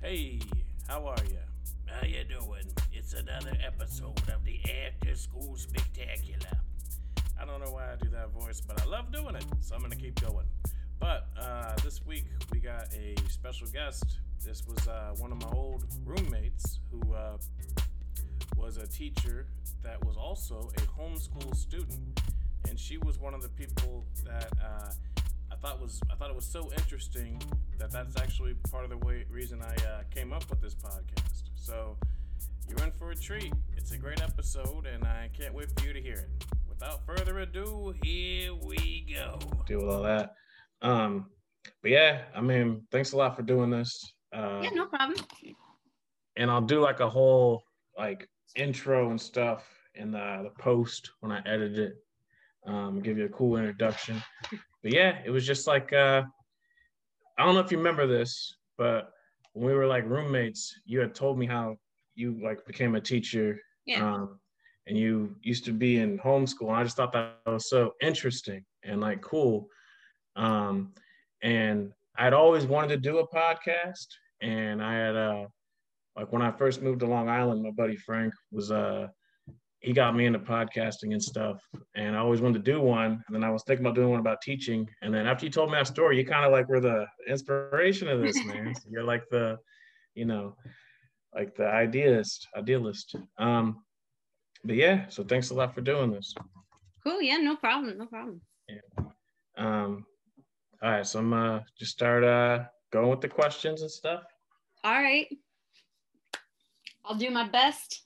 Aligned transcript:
Hey, 0.00 0.38
how 0.86 1.06
are 1.06 1.16
you? 1.28 1.38
How 1.86 2.06
you 2.06 2.22
doing? 2.22 2.70
It's 2.92 3.14
another 3.14 3.52
episode 3.66 4.16
of 4.32 4.44
the 4.44 4.60
After 4.86 5.16
School 5.16 5.56
Spectacular. 5.56 6.60
I 7.38 7.44
don't 7.44 7.60
know 7.60 7.72
why 7.72 7.92
I 7.92 7.96
do 7.96 8.08
that 8.10 8.30
voice, 8.30 8.60
but 8.60 8.80
I 8.80 8.84
love 8.84 9.12
doing 9.12 9.34
it, 9.34 9.44
so 9.60 9.74
I'm 9.74 9.82
gonna 9.82 9.96
keep 9.96 10.20
going. 10.20 10.46
But 11.00 11.26
uh, 11.36 11.74
this 11.82 12.06
week 12.06 12.26
we 12.52 12.60
got 12.60 12.94
a 12.94 13.16
special 13.28 13.66
guest. 13.66 14.04
This 14.44 14.64
was 14.68 14.86
uh, 14.86 15.14
one 15.18 15.32
of 15.32 15.42
my 15.42 15.50
old 15.50 15.84
roommates 16.04 16.78
who 16.92 17.12
uh, 17.12 17.36
was 18.56 18.76
a 18.76 18.86
teacher 18.86 19.46
that 19.82 20.02
was 20.06 20.16
also 20.16 20.70
a 20.76 20.80
homeschool 21.00 21.56
student, 21.56 22.20
and 22.68 22.78
she 22.78 22.98
was 22.98 23.18
one 23.18 23.34
of 23.34 23.42
the 23.42 23.48
people 23.48 24.06
that 24.24 24.52
uh, 24.64 24.92
thought 25.60 25.80
was 25.80 26.00
I 26.10 26.14
thought 26.14 26.30
it 26.30 26.36
was 26.36 26.44
so 26.44 26.70
interesting 26.78 27.40
that 27.78 27.90
that's 27.90 28.16
actually 28.16 28.54
part 28.70 28.84
of 28.84 28.90
the 28.90 28.98
way 28.98 29.24
reason 29.30 29.60
I 29.62 29.74
uh, 29.86 30.02
came 30.10 30.32
up 30.32 30.48
with 30.50 30.60
this 30.60 30.74
podcast. 30.74 31.50
So 31.54 31.96
you're 32.68 32.82
in 32.84 32.92
for 32.92 33.10
a 33.10 33.16
treat. 33.16 33.52
It's 33.76 33.92
a 33.92 33.98
great 33.98 34.20
episode, 34.22 34.86
and 34.86 35.04
I 35.04 35.30
can't 35.36 35.54
wait 35.54 35.68
for 35.76 35.86
you 35.86 35.92
to 35.92 36.00
hear 36.00 36.14
it. 36.14 36.28
Without 36.68 37.04
further 37.06 37.40
ado, 37.40 37.94
here 38.02 38.54
we 38.54 39.06
go. 39.12 39.38
Deal 39.66 39.80
with 39.80 39.88
all 39.88 40.02
that. 40.02 40.34
Um, 40.82 41.26
but 41.82 41.90
yeah, 41.90 42.22
I 42.34 42.40
mean, 42.40 42.86
thanks 42.92 43.12
a 43.12 43.16
lot 43.16 43.34
for 43.36 43.42
doing 43.42 43.70
this. 43.70 44.12
Uh, 44.32 44.60
yeah, 44.62 44.70
no 44.70 44.86
problem. 44.86 45.18
And 46.36 46.50
I'll 46.50 46.60
do 46.60 46.80
like 46.80 47.00
a 47.00 47.08
whole 47.08 47.64
like 47.96 48.28
intro 48.54 49.10
and 49.10 49.20
stuff 49.20 49.66
in 49.94 50.12
the, 50.12 50.40
the 50.44 50.62
post 50.62 51.10
when 51.20 51.32
I 51.32 51.40
edit 51.46 51.76
it. 51.76 51.94
Um, 52.66 53.00
give 53.00 53.18
you 53.18 53.24
a 53.24 53.30
cool 53.30 53.56
introduction. 53.56 54.22
But 54.82 54.92
yeah, 54.92 55.18
it 55.24 55.30
was 55.30 55.46
just 55.46 55.66
like 55.66 55.92
uh, 55.92 56.22
I 57.38 57.44
don't 57.44 57.54
know 57.54 57.60
if 57.60 57.70
you 57.70 57.78
remember 57.78 58.06
this, 58.06 58.56
but 58.76 59.10
when 59.52 59.66
we 59.66 59.74
were 59.74 59.86
like 59.86 60.04
roommates, 60.04 60.74
you 60.84 61.00
had 61.00 61.14
told 61.14 61.38
me 61.38 61.46
how 61.46 61.76
you 62.14 62.38
like 62.42 62.66
became 62.66 62.94
a 62.94 63.00
teacher. 63.00 63.58
Yeah. 63.86 64.14
Um, 64.14 64.40
and 64.86 64.96
you 64.96 65.36
used 65.42 65.64
to 65.66 65.72
be 65.72 65.98
in 65.98 66.18
homeschool. 66.18 66.68
And 66.68 66.76
I 66.76 66.82
just 66.82 66.96
thought 66.96 67.12
that 67.12 67.36
was 67.46 67.68
so 67.68 67.92
interesting 68.00 68.64
and 68.84 69.00
like 69.00 69.20
cool. 69.20 69.68
Um, 70.36 70.94
and 71.42 71.92
I'd 72.16 72.32
always 72.32 72.66
wanted 72.66 72.88
to 72.88 72.96
do 72.96 73.18
a 73.18 73.28
podcast. 73.28 74.06
And 74.40 74.82
I 74.82 74.94
had 74.94 75.16
uh 75.16 75.46
like 76.16 76.32
when 76.32 76.42
I 76.42 76.50
first 76.50 76.82
moved 76.82 77.00
to 77.00 77.06
Long 77.06 77.28
Island, 77.28 77.62
my 77.62 77.70
buddy 77.70 77.96
Frank 77.96 78.32
was 78.50 78.70
uh 78.70 79.08
he 79.80 79.92
got 79.92 80.16
me 80.16 80.26
into 80.26 80.38
podcasting 80.38 81.12
and 81.12 81.22
stuff. 81.22 81.60
And 81.94 82.16
I 82.16 82.18
always 82.18 82.40
wanted 82.40 82.64
to 82.64 82.72
do 82.72 82.80
one. 82.80 83.22
And 83.26 83.34
then 83.34 83.44
I 83.44 83.50
was 83.50 83.62
thinking 83.64 83.86
about 83.86 83.94
doing 83.94 84.10
one 84.10 84.20
about 84.20 84.42
teaching. 84.42 84.88
And 85.02 85.14
then 85.14 85.26
after 85.26 85.46
you 85.46 85.50
told 85.50 85.70
me 85.70 85.76
that 85.76 85.86
story, 85.86 86.18
you 86.18 86.24
kind 86.24 86.44
of 86.44 86.52
like 86.52 86.68
were 86.68 86.80
the 86.80 87.06
inspiration 87.28 88.08
of 88.08 88.20
this, 88.20 88.44
man. 88.44 88.74
So 88.74 88.82
you're 88.90 89.04
like 89.04 89.22
the, 89.30 89.58
you 90.14 90.24
know, 90.24 90.56
like 91.34 91.54
the 91.54 91.66
idealist, 91.66 92.48
idealist. 92.56 93.14
Um, 93.38 93.84
but 94.64 94.74
yeah, 94.74 95.08
so 95.08 95.22
thanks 95.22 95.50
a 95.50 95.54
lot 95.54 95.74
for 95.74 95.80
doing 95.80 96.10
this. 96.10 96.34
Cool. 97.04 97.22
Yeah, 97.22 97.36
no 97.36 97.56
problem. 97.56 97.96
No 97.98 98.06
problem. 98.06 98.40
Yeah. 98.68 99.04
Um, 99.56 100.04
all 100.82 100.90
right, 100.90 101.06
so 101.06 101.18
I'm 101.18 101.32
uh 101.32 101.60
just 101.78 101.92
start 101.92 102.22
uh 102.22 102.64
going 102.92 103.10
with 103.10 103.20
the 103.20 103.28
questions 103.28 103.82
and 103.82 103.90
stuff. 103.90 104.22
All 104.84 104.92
right. 104.92 105.26
I'll 107.04 107.16
do 107.16 107.30
my 107.30 107.48
best. 107.48 108.02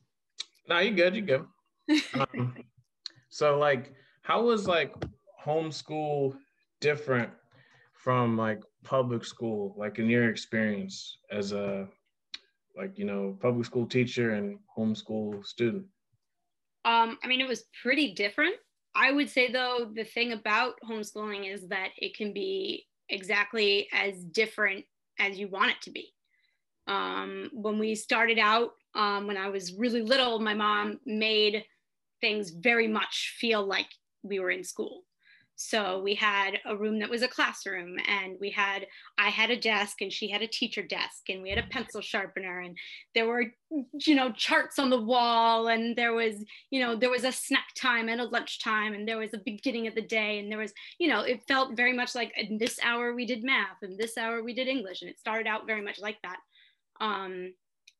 No, 0.69 0.79
you 0.79 0.93
good, 0.93 1.17
you 1.17 1.23
good. 1.23 1.45
Um, 2.15 2.55
so 3.29 3.59
like 3.59 3.93
how 4.23 4.43
was 4.43 4.67
like 4.67 4.95
homeschool 5.45 6.37
different 6.81 7.31
from 7.95 8.37
like 8.37 8.61
public 8.85 9.25
school, 9.25 9.75
like 9.77 9.99
in 9.99 10.09
your 10.09 10.29
experience 10.29 11.19
as 11.31 11.53
a 11.53 11.89
like 12.77 12.99
you 12.99 13.05
know 13.05 13.37
public 13.41 13.67
school 13.67 13.87
teacher 13.87 14.35
and 14.35 14.59
homeschool 14.77 15.45
student? 15.45 15.85
Um, 16.85 17.19
I 17.23 17.29
mean, 17.29 17.41
it 17.41 17.49
was 17.49 17.65
pretty 17.83 18.13
different. 18.15 18.57
I 18.95 19.13
would 19.13 19.31
say, 19.31 19.51
though, 19.51 19.91
the 19.95 20.05
thing 20.05 20.33
about 20.33 20.75
homeschooling 20.89 21.53
is 21.53 21.69
that 21.69 21.91
it 21.97 22.17
can 22.17 22.33
be 22.33 22.87
exactly 23.09 23.89
as 23.93 24.23
different 24.25 24.85
as 25.19 25.39
you 25.39 25.49
want 25.49 25.71
it 25.71 25.81
to 25.83 25.91
be. 25.91 26.13
Um, 26.89 27.51
when 27.53 27.79
we 27.79 27.95
started 27.95 28.39
out, 28.39 28.73
um, 28.95 29.27
when 29.27 29.37
I 29.37 29.49
was 29.49 29.75
really 29.75 30.03
little, 30.03 30.41
my 30.41 30.55
mom 30.55 30.99
made 31.07 31.65
things 32.23 32.51
very 32.51 32.89
much 32.89 33.37
feel 33.39 33.63
like 33.67 33.89
we 34.23 34.41
were 34.41 34.51
in 34.51 34.65
school. 34.65 35.03
So 35.57 36.01
we 36.01 36.15
had 36.15 36.59
a 36.65 36.77
room 36.77 36.99
that 37.01 37.11
was 37.11 37.23
a 37.23 37.29
classroom, 37.29 37.97
and 38.09 38.37
we 38.41 38.51
had, 38.51 38.87
I 39.19 39.29
had 39.29 39.51
a 39.51 39.61
desk, 39.61 40.01
and 40.01 40.13
she 40.13 40.29
had 40.29 40.43
a 40.43 40.47
teacher 40.49 40.83
desk, 40.83 41.29
and 41.29 41.43
we 41.43 41.51
had 41.51 41.59
a 41.59 41.69
pencil 41.69 42.01
sharpener, 42.01 42.61
and 42.61 42.77
there 43.15 43.27
were, 43.27 43.45
you 43.71 44.15
know, 44.15 44.33
charts 44.33 44.79
on 44.79 44.89
the 44.91 45.01
wall, 45.01 45.69
and 45.69 45.95
there 45.95 46.15
was, 46.15 46.43
you 46.71 46.81
know, 46.81 46.97
there 46.97 47.11
was 47.11 47.25
a 47.25 47.31
snack 47.31 47.69
time 47.77 48.09
and 48.09 48.21
a 48.21 48.25
lunch 48.25 48.65
time, 48.65 48.95
and 48.95 49.07
there 49.07 49.19
was 49.19 49.35
a 49.35 49.43
beginning 49.45 49.87
of 49.87 49.95
the 49.95 50.03
day, 50.03 50.39
and 50.39 50.51
there 50.51 50.59
was, 50.59 50.73
you 50.99 51.07
know, 51.07 51.21
it 51.21 51.43
felt 51.47 51.77
very 51.77 51.93
much 51.93 52.15
like 52.15 52.33
in 52.37 52.59
this 52.59 52.79
hour 52.83 53.15
we 53.15 53.27
did 53.27 53.45
math, 53.45 53.77
and 53.83 53.99
this 53.99 54.17
hour 54.17 54.43
we 54.43 54.55
did 54.55 54.69
English, 54.69 55.03
and 55.03 55.11
it 55.11 55.21
started 55.21 55.47
out 55.47 55.67
very 55.67 55.83
much 55.83 56.01
like 56.01 56.19
that. 56.23 56.39
Um, 57.01 57.53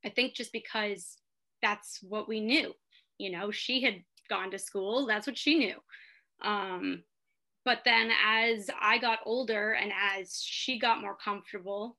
I 0.05 0.09
think 0.09 0.35
just 0.35 0.53
because 0.53 1.19
that's 1.61 2.01
what 2.03 2.29
we 2.29 2.41
knew, 2.41 2.73
you 3.19 3.31
know, 3.31 3.51
she 3.53 3.83
had 3.83 4.03
gone 4.33 4.51
to 4.51 4.59
school, 4.59 5.07
that's 5.07 5.27
what 5.27 5.37
she 5.37 5.59
knew. 5.59 5.77
Um, 6.43 7.03
but 7.65 7.81
then 7.85 8.11
as 8.27 8.71
I 8.81 8.99
got 8.99 9.21
older 9.27 9.73
and 9.73 9.93
as 9.93 10.43
she 10.43 10.79
got 10.79 11.03
more 11.03 11.17
comfortable, 11.23 11.99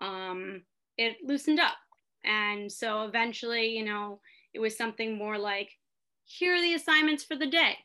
um, 0.00 0.62
it 0.98 1.16
loosened 1.24 1.58
up. 1.58 1.76
And 2.24 2.70
so 2.70 3.04
eventually, 3.04 3.68
you 3.68 3.84
know, 3.84 4.20
it 4.52 4.60
was 4.60 4.76
something 4.76 5.16
more 5.16 5.38
like, 5.38 5.70
here 6.24 6.54
are 6.54 6.60
the 6.60 6.74
assignments 6.74 7.24
for 7.24 7.34
the 7.34 7.46
day. 7.46 7.78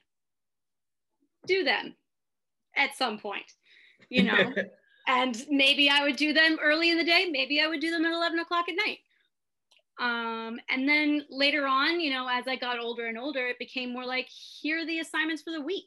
Do 1.48 1.64
them 1.64 1.96
at 2.76 2.98
some 2.98 3.18
point, 3.18 3.50
you 4.10 4.24
know. 4.24 4.54
and 5.08 5.46
maybe 5.50 5.90
I 5.90 6.04
would 6.04 6.18
do 6.18 6.34
them 6.34 6.58
early 6.62 6.92
in 6.92 6.98
the 6.98 7.04
day. 7.06 7.30
Maybe 7.32 7.62
I 7.62 7.68
would 7.68 7.80
do 7.80 7.92
them 7.92 8.06
at 8.06 8.14
11 8.14 8.40
o'clock 8.40 8.68
at 8.68 8.76
night. 8.86 9.00
Um, 10.00 10.60
and 10.70 10.88
then 10.88 11.26
later 11.30 11.66
on, 11.66 12.00
you 12.00 12.12
know, 12.12 12.28
as 12.30 12.48
I 12.48 12.56
got 12.58 12.80
older 12.80 13.06
and 13.06 13.18
older, 13.18 13.48
it 13.48 13.60
became 13.60 13.94
more 13.94 14.06
like, 14.06 14.28
here 14.62 14.80
are 14.80 14.86
the 14.86 15.00
assignments 15.00 15.42
for 15.42 15.52
the 15.52 15.62
week. 15.62 15.86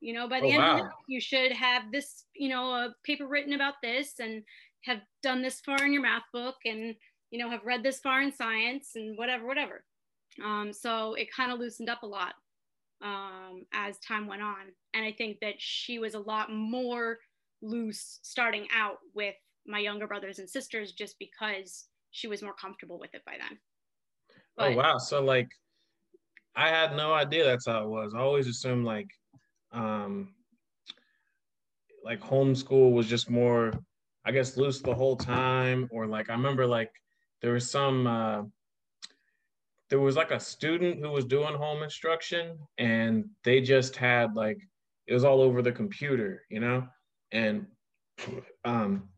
You 0.00 0.14
know 0.14 0.28
by 0.28 0.40
the 0.40 0.46
oh, 0.46 0.50
end 0.50 0.62
wow. 0.62 0.72
of 0.72 0.78
the 0.78 0.84
week 0.84 0.92
you 1.08 1.20
should 1.20 1.52
have 1.52 1.90
this 1.90 2.24
you 2.34 2.48
know 2.48 2.70
a 2.70 2.94
paper 3.04 3.26
written 3.26 3.54
about 3.54 3.74
this 3.82 4.14
and 4.20 4.42
have 4.84 5.00
done 5.22 5.42
this 5.42 5.60
far 5.60 5.84
in 5.84 5.92
your 5.92 6.02
math 6.02 6.22
book 6.32 6.54
and 6.64 6.94
you 7.30 7.38
know 7.38 7.50
have 7.50 7.64
read 7.64 7.82
this 7.82 7.98
far 7.98 8.22
in 8.22 8.32
science 8.32 8.92
and 8.94 9.18
whatever 9.18 9.46
whatever. 9.46 9.84
Um, 10.42 10.72
so 10.72 11.14
it 11.14 11.32
kind 11.34 11.50
of 11.50 11.58
loosened 11.58 11.90
up 11.90 12.04
a 12.04 12.06
lot 12.06 12.34
um, 13.02 13.64
as 13.72 13.98
time 13.98 14.28
went 14.28 14.42
on. 14.42 14.72
And 14.94 15.04
i 15.04 15.12
think 15.12 15.38
that 15.40 15.54
she 15.58 15.98
was 15.98 16.14
a 16.14 16.20
lot 16.20 16.52
more 16.52 17.18
loose 17.60 18.20
starting 18.22 18.68
out 18.74 18.98
with 19.14 19.34
my 19.66 19.80
younger 19.80 20.06
brothers 20.06 20.38
and 20.38 20.48
sisters 20.48 20.92
just 20.92 21.18
because 21.18 21.87
she 22.10 22.28
was 22.28 22.42
more 22.42 22.54
comfortable 22.54 22.98
with 22.98 23.14
it 23.14 23.22
by 23.24 23.34
then 23.38 23.58
oh, 24.30 24.42
but, 24.56 24.72
oh 24.72 24.76
wow 24.76 24.98
so 24.98 25.22
like 25.22 25.48
i 26.56 26.68
had 26.68 26.96
no 26.96 27.12
idea 27.12 27.44
that's 27.44 27.66
how 27.66 27.82
it 27.82 27.88
was 27.88 28.14
i 28.14 28.18
always 28.18 28.46
assumed 28.46 28.84
like 28.84 29.08
um, 29.72 30.34
like 32.04 32.20
homeschool 32.20 32.92
was 32.92 33.06
just 33.06 33.30
more, 33.30 33.72
I 34.24 34.32
guess, 34.32 34.56
loose 34.56 34.80
the 34.80 34.94
whole 34.94 35.16
time. 35.16 35.88
Or 35.90 36.06
like 36.06 36.30
I 36.30 36.32
remember 36.32 36.66
like 36.66 36.90
there 37.42 37.52
was 37.52 37.70
some 37.70 38.06
uh, 38.06 38.42
there 39.90 40.00
was 40.00 40.16
like 40.16 40.30
a 40.30 40.40
student 40.40 41.00
who 41.00 41.10
was 41.10 41.24
doing 41.24 41.54
home 41.54 41.82
instruction 41.82 42.58
and 42.78 43.24
they 43.44 43.60
just 43.60 43.96
had 43.96 44.34
like 44.34 44.58
it 45.06 45.14
was 45.14 45.24
all 45.24 45.40
over 45.40 45.62
the 45.62 45.72
computer, 45.72 46.42
you 46.50 46.60
know? 46.60 46.86
And 47.32 47.66
um 48.64 49.08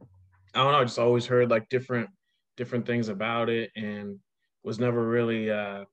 I 0.55 0.63
don't 0.63 0.73
know, 0.73 0.81
I 0.81 0.85
just 0.85 0.99
always 0.99 1.27
heard 1.27 1.51
like 1.51 1.69
different 1.69 2.11
different 2.57 2.87
things 2.87 3.09
about 3.09 3.49
it 3.49 3.71
and 3.77 4.19
was 4.63 4.79
never 4.79 5.09
really 5.09 5.51
uh 5.51 5.85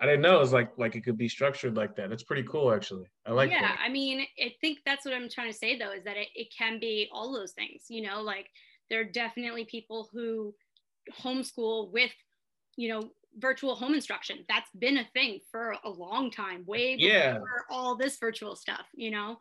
I 0.00 0.06
didn't 0.06 0.22
know 0.22 0.36
it 0.36 0.40
was 0.40 0.52
like 0.52 0.72
like 0.76 0.96
it 0.96 1.04
could 1.04 1.16
be 1.16 1.28
structured 1.28 1.76
like 1.76 1.94
that. 1.96 2.12
It's 2.12 2.22
pretty 2.22 2.42
cool 2.44 2.72
actually. 2.72 3.06
I 3.26 3.32
like 3.32 3.50
Yeah, 3.50 3.60
that. 3.60 3.78
I 3.84 3.88
mean, 3.88 4.26
I 4.42 4.52
think 4.60 4.80
that's 4.84 5.04
what 5.04 5.14
I'm 5.14 5.28
trying 5.28 5.50
to 5.50 5.56
say 5.56 5.78
though, 5.78 5.92
is 5.92 6.04
that 6.04 6.16
it, 6.16 6.28
it 6.34 6.48
can 6.56 6.80
be 6.80 7.08
all 7.12 7.32
those 7.32 7.52
things, 7.52 7.84
you 7.88 8.02
know, 8.02 8.20
like 8.20 8.48
there 8.90 9.00
are 9.00 9.04
definitely 9.04 9.64
people 9.64 10.08
who 10.12 10.54
homeschool 11.22 11.92
with, 11.92 12.10
you 12.76 12.88
know, 12.88 13.10
virtual 13.38 13.74
home 13.74 13.94
instruction. 13.94 14.44
That's 14.48 14.70
been 14.78 14.98
a 14.98 15.08
thing 15.12 15.40
for 15.50 15.76
a 15.84 15.90
long 15.90 16.30
time, 16.30 16.64
way 16.66 16.96
before 16.96 17.08
yeah. 17.08 17.38
all 17.70 17.96
this 17.96 18.18
virtual 18.18 18.56
stuff, 18.56 18.86
you 18.94 19.10
know. 19.10 19.38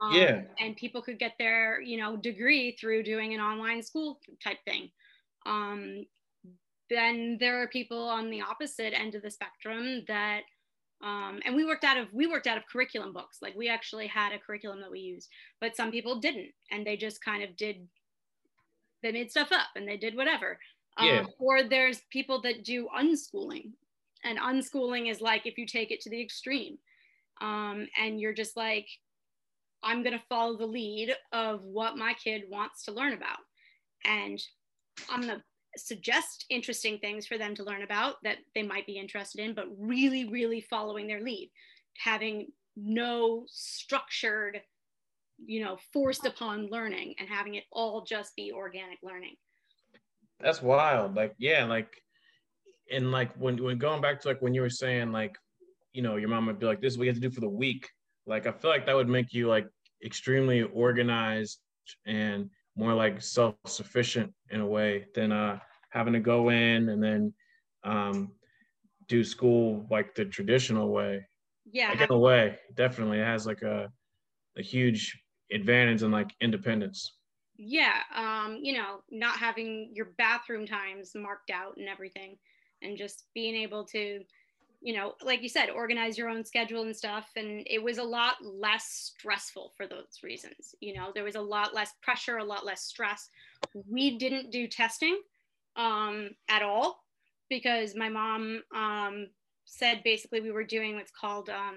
Um, 0.00 0.14
yeah. 0.14 0.42
And 0.60 0.76
people 0.76 1.02
could 1.02 1.18
get 1.18 1.34
their, 1.38 1.80
you 1.80 1.96
know, 1.96 2.16
degree 2.16 2.76
through 2.78 3.02
doing 3.04 3.34
an 3.34 3.40
online 3.40 3.82
school 3.82 4.20
type 4.42 4.58
thing. 4.64 4.90
Um, 5.46 6.06
then 6.90 7.38
there 7.40 7.62
are 7.62 7.68
people 7.68 8.08
on 8.08 8.30
the 8.30 8.42
opposite 8.42 8.98
end 8.98 9.14
of 9.14 9.22
the 9.22 9.30
spectrum 9.30 10.04
that 10.08 10.42
um, 11.02 11.40
and 11.44 11.56
we 11.56 11.64
worked 11.64 11.84
out 11.84 11.96
of 11.96 12.08
we 12.12 12.26
worked 12.26 12.46
out 12.46 12.56
of 12.56 12.66
curriculum 12.70 13.12
books 13.12 13.38
like 13.42 13.56
we 13.56 13.68
actually 13.68 14.06
had 14.06 14.32
a 14.32 14.38
curriculum 14.38 14.80
that 14.80 14.90
we 14.90 15.00
used 15.00 15.28
but 15.60 15.74
some 15.74 15.90
people 15.90 16.20
didn't 16.20 16.50
and 16.70 16.86
they 16.86 16.96
just 16.96 17.24
kind 17.24 17.42
of 17.42 17.56
did 17.56 17.88
they 19.02 19.10
made 19.10 19.30
stuff 19.30 19.50
up 19.50 19.68
and 19.74 19.88
they 19.88 19.96
did 19.96 20.16
whatever 20.16 20.58
Yeah. 21.00 21.20
Um, 21.20 21.28
or 21.38 21.62
there's 21.62 22.02
people 22.10 22.40
that 22.42 22.64
do 22.64 22.88
unschooling. 22.96 23.72
And 24.24 24.38
unschooling 24.38 25.10
is 25.10 25.20
like 25.20 25.46
if 25.46 25.58
you 25.58 25.66
take 25.66 25.90
it 25.90 26.00
to 26.02 26.10
the 26.10 26.20
extreme 26.20 26.78
um, 27.40 27.88
and 28.00 28.20
you're 28.20 28.34
just 28.34 28.56
like, 28.56 28.86
I'm 29.82 30.02
going 30.02 30.16
to 30.16 30.24
follow 30.28 30.56
the 30.56 30.66
lead 30.66 31.12
of 31.32 31.62
what 31.62 31.96
my 31.96 32.14
kid 32.14 32.44
wants 32.48 32.84
to 32.84 32.92
learn 32.92 33.14
about. 33.14 33.38
And 34.04 34.40
I'm 35.10 35.22
going 35.22 35.38
to 35.38 35.42
suggest 35.76 36.44
interesting 36.50 36.98
things 36.98 37.26
for 37.26 37.38
them 37.38 37.54
to 37.54 37.64
learn 37.64 37.82
about 37.82 38.16
that 38.24 38.38
they 38.54 38.62
might 38.62 38.86
be 38.86 38.98
interested 38.98 39.44
in, 39.44 39.54
but 39.54 39.66
really, 39.78 40.28
really 40.28 40.60
following 40.60 41.06
their 41.06 41.22
lead, 41.22 41.50
having 41.96 42.48
no 42.76 43.44
structured, 43.48 44.60
you 45.44 45.64
know, 45.64 45.78
forced 45.92 46.26
upon 46.26 46.68
learning 46.70 47.14
and 47.18 47.28
having 47.28 47.54
it 47.54 47.64
all 47.72 48.04
just 48.04 48.34
be 48.36 48.52
organic 48.52 48.98
learning. 49.02 49.34
That's 50.40 50.62
wild. 50.62 51.14
Like, 51.14 51.34
yeah, 51.38 51.64
like, 51.64 51.88
and 52.90 53.12
like 53.12 53.34
when 53.36 53.62
when 53.62 53.78
going 53.78 54.02
back 54.02 54.20
to 54.20 54.28
like 54.28 54.42
when 54.42 54.54
you 54.54 54.60
were 54.60 54.70
saying 54.70 55.12
like, 55.12 55.36
you 55.92 56.02
know, 56.02 56.16
your 56.16 56.28
mom 56.28 56.46
would 56.46 56.58
be 56.58 56.66
like, 56.66 56.80
"This 56.80 56.94
is 56.94 56.98
what 56.98 57.04
you 57.04 57.10
have 57.10 57.20
to 57.20 57.28
do 57.28 57.30
for 57.30 57.40
the 57.40 57.48
week." 57.48 57.88
Like, 58.26 58.46
I 58.46 58.52
feel 58.52 58.70
like 58.70 58.86
that 58.86 58.96
would 58.96 59.08
make 59.08 59.32
you 59.32 59.48
like 59.48 59.66
extremely 60.04 60.62
organized 60.62 61.60
and 62.06 62.50
more 62.76 62.94
like 62.94 63.20
self-sufficient 63.22 64.32
in 64.50 64.60
a 64.60 64.66
way 64.66 65.06
than 65.14 65.32
uh 65.32 65.58
having 65.90 66.12
to 66.14 66.20
go 66.20 66.50
in 66.50 66.88
and 66.88 67.02
then 67.02 67.32
um 67.84 68.32
do 69.08 69.24
school 69.24 69.86
like 69.90 70.14
the 70.14 70.24
traditional 70.24 70.90
way. 70.90 71.26
Yeah. 71.70 71.90
Like, 71.90 72.00
in 72.02 72.10
a 72.10 72.18
way, 72.18 72.58
definitely 72.74 73.18
it 73.20 73.24
has 73.24 73.46
like 73.46 73.62
a 73.62 73.92
a 74.56 74.62
huge 74.62 75.22
advantage 75.52 76.02
in 76.02 76.10
like 76.10 76.34
independence. 76.40 77.18
yeah 77.56 78.00
um 78.14 78.58
you 78.62 78.72
know 78.72 79.02
not 79.10 79.36
having 79.36 79.90
your 79.94 80.06
bathroom 80.16 80.66
times 80.66 81.12
marked 81.14 81.50
out 81.50 81.76
and 81.76 81.88
everything 81.88 82.36
and 82.80 82.96
just 82.96 83.26
being 83.34 83.54
able 83.54 83.84
to 83.84 84.22
you 84.82 84.94
know 84.94 85.14
like 85.22 85.42
you 85.42 85.48
said 85.48 85.70
organize 85.70 86.18
your 86.18 86.28
own 86.28 86.44
schedule 86.44 86.82
and 86.82 86.96
stuff. 86.96 87.30
And 87.36 87.66
it 87.66 87.82
was 87.82 87.98
a 87.98 88.02
lot 88.02 88.36
less 88.42 89.12
stressful 89.16 89.72
for 89.76 89.86
those 89.86 90.20
reasons 90.22 90.74
you 90.80 90.94
know 90.94 91.12
there 91.14 91.24
was 91.24 91.36
a 91.36 91.40
lot 91.40 91.74
less 91.74 91.92
pressure 92.02 92.38
a 92.38 92.44
lot 92.44 92.66
less 92.66 92.82
stress. 92.82 93.28
We 93.88 94.18
didn't 94.18 94.50
do 94.50 94.66
testing 94.66 95.20
um 95.76 96.30
at 96.48 96.62
all 96.62 97.02
because 97.48 97.94
my 97.94 98.08
mom 98.08 98.62
um 98.74 99.28
said 99.64 100.02
basically 100.04 100.40
we 100.40 100.50
were 100.50 100.64
doing 100.64 100.96
what's 100.96 101.12
called 101.12 101.48
um 101.48 101.76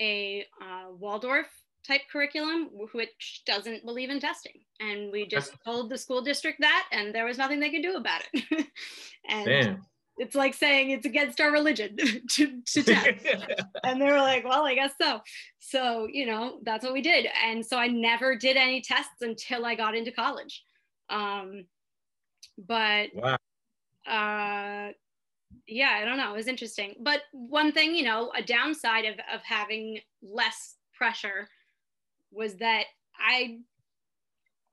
a 0.00 0.44
uh, 0.60 0.90
waldorf 0.98 1.46
type 1.86 2.00
curriculum 2.10 2.70
which 2.92 3.42
doesn't 3.46 3.84
believe 3.84 4.10
in 4.10 4.18
testing. 4.18 4.60
And 4.80 5.12
we 5.12 5.26
just 5.26 5.52
told 5.64 5.90
the 5.90 5.98
school 5.98 6.22
district 6.22 6.60
that 6.60 6.88
and 6.90 7.14
there 7.14 7.26
was 7.26 7.38
nothing 7.38 7.60
they 7.60 7.70
could 7.70 7.82
do 7.82 7.96
about 7.96 8.22
it. 8.32 8.66
And 9.26 9.46
Damn. 9.46 9.82
It's 10.16 10.34
like 10.34 10.54
saying 10.54 10.90
it's 10.90 11.06
against 11.06 11.40
our 11.40 11.50
religion 11.50 11.96
to, 12.30 12.60
to 12.66 12.82
test 12.84 13.26
and 13.84 14.00
they 14.00 14.06
were 14.06 14.18
like 14.18 14.44
well 14.44 14.64
i 14.64 14.74
guess 14.74 14.92
so. 15.00 15.20
So 15.58 16.06
you 16.10 16.26
know 16.26 16.58
that's 16.62 16.84
what 16.84 16.92
we 16.92 17.00
did. 17.00 17.26
And 17.44 17.64
so 17.64 17.78
i 17.78 17.88
never 17.88 18.36
did 18.36 18.56
any 18.56 18.80
tests 18.80 19.22
until 19.22 19.64
i 19.64 19.74
got 19.74 19.96
into 19.96 20.12
college. 20.12 20.62
Um 21.08 21.64
but 22.58 23.08
wow. 23.14 23.36
uh 24.06 24.92
yeah 25.66 25.98
i 26.00 26.04
don't 26.04 26.18
know. 26.18 26.32
It 26.32 26.36
was 26.36 26.48
interesting. 26.48 26.94
But 27.00 27.22
one 27.32 27.72
thing 27.72 27.94
you 27.94 28.04
know 28.04 28.30
a 28.36 28.42
downside 28.42 29.06
of 29.06 29.14
of 29.32 29.40
having 29.42 30.00
less 30.22 30.76
pressure 30.96 31.48
was 32.30 32.56
that 32.56 32.84
i 33.18 33.58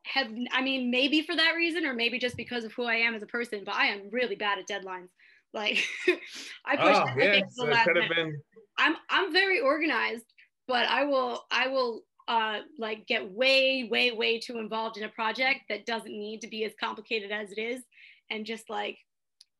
have 0.04 0.28
i 0.52 0.62
mean 0.62 0.90
maybe 0.90 1.22
for 1.22 1.36
that 1.36 1.54
reason 1.56 1.86
or 1.86 1.94
maybe 1.94 2.18
just 2.18 2.36
because 2.36 2.64
of 2.64 2.74
who 2.74 2.84
i 2.84 2.96
am 2.96 3.14
as 3.14 3.22
a 3.22 3.28
person 3.28 3.62
but 3.64 3.76
i 3.76 3.86
am 3.86 4.10
really 4.12 4.36
bad 4.36 4.58
at 4.58 4.68
deadlines 4.68 5.10
like 5.54 5.84
i 6.66 6.76
pushed 6.78 7.02
Oh, 7.02 7.06
everything 7.10 7.44
to 7.44 7.50
the 7.58 7.64
last 7.72 7.88
minute. 7.88 8.10
been 8.16 8.42
i'm 8.78 8.96
i'm 9.10 9.34
very 9.34 9.60
organized 9.60 10.26
but 10.68 10.88
i 10.88 11.04
will 11.04 11.44
i 11.52 11.68
will 11.68 12.02
uh 12.28 12.60
like 12.78 13.06
get 13.08 13.30
way 13.32 13.88
way 13.90 14.12
way 14.12 14.40
too 14.40 14.58
involved 14.60 14.98
in 14.98 15.04
a 15.04 15.10
project 15.10 15.62
that 15.70 15.86
doesn't 15.86 16.12
need 16.12 16.40
to 16.42 16.48
be 16.48 16.64
as 16.64 16.72
complicated 16.80 17.32
as 17.32 17.52
it 17.52 17.60
is 17.60 17.82
and 18.30 18.46
just 18.46 18.70
like 18.70 18.98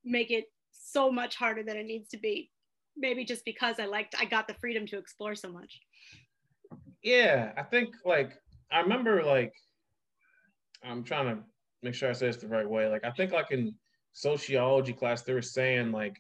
make 0.06 0.32
it 0.32 0.46
so 0.72 1.12
much 1.12 1.36
harder 1.36 1.64
than 1.64 1.76
it 1.78 1.86
needs 1.86 2.10
to 2.10 2.18
be 2.18 2.50
maybe 2.96 3.26
just 3.26 3.44
because 3.46 3.76
i 3.80 3.86
liked 3.86 4.16
i 4.20 4.26
got 4.26 4.48
the 4.48 4.54
freedom 4.56 4.86
to 4.86 4.98
explore 4.98 5.36
so 5.36 5.50
much 5.52 5.80
yeah 7.04 7.52
i 7.58 7.64
think 7.64 7.90
like 8.06 8.34
i 8.72 8.80
remember 8.80 9.24
like 9.24 9.54
i'm 10.84 11.04
trying 11.04 11.26
to 11.36 11.42
make 11.84 11.94
sure 11.94 12.10
i 12.10 12.14
say 12.14 12.28
this 12.28 12.38
the 12.38 12.48
right 12.48 12.70
way 12.70 12.88
like 12.88 13.04
i 13.04 13.12
think 13.12 13.32
like 13.32 13.52
in 13.52 13.74
sociology 14.14 14.94
class 14.94 15.22
they 15.24 15.34
were 15.34 15.42
saying 15.42 15.92
like 15.92 16.16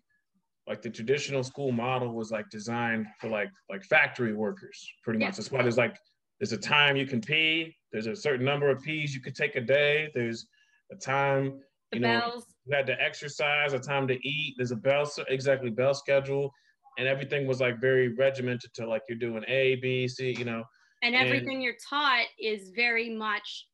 like 0.67 0.81
the 0.81 0.89
traditional 0.89 1.43
school 1.43 1.71
model 1.71 2.13
was 2.13 2.31
like 2.31 2.49
designed 2.49 3.05
for 3.19 3.29
like 3.29 3.49
like 3.69 3.83
factory 3.83 4.33
workers 4.33 4.87
pretty 5.03 5.19
Yeah. 5.19 5.27
much 5.27 5.37
that's 5.37 5.51
why 5.51 5.61
there's 5.61 5.77
like 5.77 5.97
there's 6.39 6.53
a 6.53 6.57
time 6.57 6.95
you 6.95 7.05
can 7.05 7.21
pee 7.21 7.75
there's 7.91 8.07
a 8.07 8.15
certain 8.15 8.45
number 8.45 8.69
of 8.69 8.81
pees 8.81 9.13
you 9.13 9.21
could 9.21 9.35
take 9.35 9.55
a 9.55 9.61
day 9.61 10.09
there's 10.13 10.47
a 10.91 10.95
time 10.95 11.59
the 11.91 11.97
you 11.97 12.01
know 12.01 12.41
you 12.65 12.75
had 12.75 12.85
to 12.85 13.01
exercise, 13.01 13.73
a 13.73 13.79
time 13.79 14.07
to 14.07 14.13
eat. 14.25 14.53
There's 14.55 14.69
a 14.71 14.75
bell, 14.75 15.09
exactly 15.29 15.71
bell 15.71 15.95
schedule, 15.95 16.53
and 16.99 17.07
everything 17.07 17.47
was 17.47 17.59
like 17.59 17.81
very 17.81 18.09
regimented 18.13 18.71
to 18.75 18.87
like 18.87 19.01
you're 19.09 19.17
doing 19.17 19.43
A, 19.47 19.75
B, 19.77 20.07
C. 20.07 20.33
You 20.37 20.45
know, 20.45 20.63
and 21.01 21.15
and- 21.15 21.25
everything 21.27 21.59
you're 21.59 21.75
taught 21.89 22.25
is 22.39 22.69
very 22.69 23.09
much 23.09 23.65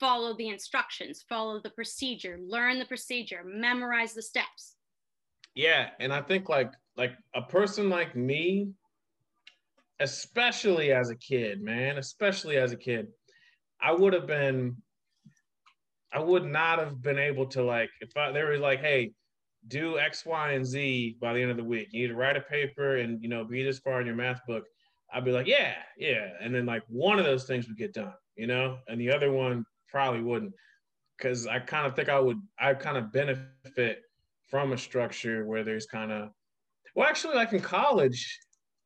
follow 0.00 0.36
the 0.36 0.48
instructions 0.48 1.24
follow 1.28 1.60
the 1.62 1.70
procedure 1.70 2.38
learn 2.46 2.78
the 2.78 2.84
procedure 2.84 3.42
memorize 3.44 4.14
the 4.14 4.22
steps 4.22 4.74
yeah. 5.54 5.90
And 6.00 6.12
I 6.12 6.20
think 6.20 6.48
like 6.48 6.72
like 6.96 7.12
a 7.34 7.42
person 7.42 7.88
like 7.88 8.14
me, 8.16 8.70
especially 10.00 10.92
as 10.92 11.10
a 11.10 11.16
kid, 11.16 11.62
man, 11.62 11.98
especially 11.98 12.56
as 12.56 12.72
a 12.72 12.76
kid, 12.76 13.08
I 13.80 13.92
would 13.92 14.12
have 14.12 14.26
been, 14.26 14.76
I 16.12 16.20
would 16.20 16.44
not 16.44 16.78
have 16.78 17.00
been 17.00 17.18
able 17.18 17.46
to 17.48 17.62
like 17.62 17.90
if 18.00 18.16
I, 18.16 18.32
they 18.32 18.42
were 18.42 18.58
like, 18.58 18.80
hey. 18.80 19.12
Do 19.66 19.98
X, 19.98 20.26
Y, 20.26 20.52
and 20.52 20.66
Z 20.66 21.16
by 21.22 21.32
the 21.32 21.40
end 21.40 21.50
of 21.50 21.56
the 21.56 21.64
week. 21.64 21.88
You 21.90 22.02
need 22.02 22.08
to 22.08 22.14
write 22.14 22.36
a 22.36 22.42
paper 22.42 22.98
and 22.98 23.22
you 23.22 23.30
know 23.30 23.44
be 23.46 23.62
this 23.62 23.78
far 23.78 23.98
in 23.98 24.06
your 24.06 24.14
math 24.14 24.44
book. 24.46 24.64
I'd 25.10 25.24
be 25.24 25.32
like, 25.32 25.46
yeah, 25.46 25.72
yeah. 25.96 26.32
And 26.38 26.54
then 26.54 26.66
like 26.66 26.82
one 26.86 27.18
of 27.18 27.24
those 27.24 27.44
things 27.44 27.66
would 27.66 27.78
get 27.78 27.94
done, 27.94 28.12
you 28.36 28.46
know, 28.46 28.76
and 28.88 29.00
the 29.00 29.10
other 29.10 29.32
one 29.32 29.64
probably 29.94 30.22
wouldn't. 30.22 30.52
Cause 31.20 31.46
I 31.46 31.60
kind 31.60 31.86
of 31.86 31.94
think 31.94 32.08
I 32.08 32.18
would, 32.18 32.40
I 32.58 32.74
kind 32.74 32.96
of 32.96 33.12
benefit 33.12 34.02
from 34.50 34.72
a 34.72 34.78
structure 34.78 35.46
where 35.46 35.62
there's 35.62 35.86
kind 35.86 36.10
of, 36.10 36.30
well, 36.96 37.08
actually, 37.08 37.36
like 37.36 37.52
in 37.52 37.60
college, 37.60 38.40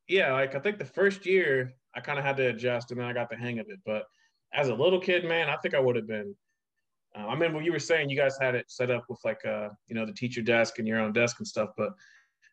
yeah, 0.07 0.33
like 0.33 0.55
I 0.55 0.59
think 0.59 0.79
the 0.79 0.85
first 0.85 1.25
year 1.25 1.73
I 1.97 2.01
kind 2.01 2.19
of 2.19 2.25
had 2.27 2.37
to 2.37 2.49
adjust 2.49 2.91
and 2.91 3.01
then 3.01 3.07
I 3.07 3.15
got 3.15 3.31
the 3.31 3.37
hang 3.37 3.59
of 3.59 3.67
it. 3.71 3.81
But 3.87 4.05
as 4.53 4.69
a 4.69 4.75
little 4.75 5.01
kid, 5.01 5.25
man, 5.25 5.49
I 5.49 5.57
think 5.57 5.75
I 5.75 5.81
would 5.81 5.97
have 5.97 6.07
been. 6.07 6.35
Uh, 7.17 7.27
I 7.27 7.33
remember 7.33 7.63
you 7.63 7.73
were 7.73 7.79
saying 7.79 8.11
you 8.11 8.17
guys 8.17 8.37
had 8.39 8.55
it 8.55 8.71
set 8.71 8.91
up 8.91 9.05
with 9.09 9.21
like, 9.25 9.43
uh, 9.47 9.71
you 9.87 9.95
know, 9.95 10.05
the 10.05 10.13
teacher 10.13 10.43
desk 10.43 10.79
and 10.79 10.87
your 10.87 11.01
own 11.01 11.15
desk 11.15 11.39
and 11.39 11.49
stuff. 11.49 11.71
But 11.79 11.91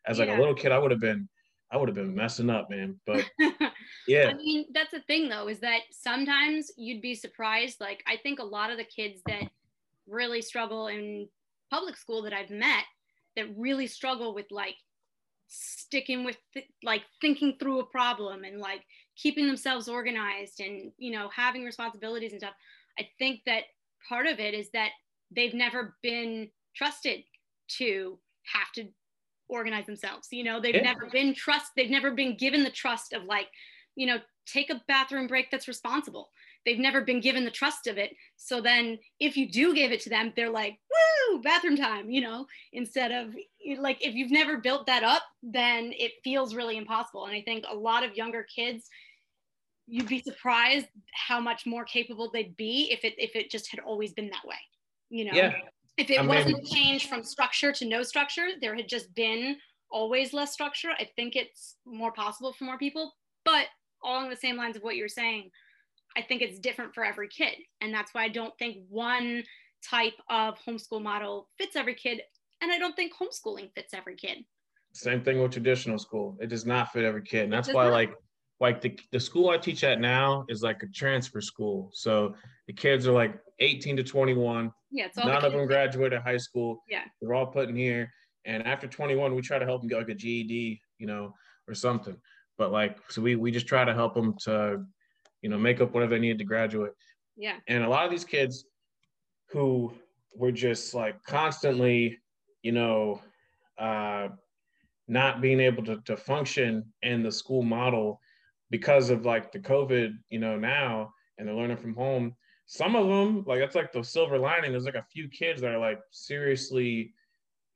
as 0.06 0.18
like 0.18 0.28
Yeah. 0.28 0.38
a 0.38 0.40
little 0.40 0.54
kid, 0.54 0.72
I 0.72 0.78
would 0.78 0.90
have 0.90 1.00
been, 1.00 1.28
I 1.70 1.76
would 1.76 1.88
have 1.88 1.96
been 1.96 2.14
messing 2.14 2.50
up, 2.50 2.70
man. 2.70 2.98
But 3.06 3.28
yeah, 4.08 4.28
I 4.28 4.34
mean, 4.34 4.66
that's 4.72 4.92
the 4.92 5.00
thing 5.00 5.28
though, 5.28 5.48
is 5.48 5.60
that 5.60 5.80
sometimes 5.90 6.70
you'd 6.76 7.02
be 7.02 7.14
surprised. 7.14 7.80
Like, 7.80 8.02
I 8.06 8.16
think 8.16 8.38
a 8.38 8.44
lot 8.44 8.70
of 8.70 8.78
the 8.78 8.84
kids 8.84 9.20
that 9.26 9.50
really 10.06 10.42
struggle 10.42 10.86
in 10.88 11.28
public 11.70 11.96
school 11.96 12.22
that 12.22 12.32
I've 12.32 12.50
met 12.50 12.84
that 13.34 13.46
really 13.56 13.86
struggle 13.86 14.34
with 14.34 14.46
like 14.50 14.76
sticking 15.48 16.24
with 16.24 16.36
th- 16.54 16.68
like 16.82 17.02
thinking 17.20 17.56
through 17.58 17.80
a 17.80 17.86
problem 17.86 18.44
and 18.44 18.58
like 18.58 18.82
keeping 19.16 19.46
themselves 19.46 19.88
organized 19.88 20.60
and, 20.60 20.92
you 20.98 21.10
know, 21.10 21.28
having 21.34 21.64
responsibilities 21.64 22.32
and 22.32 22.40
stuff. 22.40 22.54
I 22.98 23.08
think 23.18 23.40
that 23.46 23.64
part 24.08 24.26
of 24.26 24.38
it 24.38 24.54
is 24.54 24.70
that 24.72 24.90
they've 25.34 25.54
never 25.54 25.96
been 26.02 26.48
trusted 26.74 27.22
to 27.78 28.18
have 28.54 28.70
to 28.74 28.88
organize 29.48 29.86
themselves. 29.86 30.28
You 30.30 30.44
know, 30.44 30.60
they've 30.60 30.74
Yeah. 30.74 30.82
never 30.82 31.06
been 31.10 31.34
trust, 31.34 31.72
they've 31.76 31.90
never 31.90 32.10
been 32.12 32.36
given 32.36 32.64
the 32.64 32.70
trust 32.70 33.12
of 33.12 33.24
like, 33.24 33.48
you 33.94 34.06
know, 34.06 34.20
take 34.46 34.70
a 34.70 34.82
bathroom 34.86 35.26
break 35.26 35.50
that's 35.50 35.68
responsible. 35.68 36.30
They've 36.64 36.78
never 36.78 37.00
been 37.02 37.20
given 37.20 37.44
the 37.44 37.50
trust 37.50 37.86
of 37.86 37.96
it. 37.96 38.16
So 38.36 38.60
then 38.60 38.98
if 39.20 39.36
you 39.36 39.50
do 39.50 39.74
give 39.74 39.92
it 39.92 40.00
to 40.02 40.08
them, 40.10 40.32
they're 40.34 40.50
like, 40.50 40.78
woo, 41.30 41.40
bathroom 41.42 41.76
time, 41.76 42.10
you 42.10 42.20
know, 42.20 42.46
instead 42.72 43.12
of 43.12 43.34
like 43.78 44.04
if 44.04 44.14
you've 44.14 44.32
never 44.32 44.58
built 44.58 44.86
that 44.86 45.02
up, 45.04 45.22
then 45.42 45.92
it 45.96 46.12
feels 46.24 46.54
really 46.54 46.76
impossible. 46.76 47.26
And 47.26 47.34
I 47.36 47.42
think 47.42 47.64
a 47.68 47.74
lot 47.74 48.04
of 48.04 48.16
younger 48.16 48.44
kids, 48.44 48.88
you'd 49.86 50.08
be 50.08 50.20
surprised 50.20 50.86
how 51.14 51.40
much 51.40 51.66
more 51.66 51.84
capable 51.84 52.30
they'd 52.30 52.56
be 52.56 52.90
if 52.90 53.04
it 53.04 53.14
if 53.18 53.36
it 53.36 53.50
just 53.50 53.70
had 53.70 53.80
always 53.80 54.12
been 54.12 54.30
that 54.30 54.44
way. 54.44 54.56
You 55.08 55.26
know? 55.26 55.32
yeah, 55.34 55.52
if 55.96 56.10
it 56.10 56.18
I 56.18 56.26
wasn't 56.26 56.64
changed 56.66 57.08
from 57.08 57.22
structure 57.22 57.72
to 57.72 57.86
no 57.86 58.02
structure, 58.02 58.48
there 58.60 58.74
had 58.74 58.88
just 58.88 59.14
been 59.14 59.56
always 59.90 60.32
less 60.32 60.52
structure. 60.52 60.90
I 60.98 61.08
think 61.16 61.36
it's 61.36 61.76
more 61.86 62.12
possible 62.12 62.52
for 62.52 62.64
more 62.64 62.78
people, 62.78 63.14
but 63.44 63.66
along 64.04 64.30
the 64.30 64.36
same 64.36 64.56
lines 64.56 64.76
of 64.76 64.82
what 64.82 64.96
you're 64.96 65.08
saying, 65.08 65.50
I 66.16 66.22
think 66.22 66.42
it's 66.42 66.58
different 66.58 66.94
for 66.94 67.04
every 67.04 67.28
kid. 67.28 67.54
And 67.80 67.92
that's 67.92 68.12
why 68.14 68.24
I 68.24 68.28
don't 68.28 68.56
think 68.58 68.78
one 68.88 69.42
type 69.88 70.14
of 70.30 70.56
homeschool 70.66 71.02
model 71.02 71.48
fits 71.58 71.76
every 71.76 71.94
kid. 71.94 72.20
And 72.62 72.72
I 72.72 72.78
don't 72.78 72.96
think 72.96 73.12
homeschooling 73.14 73.70
fits 73.74 73.92
every 73.92 74.16
kid. 74.16 74.38
Same 74.92 75.22
thing 75.22 75.40
with 75.40 75.52
traditional 75.52 75.98
school. 75.98 76.38
It 76.40 76.48
does 76.48 76.64
not 76.64 76.92
fit 76.92 77.04
every 77.04 77.22
kid. 77.22 77.44
And 77.44 77.52
that's 77.52 77.72
why, 77.72 77.84
not. 77.84 77.92
like, 77.92 78.14
like 78.60 78.80
the, 78.80 78.98
the 79.12 79.20
school 79.20 79.50
I 79.50 79.58
teach 79.58 79.84
at 79.84 80.00
now 80.00 80.46
is 80.48 80.62
like 80.62 80.82
a 80.82 80.86
transfer 80.86 81.42
school. 81.42 81.90
So 81.92 82.34
the 82.66 82.72
kids 82.72 83.06
are 83.06 83.12
like 83.12 83.38
18 83.60 83.98
to 83.98 84.02
21. 84.02 84.72
Yeah, 84.96 85.08
none 85.16 85.40
the 85.40 85.46
of 85.46 85.52
them 85.52 85.66
graduated 85.66 86.22
high 86.22 86.38
school. 86.38 86.82
Yeah, 86.88 87.04
they're 87.20 87.34
all 87.34 87.46
put 87.46 87.68
in 87.68 87.76
here. 87.76 88.10
And 88.46 88.66
after 88.66 88.86
21, 88.86 89.34
we 89.34 89.42
try 89.42 89.58
to 89.58 89.64
help 89.64 89.82
them 89.82 89.88
get 89.88 89.98
like 89.98 90.08
a 90.08 90.14
GED, 90.14 90.80
you 90.98 91.06
know, 91.06 91.34
or 91.68 91.74
something. 91.74 92.16
But 92.56 92.72
like, 92.72 92.96
so 93.10 93.20
we 93.20 93.36
we 93.36 93.50
just 93.50 93.66
try 93.66 93.84
to 93.84 93.92
help 93.92 94.14
them 94.14 94.34
to, 94.44 94.84
you 95.42 95.50
know, 95.50 95.58
make 95.58 95.80
up 95.80 95.92
whatever 95.92 96.14
they 96.14 96.20
need 96.20 96.38
to 96.38 96.44
graduate. 96.44 96.92
Yeah. 97.36 97.56
And 97.68 97.84
a 97.84 97.88
lot 97.88 98.06
of 98.06 98.10
these 98.10 98.24
kids 98.24 98.64
who 99.50 99.92
were 100.34 100.52
just 100.52 100.94
like 100.94 101.22
constantly, 101.24 102.18
you 102.62 102.72
know, 102.72 103.20
uh, 103.78 104.28
not 105.08 105.42
being 105.42 105.60
able 105.60 105.84
to, 105.84 106.00
to 106.06 106.16
function 106.16 106.84
in 107.02 107.22
the 107.22 107.30
school 107.30 107.62
model 107.62 108.18
because 108.70 109.10
of 109.10 109.26
like 109.26 109.52
the 109.52 109.58
COVID, 109.58 110.14
you 110.30 110.38
know, 110.38 110.56
now 110.56 111.12
and 111.38 111.46
they're 111.46 111.54
learning 111.54 111.76
from 111.76 111.94
home. 111.94 112.34
Some 112.66 112.96
of 112.96 113.06
them, 113.06 113.44
like 113.46 113.60
that's 113.60 113.76
like 113.76 113.92
the 113.92 114.02
silver 114.02 114.38
lining. 114.38 114.72
There's 114.72 114.84
like 114.84 114.94
a 114.94 115.06
few 115.12 115.28
kids 115.28 115.60
that 115.60 115.70
are 115.70 115.78
like 115.78 116.00
seriously 116.10 117.14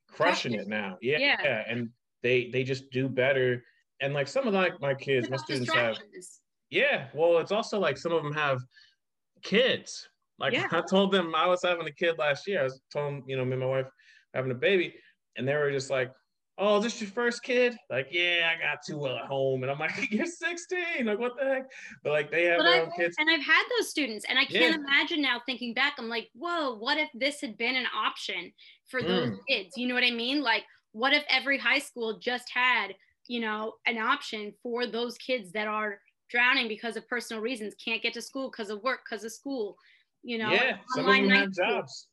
crushing 0.09 0.53
it 0.53 0.67
now. 0.67 0.97
Yeah, 1.01 1.17
yeah. 1.17 1.37
yeah. 1.41 1.63
And 1.67 1.89
they 2.21 2.49
they 2.51 2.63
just 2.63 2.91
do 2.91 3.07
better. 3.07 3.63
And 4.01 4.13
like 4.13 4.27
some 4.27 4.47
of 4.47 4.53
like 4.53 4.79
my 4.81 4.93
kids, 4.93 5.29
my 5.29 5.37
students 5.37 5.71
have 5.73 5.97
Yeah. 6.69 7.07
Well, 7.13 7.37
it's 7.39 7.51
also 7.51 7.79
like 7.79 7.97
some 7.97 8.11
of 8.11 8.21
them 8.21 8.33
have 8.33 8.59
kids. 9.43 10.09
Like 10.39 10.53
yeah. 10.53 10.67
I 10.71 10.81
told 10.81 11.11
them 11.11 11.33
I 11.35 11.47
was 11.47 11.61
having 11.63 11.87
a 11.87 11.91
kid 11.91 12.17
last 12.17 12.47
year. 12.47 12.59
I 12.59 12.63
was 12.63 12.81
told 12.91 13.13
them, 13.13 13.23
you 13.27 13.37
know, 13.37 13.45
me 13.45 13.53
and 13.53 13.61
my 13.61 13.67
wife 13.67 13.87
having 14.33 14.51
a 14.51 14.55
baby, 14.55 14.93
and 15.37 15.47
they 15.47 15.55
were 15.55 15.71
just 15.71 15.89
like, 15.89 16.11
oh, 16.61 16.77
is 16.77 16.83
this 16.83 17.01
your 17.01 17.09
first 17.09 17.41
kid? 17.41 17.75
Like, 17.89 18.07
yeah, 18.11 18.51
I 18.53 18.61
got 18.61 18.79
two 18.85 19.07
at 19.07 19.25
home. 19.25 19.63
And 19.63 19.71
I'm 19.71 19.79
like, 19.79 19.91
you're 20.11 20.25
16. 20.25 21.05
Like, 21.05 21.19
what 21.19 21.33
the 21.37 21.43
heck? 21.43 21.71
But 22.03 22.13
like, 22.13 22.31
they 22.31 22.45
have 22.45 22.59
but 22.59 22.65
their 22.65 22.81
I've, 22.83 22.87
own 22.87 22.91
kids. 22.95 23.15
And 23.19 23.29
I've 23.29 23.43
had 23.43 23.63
those 23.77 23.89
students, 23.89 24.25
and 24.29 24.37
I 24.37 24.45
can't 24.45 24.75
yeah. 24.75 24.75
imagine 24.75 25.21
now 25.21 25.41
thinking 25.45 25.73
back. 25.73 25.95
I'm 25.97 26.07
like, 26.07 26.29
whoa, 26.33 26.77
what 26.77 26.97
if 26.97 27.09
this 27.15 27.41
had 27.41 27.57
been 27.57 27.75
an 27.75 27.87
option 27.95 28.53
for 28.87 29.01
those 29.01 29.31
mm. 29.31 29.37
kids? 29.49 29.71
You 29.75 29.87
know 29.87 29.95
what 29.95 30.03
I 30.03 30.11
mean? 30.11 30.41
Like, 30.41 30.63
what 30.91 31.13
if 31.13 31.23
every 31.29 31.57
high 31.57 31.79
school 31.79 32.19
just 32.19 32.45
had, 32.53 32.93
you 33.27 33.41
know, 33.41 33.73
an 33.87 33.97
option 33.97 34.53
for 34.61 34.85
those 34.85 35.17
kids 35.17 35.51
that 35.53 35.67
are 35.67 35.99
drowning 36.29 36.67
because 36.67 36.95
of 36.95 37.07
personal 37.09 37.41
reasons, 37.41 37.73
can't 37.83 38.03
get 38.03 38.13
to 38.13 38.21
school 38.21 38.51
because 38.51 38.69
of 38.69 38.83
work, 38.83 38.99
because 39.09 39.23
of 39.23 39.31
school, 39.31 39.77
you 40.21 40.37
know, 40.37 40.51
yeah, 40.51 40.77
some 40.95 41.09
of 41.09 41.15
them 41.15 41.29
have 41.29 41.51
jobs 41.51 42.07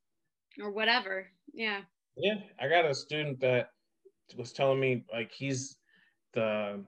or 0.60 0.70
whatever. 0.70 1.26
Yeah. 1.52 1.82
Yeah, 2.16 2.34
I 2.60 2.68
got 2.68 2.84
a 2.84 2.94
student 2.94 3.38
that 3.40 3.68
was 4.37 4.52
telling 4.52 4.80
me 4.80 5.04
like 5.12 5.32
he's 5.32 5.76
the 6.35 6.85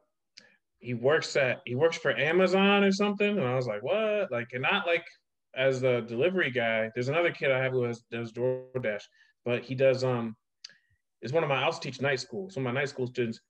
he 0.78 0.94
works 0.94 1.37
at 1.37 1.61
he 1.66 1.75
works 1.75 1.97
for 1.97 2.16
Amazon 2.16 2.85
or 2.85 2.92
something, 2.92 3.38
and 3.38 3.47
I 3.47 3.54
was 3.54 3.66
like, 3.66 3.82
what? 3.82 4.30
Like, 4.30 4.49
and 4.52 4.62
not 4.62 4.87
like 4.87 5.04
as 5.54 5.80
the 5.80 6.00
delivery 6.02 6.50
guy. 6.50 6.90
There's 6.94 7.09
another 7.09 7.30
kid 7.30 7.50
I 7.50 7.62
have 7.62 7.73
who 7.73 7.82
has, 7.82 8.02
does 8.11 8.32
DoorDash, 8.32 9.02
but 9.44 9.62
he 9.62 9.75
does 9.75 10.04
um 10.04 10.37
is 11.23 11.32
one 11.32 11.42
of 11.42 11.49
my 11.49 11.56
I 11.56 11.64
also 11.64 11.80
teach 11.80 12.00
night 12.00 12.20
school, 12.20 12.49
some 12.50 12.66
of 12.66 12.73
my 12.73 12.80
night 12.80 12.88
school 12.88 13.06
students. 13.06 13.40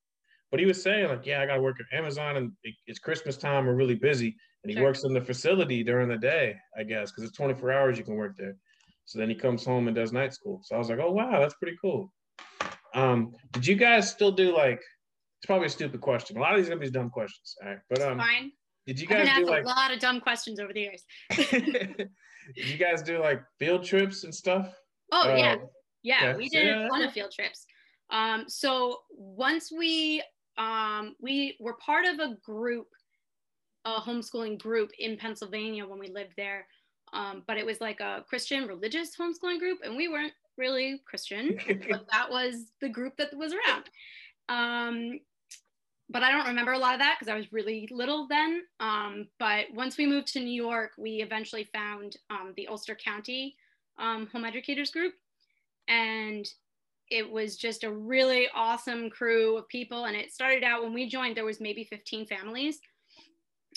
But 0.51 0.59
he 0.59 0.67
was 0.67 0.83
saying 0.83 1.09
like, 1.09 1.25
yeah, 1.25 1.41
I 1.41 1.47
got 1.47 1.57
to 1.57 1.63
work 1.63 1.77
at 1.79 1.97
Amazon, 1.97 2.37
and 2.37 2.53
it, 2.65 2.75
it's 2.87 2.99
Christmas 2.99 3.37
time. 3.37 3.67
We're 3.67 3.75
really 3.75 3.95
busy, 3.95 4.35
and 4.65 4.71
he 4.71 4.77
sure. 4.77 4.85
works 4.85 5.05
in 5.05 5.13
the 5.15 5.21
facility 5.21 5.85
during 5.85 6.09
the 6.09 6.17
day, 6.17 6.57
I 6.77 6.83
guess, 6.83 7.13
because 7.13 7.23
it's 7.23 7.37
24 7.37 7.71
hours 7.71 7.99
you 7.99 8.05
can 8.05 8.17
work 8.17 8.37
there. 8.37 8.57
So 9.05 9.19
then 9.19 9.29
he 9.29 9.37
comes 9.37 9.65
home 9.65 9.87
and 9.87 9.95
does 9.95 10.13
night 10.13 10.35
school. 10.35 10.61
So 10.65 10.75
I 10.75 10.79
was 10.79 10.89
like, 10.89 10.99
oh 10.99 11.13
wow, 11.13 11.39
that's 11.39 11.55
pretty 11.55 11.77
cool. 11.81 12.13
Um, 12.95 13.33
did 13.53 13.67
you 13.67 13.77
guys 13.77 14.11
still 14.11 14.33
do 14.33 14.55
like? 14.57 14.81
It's 15.39 15.47
probably 15.47 15.67
a 15.67 15.71
stupid 15.71 16.01
question. 16.01 16.37
A 16.37 16.41
lot 16.41 16.53
of 16.53 16.59
these 16.59 16.67
are 16.67 16.71
gonna 16.71 16.81
be 16.81 16.91
dumb 16.91 17.11
questions. 17.11 17.57
All 17.63 17.71
right, 17.71 17.79
but 17.89 18.03
um, 18.03 18.19
fine. 18.19 18.53
Did 18.87 19.01
you 19.01 19.07
guys 19.07 19.29
do 19.37 19.47
like 19.47 19.65
a 19.65 19.69
lot 19.69 19.93
of 19.93 20.01
dumb 20.01 20.21
questions 20.21 20.59
over 20.59 20.73
the 20.73 20.81
years? 20.81 21.05
did 21.31 22.09
you 22.57 22.77
guys 22.77 23.03
do 23.03 23.19
like 23.21 23.43
field 23.59 23.85
trips 23.85 24.25
and 24.25 24.35
stuff? 24.35 24.75
Oh 25.13 25.31
uh, 25.31 25.37
yeah, 25.37 25.57
yeah. 26.03 26.37
We 26.37 26.49
did 26.49 26.67
yeah. 26.67 26.87
a 26.87 26.89
ton 26.89 27.03
of 27.03 27.13
field 27.13 27.33
trips. 27.33 27.67
Um, 28.11 28.45
so 28.49 28.99
once 29.13 29.71
we 29.71 30.23
um, 30.59 31.15
we 31.21 31.57
were 31.61 31.77
part 31.85 32.07
of 32.07 32.19
a 32.19 32.37
group, 32.45 32.87
a 33.85 34.01
homeschooling 34.01 34.59
group 34.59 34.91
in 34.99 35.17
Pennsylvania 35.17 35.87
when 35.87 35.99
we 35.99 36.09
lived 36.09 36.33
there. 36.37 36.67
Um, 37.13 37.43
but 37.47 37.57
it 37.57 37.67
was 37.67 37.81
like 37.81 38.01
a 38.01 38.25
Christian 38.29 38.67
religious 38.67 39.11
homeschooling 39.17 39.59
group, 39.59 39.79
and 39.83 39.97
we 39.97 40.09
weren't 40.09 40.33
really 40.61 41.01
Christian, 41.05 41.59
but 41.91 42.07
that 42.13 42.31
was 42.31 42.67
the 42.81 42.89
group 42.89 43.17
that 43.17 43.37
was 43.37 43.53
around. 43.53 43.91
Um, 44.49 45.19
but 46.11 46.23
I 46.23 46.31
don't 46.31 46.47
remember 46.47 46.73
a 46.73 46.79
lot 46.79 46.95
of 46.95 47.01
that 47.01 47.17
because 47.19 47.33
I 47.33 47.37
was 47.37 47.53
really 47.53 47.89
little 47.91 48.27
then. 48.29 48.63
Um, 48.81 49.29
but 49.39 49.67
once 49.73 49.97
we 49.97 50.07
moved 50.07 50.27
to 50.33 50.41
New 50.41 50.51
York, 50.51 50.93
we 50.99 51.23
eventually 51.23 51.69
found 51.73 52.17
um, 52.31 52.53
the 52.57 52.67
Ulster 52.67 52.97
County 52.97 53.57
um, 53.99 54.29
Home 54.33 54.45
Educators 54.45 54.91
Group. 54.91 55.15
And 55.87 56.47
it 57.11 57.29
was 57.29 57.57
just 57.57 57.85
a 57.85 57.93
really 57.93 58.49
awesome 58.55 59.09
crew 59.09 59.57
of 59.57 59.69
people. 59.69 60.07
And 60.07 60.17
it 60.17 60.33
started 60.33 60.65
out 60.65 60.83
when 60.83 60.95
we 60.95 61.09
joined, 61.09 61.37
there 61.37 61.45
was 61.45 61.61
maybe 61.61 61.85
15 61.85 62.27
families. 62.27 62.81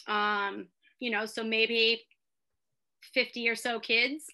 Um, 0.08 0.68
you 1.00 1.12
know, 1.12 1.26
so 1.26 1.44
maybe 1.44 2.02
50 3.14 3.48
or 3.48 3.56
so 3.56 3.80
kids. 3.80 4.26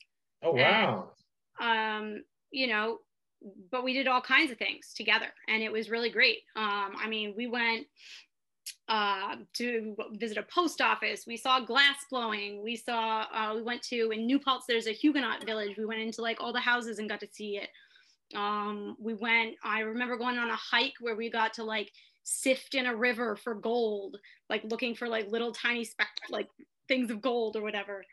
Oh, 0.43 0.51
wow. 0.51 1.11
And, 1.59 2.15
um, 2.15 2.23
you 2.51 2.67
know, 2.67 2.99
but 3.71 3.83
we 3.83 3.93
did 3.93 4.07
all 4.07 4.21
kinds 4.21 4.51
of 4.51 4.57
things 4.57 4.93
together 4.95 5.27
and 5.47 5.63
it 5.63 5.71
was 5.71 5.89
really 5.89 6.09
great. 6.09 6.39
Um, 6.55 6.93
I 6.97 7.07
mean, 7.07 7.33
we 7.37 7.47
went 7.47 7.87
uh, 8.87 9.35
to 9.53 9.95
visit 10.13 10.37
a 10.37 10.43
post 10.43 10.81
office. 10.81 11.25
We 11.25 11.37
saw 11.37 11.59
glass 11.59 11.97
blowing. 12.09 12.63
We 12.63 12.75
saw, 12.75 13.25
uh, 13.33 13.53
we 13.55 13.61
went 13.61 13.83
to, 13.83 14.11
in 14.11 14.25
New 14.25 14.39
Paltz, 14.39 14.65
there's 14.67 14.87
a 14.87 14.91
Huguenot 14.91 15.45
village. 15.45 15.77
We 15.77 15.85
went 15.85 16.01
into 16.01 16.21
like 16.21 16.41
all 16.41 16.51
the 16.51 16.59
houses 16.59 16.99
and 16.99 17.09
got 17.09 17.19
to 17.21 17.27
see 17.31 17.57
it. 17.57 17.69
Um, 18.35 18.95
we 18.99 19.13
went, 19.13 19.55
I 19.63 19.81
remember 19.81 20.17
going 20.17 20.37
on 20.37 20.49
a 20.49 20.55
hike 20.55 20.95
where 20.99 21.15
we 21.15 21.31
got 21.31 21.53
to 21.55 21.63
like 21.63 21.91
sift 22.23 22.75
in 22.75 22.85
a 22.85 22.95
river 22.95 23.35
for 23.35 23.55
gold, 23.55 24.17
like 24.49 24.63
looking 24.65 24.95
for 24.95 25.07
like 25.07 25.31
little 25.31 25.51
tiny 25.51 25.83
speck, 25.83 26.09
like 26.29 26.47
things 26.87 27.09
of 27.09 27.21
gold 27.21 27.55
or 27.55 27.61
whatever. 27.61 28.03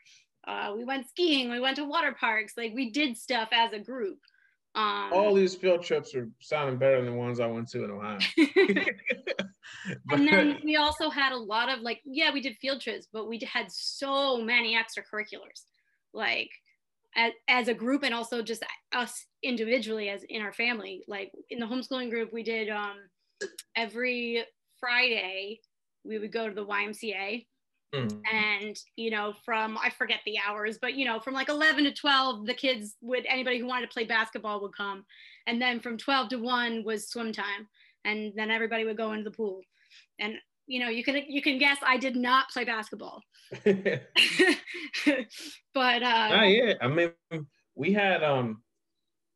Uh, 0.47 0.73
we 0.75 0.85
went 0.85 1.09
skiing, 1.09 1.51
we 1.51 1.59
went 1.59 1.75
to 1.75 1.83
water 1.83 2.15
parks, 2.17 2.53
like 2.55 2.73
we 2.73 2.89
did 2.89 3.17
stuff 3.17 3.49
as 3.51 3.73
a 3.73 3.79
group. 3.79 4.19
Um, 4.75 5.11
All 5.11 5.33
these 5.33 5.55
field 5.55 5.83
trips 5.83 6.15
are 6.15 6.29
sounding 6.39 6.77
better 6.77 6.97
than 6.97 7.11
the 7.11 7.17
ones 7.17 7.39
I 7.39 7.47
went 7.47 7.67
to 7.71 7.83
in 7.83 7.91
Ohio. 7.91 8.19
and 10.11 10.27
then 10.27 10.59
we 10.63 10.75
also 10.77 11.09
had 11.09 11.33
a 11.33 11.37
lot 11.37 11.69
of 11.69 11.81
like, 11.81 11.99
yeah, 12.05 12.31
we 12.31 12.41
did 12.41 12.55
field 12.57 12.79
trips, 12.79 13.07
but 13.11 13.27
we 13.27 13.39
had 13.51 13.71
so 13.71 14.37
many 14.37 14.75
extracurriculars, 14.75 15.63
like 16.13 16.51
as, 17.15 17.33
as 17.49 17.67
a 17.67 17.73
group 17.73 18.03
and 18.03 18.13
also 18.13 18.41
just 18.41 18.63
us 18.93 19.25
individually 19.43 20.09
as 20.09 20.23
in 20.29 20.41
our 20.41 20.53
family. 20.53 21.03
Like 21.07 21.31
in 21.49 21.59
the 21.59 21.65
homeschooling 21.65 22.09
group, 22.09 22.31
we 22.31 22.43
did 22.43 22.69
um, 22.69 22.97
every 23.75 24.45
Friday 24.79 25.59
we 26.05 26.19
would 26.19 26.31
go 26.31 26.47
to 26.47 26.55
the 26.55 26.65
YMCA 26.65 27.45
Mm. 27.95 28.21
And, 28.31 28.77
you 28.95 29.11
know, 29.11 29.33
from, 29.45 29.77
I 29.77 29.89
forget 29.89 30.19
the 30.25 30.37
hours, 30.45 30.77
but, 30.81 30.95
you 30.95 31.05
know, 31.05 31.19
from 31.19 31.33
like 31.33 31.49
11 31.49 31.85
to 31.85 31.93
12, 31.93 32.45
the 32.45 32.53
kids 32.53 32.95
would, 33.01 33.25
anybody 33.27 33.59
who 33.59 33.65
wanted 33.65 33.87
to 33.87 33.93
play 33.93 34.03
basketball 34.03 34.61
would 34.61 34.75
come. 34.75 35.05
And 35.45 35.61
then 35.61 35.79
from 35.79 35.97
12 35.97 36.29
to 36.29 36.35
1 36.37 36.83
was 36.83 37.09
swim 37.09 37.31
time. 37.31 37.67
And 38.03 38.33
then 38.35 38.51
everybody 38.51 38.85
would 38.85 38.97
go 38.97 39.13
into 39.13 39.23
the 39.23 39.35
pool. 39.35 39.61
And, 40.19 40.35
you 40.65 40.79
know, 40.79 40.89
you 40.89 41.03
can, 41.03 41.21
you 41.27 41.41
can 41.41 41.57
guess 41.57 41.77
I 41.85 41.97
did 41.97 42.15
not 42.15 42.49
play 42.49 42.65
basketball. 42.65 43.21
but, 43.63 43.73
uh, 43.73 43.97
oh, 45.73 46.43
yeah. 46.43 46.73
I 46.81 46.87
mean, 46.87 47.11
we 47.75 47.93
had, 47.93 48.23
um, 48.23 48.61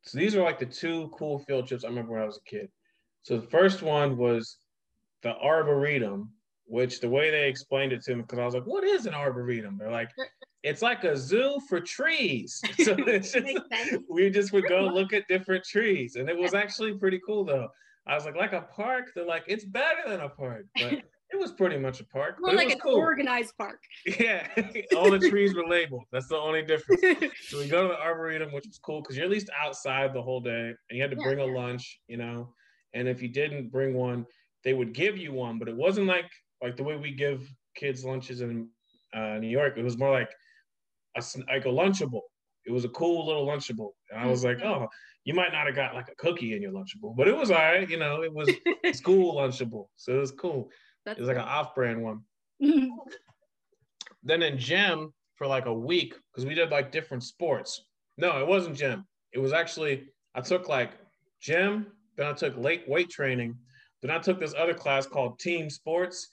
so 0.04 0.18
these 0.18 0.36
are 0.36 0.44
like 0.44 0.60
the 0.60 0.66
two 0.66 1.10
cool 1.18 1.40
field 1.40 1.68
trips 1.68 1.86
I 1.86 1.88
remember 1.88 2.14
when 2.14 2.22
I 2.22 2.26
was 2.26 2.38
a 2.38 2.50
kid. 2.50 2.70
So 3.24 3.38
the 3.38 3.48
first 3.48 3.82
one 3.82 4.18
was 4.18 4.58
the 5.22 5.36
Arboretum, 5.36 6.32
which 6.72 7.02
the 7.02 7.10
way 7.10 7.30
they 7.30 7.50
explained 7.50 7.92
it 7.92 8.02
to 8.02 8.16
me, 8.16 8.22
because 8.22 8.40
I 8.40 8.46
was 8.46 8.54
like, 8.54 8.64
what 8.64 8.86
is 8.86 9.06
an 9.06 9.14
arboretum? 9.14 9.78
They're 9.78 9.92
like, 9.92 10.10
it's 10.64 10.82
like 10.82 11.04
a 11.04 11.18
zoo 11.18 11.60
for 11.68 11.82
trees. 11.82 12.62
So 12.86 12.96
it's 13.00 13.34
just, 13.34 13.46
we 14.10 14.30
just 14.30 14.54
would 14.54 14.68
go 14.70 14.86
look 14.86 15.12
at 15.12 15.28
different 15.28 15.66
trees. 15.66 16.16
And 16.16 16.30
it 16.30 16.38
was 16.38 16.54
actually 16.54 16.94
pretty 16.94 17.20
cool 17.26 17.44
though. 17.44 17.68
I 18.08 18.16
was 18.16 18.24
like, 18.24 18.38
like 18.38 18.54
a 18.54 18.62
park? 18.62 19.12
They're 19.14 19.26
like, 19.26 19.44
it's 19.48 19.66
better 19.66 20.08
than 20.08 20.22
a 20.22 20.30
park. 20.30 20.66
But 20.76 20.94
it 20.94 21.38
was 21.38 21.52
pretty 21.52 21.78
much 21.78 22.00
a 22.00 22.06
park. 22.06 22.38
More 22.40 22.54
like 22.54 22.72
an 22.72 22.80
cool. 22.80 22.96
organized 22.96 23.54
park. 23.58 23.82
Yeah. 24.06 24.48
All 24.96 25.12
the 25.12 25.20
trees 25.20 25.54
were 25.54 25.68
labeled. 25.68 26.06
That's 26.12 26.30
the 26.30 26.38
only 26.38 26.62
difference. 26.62 27.02
so 27.50 27.58
we 27.60 27.68
go 27.68 27.84
to 27.84 27.88
the 27.90 28.00
arboretum, 28.00 28.54
which 28.54 28.68
is 28.68 28.80
cool 28.80 29.02
because 29.02 29.18
you're 29.18 29.26
at 29.26 29.32
least 29.32 29.50
outside 29.62 30.14
the 30.14 30.22
whole 30.22 30.40
day 30.40 30.74
and 30.90 30.98
you 30.98 31.02
had 31.02 31.12
to 31.12 31.18
yeah, 31.18 31.24
bring 31.24 31.40
a 31.40 31.46
lunch, 31.46 32.00
you 32.08 32.18
know. 32.18 32.54
And 32.94 33.10
if 33.10 33.22
you 33.22 33.28
didn't 33.28 33.72
bring 33.72 33.94
one, 33.94 34.26
they 34.64 34.74
would 34.74 34.94
give 34.94 35.18
you 35.18 35.34
one, 35.34 35.60
but 35.60 35.68
it 35.68 35.76
wasn't 35.76 36.08
like 36.08 36.30
like 36.62 36.78
the 36.78 36.84
way 36.84 36.96
we 36.96 37.12
give 37.12 37.48
kids 37.76 38.06
lunches 38.06 38.42
in 38.42 38.68
uh, 39.14 39.38
New 39.40 39.50
York, 39.50 39.78
it 39.78 39.84
was 39.84 39.98
more 39.98 40.12
like 40.12 40.30
a 41.18 41.24
like 41.48 41.66
a 41.66 41.70
lunchable. 41.70 42.22
It 42.66 42.72
was 42.72 42.86
a 42.86 42.90
cool 42.90 43.26
little 43.26 43.48
Lunchable, 43.48 43.90
and 44.12 44.20
I 44.20 44.28
was 44.28 44.44
like, 44.44 44.62
oh, 44.64 44.88
you 45.24 45.34
might 45.34 45.52
not 45.52 45.66
have 45.66 45.76
got 45.76 45.96
like 45.96 46.10
a 46.10 46.16
cookie 46.16 46.56
in 46.56 46.62
your 46.62 46.72
Lunchable, 46.72 47.16
but 47.16 47.28
it 47.28 47.36
was 47.36 47.50
all 47.50 47.58
right. 47.58 47.90
You 47.90 47.98
know, 47.98 48.22
it 48.22 48.32
was 48.32 48.50
school 48.94 49.36
Lunchable, 49.36 49.88
so 49.96 50.14
it 50.14 50.20
was 50.20 50.32
cool. 50.32 50.70
That's 51.06 51.18
It 51.18 51.22
was 51.22 51.28
like 51.28 51.38
an 51.38 51.44
off-brand 51.44 52.02
one. 52.02 52.22
Then 54.24 54.44
in 54.44 54.58
gym 54.60 55.12
for 55.36 55.48
like 55.48 55.66
a 55.66 55.74
week 55.74 56.14
because 56.32 56.46
we 56.46 56.54
did 56.54 56.70
like 56.70 56.92
different 56.92 57.24
sports. 57.24 57.86
No, 58.18 58.40
it 58.40 58.48
wasn't 58.48 58.78
gym. 58.78 59.06
It 59.34 59.40
was 59.40 59.54
actually 59.54 60.10
I 60.36 60.42
took 60.42 60.70
like 60.70 60.92
gym, 61.42 61.88
then 62.18 62.28
I 62.28 62.34
took 62.34 62.56
late 62.58 62.88
weight 62.88 63.10
training, 63.10 63.58
then 64.02 64.12
I 64.12 64.20
took 64.20 64.40
this 64.40 64.54
other 64.56 64.76
class 64.76 65.08
called 65.08 65.40
team 65.40 65.70
sports, 65.70 66.30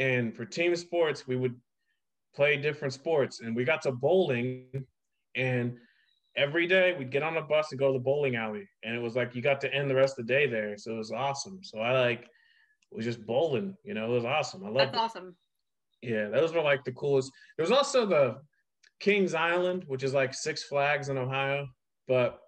and 0.00 0.34
for 0.34 0.44
team 0.44 0.74
sports 0.74 1.26
we 1.26 1.36
would 1.36 1.54
play 2.34 2.56
different 2.56 2.94
sports, 2.94 3.40
and 3.40 3.54
we 3.54 3.64
got 3.64 3.82
to 3.82 3.92
bowling, 3.92 4.66
and 5.36 5.76
every 6.36 6.66
day 6.66 6.94
we'd 6.96 7.10
get 7.10 7.22
on 7.22 7.36
a 7.36 7.42
bus 7.42 7.70
and 7.70 7.78
go 7.78 7.88
to 7.88 7.98
the 7.98 8.04
bowling 8.04 8.36
alley, 8.36 8.66
and 8.82 8.94
it 8.96 9.02
was 9.02 9.14
like 9.14 9.34
you 9.34 9.42
got 9.42 9.60
to 9.60 9.74
end 9.74 9.90
the 9.90 9.94
rest 9.94 10.18
of 10.18 10.26
the 10.26 10.32
day 10.32 10.46
there, 10.46 10.76
so 10.78 10.94
it 10.94 10.98
was 10.98 11.12
awesome. 11.12 11.60
So 11.62 11.78
I 11.78 11.92
like 12.00 12.28
was 12.92 13.04
just 13.04 13.24
bowling, 13.24 13.76
you 13.84 13.94
know, 13.94 14.06
it 14.06 14.14
was 14.16 14.24
awesome. 14.24 14.64
I 14.64 14.68
love 14.68 14.92
That's 14.92 14.94
it. 14.94 15.00
awesome. 15.00 15.36
Yeah, 16.02 16.28
those 16.28 16.52
were 16.52 16.62
like 16.62 16.82
the 16.84 16.92
coolest. 16.92 17.30
There 17.56 17.64
was 17.64 17.72
also 17.72 18.06
the 18.06 18.36
Kings 19.00 19.34
Island, 19.34 19.84
which 19.86 20.02
is 20.02 20.14
like 20.14 20.34
Six 20.34 20.64
Flags 20.64 21.08
in 21.08 21.18
Ohio, 21.18 21.68
but 22.08 22.40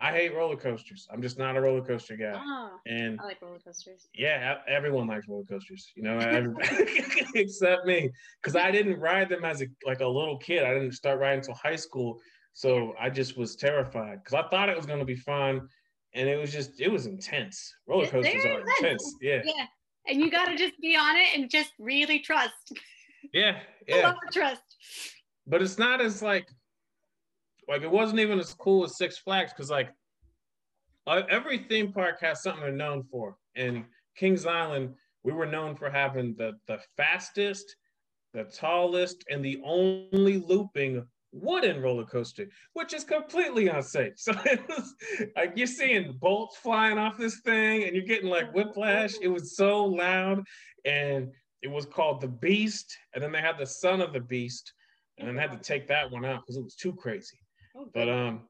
I 0.00 0.12
hate 0.12 0.34
roller 0.34 0.56
coasters. 0.56 1.08
I'm 1.10 1.22
just 1.22 1.38
not 1.38 1.56
a 1.56 1.60
roller 1.60 1.80
coaster 1.82 2.16
guy. 2.16 2.34
Oh, 2.36 2.70
And 2.86 3.18
I 3.20 3.24
like 3.24 3.40
roller 3.40 3.58
coasters. 3.58 4.08
yeah, 4.14 4.58
everyone 4.68 5.06
likes 5.06 5.26
roller 5.26 5.44
coasters, 5.44 5.90
you 5.94 6.02
know, 6.02 6.18
except 7.34 7.86
me, 7.86 8.10
because 8.42 8.56
I 8.56 8.70
didn't 8.70 9.00
ride 9.00 9.28
them 9.28 9.44
as 9.44 9.62
a 9.62 9.66
like 9.86 10.00
a 10.00 10.06
little 10.06 10.38
kid. 10.38 10.64
I 10.64 10.74
didn't 10.74 10.92
start 10.92 11.18
riding 11.18 11.38
until 11.38 11.54
high 11.54 11.76
school, 11.76 12.20
so 12.52 12.94
I 13.00 13.08
just 13.10 13.36
was 13.38 13.56
terrified 13.56 14.22
because 14.22 14.34
I 14.34 14.48
thought 14.48 14.68
it 14.68 14.76
was 14.76 14.86
going 14.86 14.98
to 14.98 15.04
be 15.06 15.16
fun, 15.16 15.66
and 16.14 16.28
it 16.28 16.36
was 16.38 16.52
just 16.52 16.80
it 16.80 16.90
was 16.92 17.06
intense. 17.06 17.74
Roller 17.86 18.06
coasters 18.06 18.42
they're 18.42 18.60
intense. 18.60 18.78
intense. 18.80 19.14
Yeah, 19.22 19.42
Yeah. 19.44 19.66
And 20.08 20.20
you 20.20 20.30
got 20.30 20.44
to 20.46 20.56
just 20.56 20.78
be 20.80 20.94
on 20.94 21.16
it 21.16 21.26
and 21.34 21.50
just 21.50 21.72
really 21.80 22.20
trust. 22.20 22.72
yeah, 23.32 23.58
A 23.88 23.96
yeah. 23.96 24.02
lot 24.06 24.16
of 24.26 24.32
trust. 24.32 24.62
but 25.46 25.60
it's 25.62 25.78
not 25.78 26.00
as 26.00 26.22
like 26.22 26.46
like 27.68 27.82
it 27.82 27.90
wasn't 27.90 28.20
even 28.20 28.38
as 28.38 28.54
cool 28.54 28.84
as 28.84 28.96
Six 28.96 29.18
Flags 29.18 29.52
because 29.52 29.70
like 29.70 29.90
uh, 31.06 31.22
every 31.28 31.58
theme 31.58 31.92
park 31.92 32.20
has 32.20 32.42
something 32.42 32.62
they're 32.62 32.72
known 32.72 33.04
for. 33.10 33.36
And 33.54 33.84
Kings 34.16 34.46
Island, 34.46 34.94
we 35.22 35.32
were 35.32 35.46
known 35.46 35.76
for 35.76 35.90
having 35.90 36.34
the 36.36 36.52
the 36.66 36.78
fastest, 36.96 37.76
the 38.32 38.44
tallest, 38.44 39.24
and 39.30 39.44
the 39.44 39.60
only 39.64 40.38
looping 40.38 41.06
wooden 41.32 41.82
roller 41.82 42.04
coaster, 42.04 42.46
which 42.72 42.94
is 42.94 43.04
completely 43.04 43.68
unsafe. 43.68 44.14
So 44.16 44.32
it 44.44 44.66
was 44.68 44.94
like 45.36 45.52
you're 45.56 45.66
seeing 45.66 46.16
bolts 46.20 46.56
flying 46.56 46.98
off 46.98 47.18
this 47.18 47.40
thing, 47.40 47.84
and 47.84 47.94
you're 47.94 48.04
getting 48.04 48.30
like 48.30 48.54
whiplash. 48.54 49.14
It 49.20 49.28
was 49.28 49.56
so 49.56 49.84
loud, 49.84 50.44
and 50.84 51.28
it 51.62 51.68
was 51.68 51.86
called 51.86 52.20
the 52.20 52.28
Beast, 52.28 52.96
and 53.14 53.22
then 53.22 53.32
they 53.32 53.40
had 53.40 53.58
the 53.58 53.66
Son 53.66 54.00
of 54.00 54.12
the 54.12 54.20
Beast, 54.20 54.72
and 55.18 55.28
then 55.28 55.34
they 55.36 55.42
had 55.42 55.52
to 55.52 55.58
take 55.58 55.88
that 55.88 56.10
one 56.10 56.24
out 56.24 56.42
because 56.42 56.56
it 56.56 56.64
was 56.64 56.76
too 56.76 56.94
crazy. 56.94 57.38
Oh, 57.76 57.88
But 57.92 58.08
um, 58.08 58.42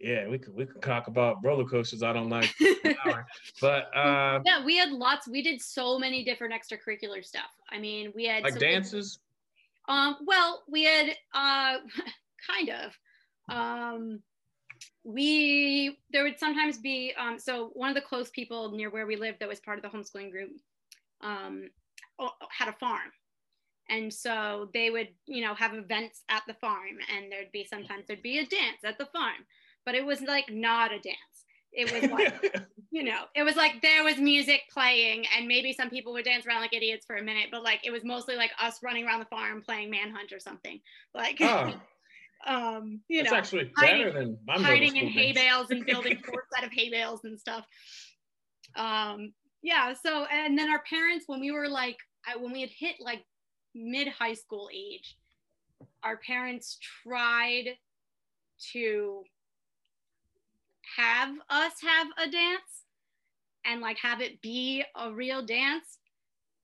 yeah, 0.00 0.28
we 0.28 0.38
could 0.38 0.54
we 0.54 0.66
could 0.66 0.82
talk 0.82 1.06
about 1.08 1.42
roller 1.42 1.64
coasters. 1.64 2.02
I 2.02 2.12
don't 2.12 2.28
like, 2.28 2.50
for 2.50 2.88
an 2.88 2.96
hour. 3.06 3.26
but 3.60 3.96
uh, 3.96 4.40
yeah, 4.44 4.64
we 4.64 4.76
had 4.76 4.90
lots. 4.90 5.26
We 5.28 5.42
did 5.42 5.60
so 5.60 5.98
many 5.98 6.24
different 6.24 6.54
extracurricular 6.54 7.24
stuff. 7.24 7.50
I 7.70 7.78
mean, 7.78 8.12
we 8.14 8.26
had 8.26 8.42
like 8.42 8.52
so 8.52 8.58
we- 8.58 8.66
dances. 8.66 9.18
Um, 9.88 10.16
well, 10.24 10.62
we 10.68 10.84
had 10.84 11.16
uh, 11.34 11.78
kind 12.50 12.70
of. 12.70 12.98
Um, 13.54 14.20
we 15.04 15.98
there 16.10 16.24
would 16.24 16.38
sometimes 16.38 16.78
be 16.78 17.12
um, 17.18 17.38
so 17.38 17.70
one 17.74 17.90
of 17.90 17.94
the 17.94 18.00
close 18.00 18.30
people 18.30 18.72
near 18.72 18.90
where 18.90 19.06
we 19.06 19.16
lived 19.16 19.40
that 19.40 19.48
was 19.48 19.60
part 19.60 19.78
of 19.78 19.82
the 19.82 19.96
homeschooling 19.96 20.30
group 20.30 20.50
um, 21.20 21.68
had 22.50 22.68
a 22.68 22.72
farm, 22.72 23.10
and 23.88 24.12
so 24.12 24.70
they 24.74 24.90
would 24.90 25.08
you 25.26 25.42
know 25.42 25.54
have 25.54 25.74
events 25.74 26.22
at 26.28 26.42
the 26.46 26.54
farm, 26.54 26.98
and 27.14 27.30
there'd 27.30 27.52
be 27.52 27.64
sometimes 27.64 28.04
there'd 28.06 28.22
be 28.22 28.38
a 28.38 28.46
dance 28.46 28.84
at 28.84 28.98
the 28.98 29.06
farm, 29.06 29.44
but 29.84 29.94
it 29.94 30.04
was 30.04 30.20
like 30.22 30.46
not 30.50 30.92
a 30.92 30.98
dance. 30.98 31.16
It 31.72 31.92
was 31.92 32.10
like 32.10 32.64
you 32.90 33.02
know, 33.02 33.24
it 33.34 33.42
was 33.42 33.56
like 33.56 33.82
there 33.82 34.04
was 34.04 34.16
music 34.18 34.62
playing, 34.72 35.24
and 35.36 35.46
maybe 35.48 35.72
some 35.72 35.90
people 35.90 36.12
would 36.12 36.24
dance 36.24 36.46
around 36.46 36.60
like 36.60 36.72
idiots 36.72 37.04
for 37.06 37.16
a 37.16 37.22
minute, 37.22 37.48
but 37.50 37.62
like 37.64 37.80
it 37.84 37.90
was 37.90 38.04
mostly 38.04 38.36
like 38.36 38.52
us 38.62 38.78
running 38.82 39.04
around 39.04 39.20
the 39.20 39.26
farm 39.26 39.62
playing 39.62 39.90
manhunt 39.90 40.32
or 40.32 40.38
something. 40.38 40.80
Like, 41.14 41.38
oh, 41.40 41.74
um, 42.46 43.00
you 43.08 43.22
that's 43.22 43.32
know, 43.32 43.38
actually 43.38 43.72
hiding- 43.76 43.98
better 44.06 44.12
than 44.12 44.38
my 44.46 44.60
hiding 44.60 44.96
in 44.96 45.08
hay 45.08 45.32
bales 45.32 45.70
and 45.70 45.84
building 45.86 46.18
forts 46.24 46.48
out 46.56 46.64
of 46.64 46.70
hay 46.72 46.90
bales 46.90 47.20
and 47.24 47.38
stuff. 47.40 47.64
Um, 48.76 49.32
yeah. 49.62 49.94
So, 49.94 50.24
and 50.30 50.58
then 50.58 50.70
our 50.70 50.82
parents, 50.88 51.24
when 51.26 51.40
we 51.40 51.50
were 51.50 51.68
like, 51.68 51.96
I- 52.26 52.36
when 52.36 52.52
we 52.52 52.60
had 52.60 52.70
hit 52.70 52.96
like 53.00 53.24
mid 53.74 54.08
high 54.08 54.34
school 54.34 54.68
age, 54.72 55.16
our 56.02 56.16
parents 56.18 56.78
tried 57.02 57.76
to 58.72 59.22
have 60.96 61.30
us 61.50 61.72
have 61.82 62.06
a 62.18 62.30
dance 62.30 62.84
and 63.64 63.80
like 63.80 63.98
have 63.98 64.20
it 64.20 64.40
be 64.40 64.84
a 64.96 65.12
real 65.12 65.44
dance. 65.44 65.98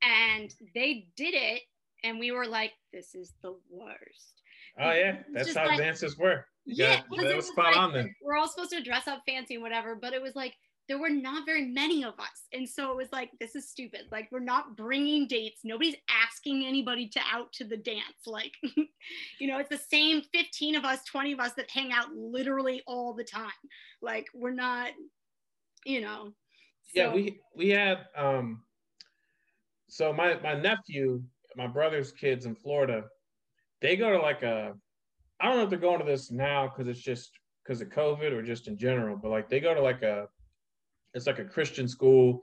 And 0.02 0.54
they 0.74 1.08
did 1.16 1.34
it. 1.34 1.62
And 2.04 2.18
we 2.18 2.30
were 2.32 2.46
like, 2.46 2.72
this 2.92 3.14
is 3.14 3.34
the 3.42 3.54
worst. 3.70 4.42
Oh 4.78 4.92
yeah, 4.92 5.18
that's 5.32 5.54
how 5.54 5.66
like- 5.66 5.78
dances 5.78 6.16
were. 6.16 6.46
You 6.64 6.84
Yeah, 6.84 6.96
got- 6.96 7.16
that 7.16 7.24
was 7.26 7.34
was 7.36 7.46
spot 7.48 7.66
like- 7.72 7.76
on 7.76 7.92
then. 7.92 8.14
we're 8.22 8.36
all 8.36 8.48
supposed 8.48 8.70
to 8.70 8.82
dress 8.82 9.08
up 9.08 9.22
fancy 9.26 9.54
and 9.54 9.62
whatever, 9.62 9.94
but 9.94 10.12
it 10.12 10.22
was 10.22 10.34
like 10.36 10.54
there 10.90 10.98
were 10.98 11.08
not 11.08 11.46
very 11.46 11.66
many 11.66 12.02
of 12.02 12.14
us. 12.18 12.48
And 12.52 12.68
so 12.68 12.90
it 12.90 12.96
was 12.96 13.12
like, 13.12 13.30
this 13.38 13.54
is 13.54 13.68
stupid. 13.68 14.06
Like, 14.10 14.26
we're 14.32 14.40
not 14.40 14.76
bringing 14.76 15.28
dates. 15.28 15.60
Nobody's 15.62 15.94
asking 16.10 16.66
anybody 16.66 17.06
to 17.10 17.20
out 17.32 17.52
to 17.52 17.64
the 17.64 17.76
dance. 17.76 18.26
Like, 18.26 18.54
you 19.38 19.46
know, 19.46 19.58
it's 19.58 19.68
the 19.68 19.78
same 19.78 20.22
15 20.34 20.74
of 20.74 20.84
us, 20.84 21.04
20 21.04 21.30
of 21.30 21.38
us 21.38 21.52
that 21.52 21.70
hang 21.70 21.92
out 21.92 22.12
literally 22.12 22.82
all 22.88 23.14
the 23.14 23.22
time. 23.22 23.52
Like, 24.02 24.26
we're 24.34 24.50
not, 24.50 24.88
you 25.86 26.00
know. 26.00 26.32
yeah 26.92 27.14
we 27.14 27.38
we 27.54 27.68
had 27.68 27.98
um 28.16 28.60
so 29.88 30.12
my 30.12 30.38
my 30.42 30.54
nephew 30.54 31.22
my 31.56 31.66
brother's 31.66 32.10
kids 32.10 32.46
in 32.46 32.54
florida 32.54 33.04
they 33.80 33.96
go 33.96 34.10
to 34.10 34.18
like 34.18 34.42
a 34.42 34.74
i 35.40 35.46
don't 35.46 35.56
know 35.56 35.62
if 35.62 35.70
they're 35.70 35.78
going 35.78 36.00
to 36.00 36.04
this 36.04 36.30
now 36.32 36.66
because 36.66 36.88
it's 36.88 37.00
just 37.00 37.30
because 37.62 37.80
of 37.80 37.88
covid 37.88 38.32
or 38.32 38.42
just 38.42 38.66
in 38.66 38.76
general 38.76 39.16
but 39.16 39.30
like 39.30 39.48
they 39.48 39.60
go 39.60 39.72
to 39.72 39.80
like 39.80 40.02
a 40.02 40.28
it's 41.14 41.26
like 41.26 41.38
a 41.38 41.44
christian 41.44 41.86
school 41.88 42.42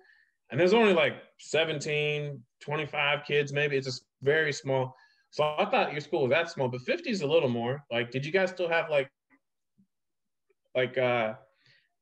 and 0.50 0.60
there's 0.60 0.74
only 0.74 0.94
like 0.94 1.16
17 1.40 2.42
25 2.62 3.20
kids 3.26 3.54
maybe 3.54 3.76
it's 3.78 3.88
just 3.88 4.06
very 4.22 4.52
small 4.54 4.96
so 5.30 5.44
i 5.58 5.66
thought 5.66 5.92
your 5.92 6.02
school 6.02 6.22
was 6.24 6.32
that 6.32 6.50
small 6.50 6.68
but 6.68 6.82
50 6.82 7.10
is 7.10 7.22
a 7.22 7.28
little 7.28 7.50
more 7.50 7.84
like 7.92 8.12
did 8.12 8.26
you 8.26 8.32
guys 8.32 8.50
still 8.50 8.70
have 8.70 8.90
like 8.90 9.10
like 10.76 10.98
uh 10.98 11.34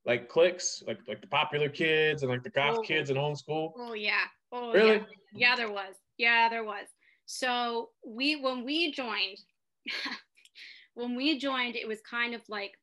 like 0.06 0.30
cliques, 0.30 0.84
like 0.86 1.00
like 1.08 1.20
the 1.22 1.28
popular 1.28 1.68
kids 1.68 2.22
and 2.22 2.32
like 2.32 2.44
the 2.44 2.50
goth 2.52 2.78
Oh. 2.78 2.82
kids 2.82 3.10
in 3.10 3.18
homeschool? 3.18 3.72
Oh 3.76 3.94
yeah. 3.96 4.26
Oh 4.52 4.72
Really? 4.72 4.98
yeah. 4.98 5.04
Yeah, 5.34 5.56
there 5.56 5.72
was. 5.72 5.96
Yeah, 6.18 6.48
there 6.48 6.64
was. 6.64 6.86
So 7.26 7.90
we 8.06 8.36
when 8.36 8.64
we 8.64 8.92
joined, 8.92 9.40
when 10.94 11.16
we 11.16 11.40
joined, 11.40 11.76
it 11.76 11.88
was 11.88 12.02
kind 12.02 12.36
of 12.36 12.42
like 12.48 12.74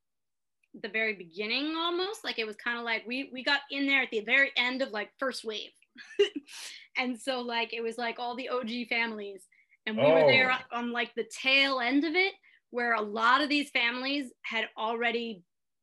the 0.80 0.88
very 0.88 1.14
beginning 1.14 1.74
almost. 1.76 2.24
Like 2.24 2.38
it 2.38 2.46
was 2.46 2.56
kind 2.56 2.78
of 2.78 2.84
like 2.84 3.06
we 3.06 3.30
we 3.32 3.44
got 3.44 3.60
in 3.70 3.86
there 3.86 4.02
at 4.02 4.10
the 4.10 4.20
very 4.20 4.50
end 4.56 4.82
of 4.82 4.90
like 4.90 5.10
first 5.18 5.44
wave. 5.44 5.70
and 6.96 7.18
so 7.18 7.40
like 7.40 7.72
it 7.72 7.82
was 7.82 7.98
like 7.98 8.18
all 8.18 8.34
the 8.36 8.48
OG 8.48 8.88
families. 8.88 9.46
And 9.86 9.96
we 9.96 10.04
were 10.04 10.20
there 10.26 10.52
Oh. 10.52 10.78
on 10.78 10.92
like 10.92 11.12
the 11.14 11.24
tail 11.42 11.80
end 11.80 12.04
of 12.04 12.14
it, 12.14 12.34
where 12.70 12.94
a 12.94 13.00
lot 13.02 13.40
of 13.42 13.48
these 13.48 13.68
families 13.70 14.32
had 14.42 14.68
already 14.78 15.42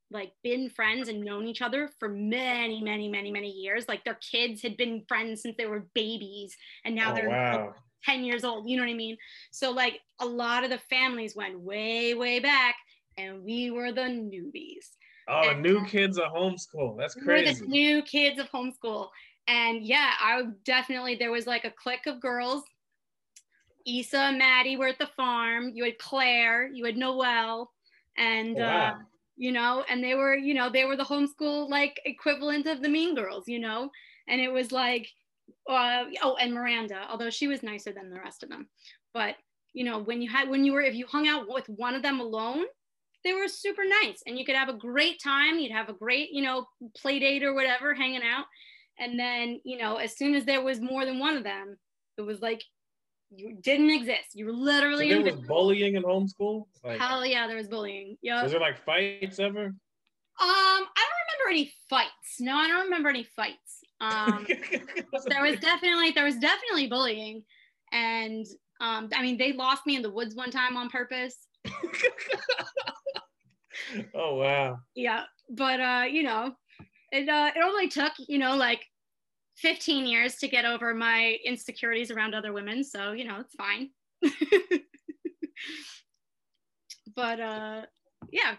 like 0.09 0.31
been 0.41 0.69
friends 0.69 1.09
and 1.09 1.21
known 1.21 1.45
each 1.45 1.61
other 1.61 1.89
for 1.99 2.07
many, 2.09 2.81
many, 2.81 3.09
many, 3.09 3.29
many 3.29 3.51
years. 3.51 3.87
Like 3.87 4.03
their 4.05 4.17
kids 4.31 4.61
had 4.61 4.77
been 4.77 5.03
friends 5.07 5.41
since 5.41 5.55
they 5.57 5.65
were 5.67 5.85
babies, 5.93 6.55
and 6.85 6.95
now 6.95 7.11
oh, 7.11 7.15
they're 7.15 7.29
like, 7.29 7.73
10 8.05 8.23
years 8.23 8.43
old. 8.43 8.69
You 8.69 8.77
know 8.77 8.83
what 8.83 8.89
I 8.89 8.95
mean? 8.95 9.17
So 9.51 9.71
like 9.71 9.99
a 10.19 10.25
lot 10.25 10.63
of 10.63 10.69
the 10.69 10.79
families 10.89 11.35
went 11.35 11.59
way, 11.59 12.13
way 12.13 12.39
back, 12.39 12.75
and 13.19 13.43
we 13.43 13.71
were 13.71 13.91
the 13.91 14.01
newbies. 14.01 14.95
Oh, 15.27 15.49
and- 15.49 15.61
new 15.61 15.85
kids 15.85 16.17
of 16.17 16.31
homeschool. 16.31 16.97
That's 16.97 17.13
crazy. 17.13 17.61
We 17.61 17.61
were 17.61 17.65
the 17.65 17.71
new 17.71 18.01
kids 18.03 18.39
of 18.39 18.49
homeschool. 18.49 19.09
And 19.47 19.83
yeah, 19.83 20.13
I 20.19 20.43
definitely 20.63 21.15
there 21.15 21.31
was 21.31 21.47
like 21.47 21.65
a 21.65 21.71
clique 21.71 22.05
of 22.07 22.21
girls. 22.21 22.63
Issa 23.85 24.17
and 24.17 24.37
Maddie 24.37 24.77
were 24.77 24.87
at 24.87 24.99
the 24.99 25.09
farm. 25.17 25.71
You 25.73 25.85
had 25.85 25.97
Claire, 25.97 26.67
you 26.67 26.85
had 26.85 26.97
Noelle, 26.97 27.71
and 28.17 28.59
Oh, 28.59 28.63
uh, 28.63 28.95
you 29.37 29.51
know, 29.51 29.85
and 29.89 30.03
they 30.03 30.15
were, 30.15 30.35
you 30.35 30.53
know, 30.53 30.69
they 30.69 30.85
were 30.85 30.97
the 30.97 31.03
homeschool 31.03 31.69
like 31.69 31.99
equivalent 32.05 32.67
of 32.67 32.81
the 32.81 32.89
Mean 32.89 33.15
Girls, 33.15 33.47
you 33.47 33.57
know, 33.59 33.89
and 34.27 34.41
it 34.41 34.51
was 34.51 34.71
like, 34.71 35.07
uh, 35.67 36.03
oh, 36.21 36.35
and 36.35 36.53
Miranda, 36.53 37.07
although 37.09 37.29
she 37.29 37.47
was 37.47 37.63
nicer 37.63 37.91
than 37.93 38.09
the 38.09 38.19
rest 38.19 38.43
of 38.43 38.49
them, 38.49 38.67
but 39.13 39.35
you 39.73 39.83
know, 39.85 39.99
when 39.99 40.21
you 40.21 40.29
had 40.29 40.49
when 40.49 40.65
you 40.65 40.73
were 40.73 40.81
if 40.81 40.95
you 40.95 41.05
hung 41.07 41.27
out 41.27 41.45
with 41.47 41.67
one 41.69 41.95
of 41.95 42.01
them 42.01 42.19
alone, 42.19 42.65
they 43.23 43.33
were 43.33 43.47
super 43.47 43.83
nice 43.85 44.21
and 44.25 44.37
you 44.37 44.45
could 44.45 44.55
have 44.55 44.69
a 44.69 44.73
great 44.73 45.21
time 45.21 45.59
you'd 45.59 45.71
have 45.71 45.89
a 45.89 45.93
great 45.93 46.29
you 46.31 46.41
know 46.41 46.65
play 46.95 47.19
date 47.19 47.43
or 47.43 47.53
whatever 47.53 47.93
hanging 47.93 48.23
out. 48.23 48.45
And 48.97 49.17
then 49.17 49.61
you 49.63 49.77
know 49.77 49.97
as 49.97 50.17
soon 50.17 50.35
as 50.35 50.45
there 50.45 50.61
was 50.61 50.81
more 50.81 51.05
than 51.05 51.19
one 51.19 51.37
of 51.37 51.43
them 51.43 51.77
it 52.17 52.21
was 52.21 52.41
like 52.41 52.61
you 53.31 53.57
didn't 53.61 53.91
exist. 53.91 54.29
You 54.33 54.47
were 54.47 54.53
literally 54.53 55.09
so 55.09 55.21
there 55.21 55.35
was 55.35 55.45
bullying 55.45 55.95
in 55.95 56.03
homeschool 56.03 56.65
like, 56.83 56.99
hell 56.99 57.25
yeah 57.25 57.47
there 57.47 57.57
was 57.57 57.67
bullying. 57.67 58.17
Yeah 58.21 58.43
was 58.43 58.51
there 58.51 58.61
like 58.61 58.83
fights 58.83 59.39
ever? 59.39 59.65
Um 59.65 59.75
i 60.41 61.05
don't 61.05 61.45
remember 61.45 61.51
any 61.51 61.71
fights. 61.89 62.39
No 62.39 62.55
i 62.55 62.67
don't 62.67 62.85
remember 62.85 63.09
any 63.09 63.23
fights. 63.35 63.83
Um 64.01 64.47
there 65.27 65.43
was 65.43 65.59
definitely 65.59 66.11
there 66.11 66.25
was 66.25 66.37
definitely 66.37 66.87
bullying. 66.87 67.43
And 67.91 68.45
um 68.81 69.09
i 69.13 69.21
mean 69.21 69.37
they 69.37 69.53
lost 69.53 69.85
me 69.85 69.95
in 69.95 70.01
the 70.01 70.11
woods 70.11 70.35
one 70.35 70.51
time 70.51 70.77
on 70.77 70.89
purpose 70.89 71.48
oh 74.13 74.35
wow. 74.35 74.79
Yeah, 74.95 75.23
but 75.49 75.79
uh, 75.79 76.05
you 76.09 76.23
know, 76.23 76.53
it 77.11 77.29
uh, 77.29 77.51
it 77.55 77.63
only 77.63 77.87
took 77.87 78.13
you 78.27 78.37
know 78.37 78.55
like 78.55 78.85
15 79.57 80.05
years 80.05 80.35
to 80.37 80.47
get 80.47 80.65
over 80.65 80.93
my 80.93 81.37
insecurities 81.43 82.11
around 82.11 82.33
other 82.33 82.53
women, 82.53 82.83
so 82.83 83.11
you 83.11 83.25
know 83.25 83.39
it's 83.39 83.55
fine. 83.55 83.89
but 87.15 87.39
uh, 87.39 87.81
yeah, 88.31 88.55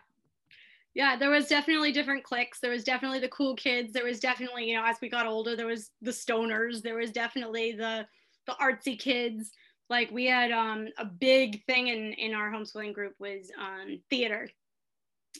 yeah, 0.95 1.17
there 1.17 1.31
was 1.31 1.47
definitely 1.47 1.93
different 1.93 2.25
cliques. 2.25 2.61
There 2.61 2.71
was 2.71 2.85
definitely 2.85 3.21
the 3.21 3.29
cool 3.29 3.55
kids. 3.57 3.93
There 3.93 4.05
was 4.05 4.21
definitely 4.21 4.65
you 4.65 4.77
know 4.77 4.85
as 4.85 4.97
we 5.01 5.09
got 5.09 5.27
older, 5.27 5.57
there 5.57 5.67
was 5.67 5.91
the 6.03 6.11
stoners. 6.11 6.83
There 6.83 6.97
was 6.97 7.13
definitely 7.13 7.73
the 7.73 8.07
the 8.47 8.55
artsy 8.61 8.99
kids 8.99 9.53
like 9.91 10.11
we 10.11 10.25
had 10.25 10.51
um, 10.51 10.89
a 10.97 11.05
big 11.05 11.65
thing 11.67 11.89
in 11.89 12.15
in 12.15 12.33
our 12.33 12.51
homeschooling 12.51 12.95
group 12.95 13.15
was 13.19 13.51
um, 13.61 14.01
theater 14.09 14.49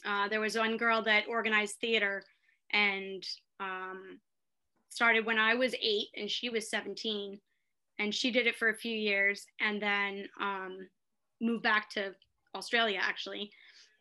uh, 0.05 0.27
there 0.29 0.39
was 0.39 0.57
one 0.57 0.77
girl 0.77 1.01
that 1.03 1.27
organized 1.27 1.75
theater 1.75 2.23
and 2.71 3.25
um, 3.59 4.19
started 4.89 5.25
when 5.25 5.37
I 5.37 5.55
was 5.55 5.75
eight 5.81 6.07
and 6.15 6.29
she 6.29 6.49
was 6.49 6.69
17. 6.69 7.39
And 7.99 8.15
she 8.15 8.31
did 8.31 8.47
it 8.47 8.55
for 8.55 8.69
a 8.69 8.75
few 8.75 8.95
years 8.95 9.45
and 9.59 9.81
then 9.81 10.27
um, 10.39 10.87
moved 11.39 11.63
back 11.63 11.89
to 11.91 12.13
Australia 12.55 12.99
actually. 13.01 13.51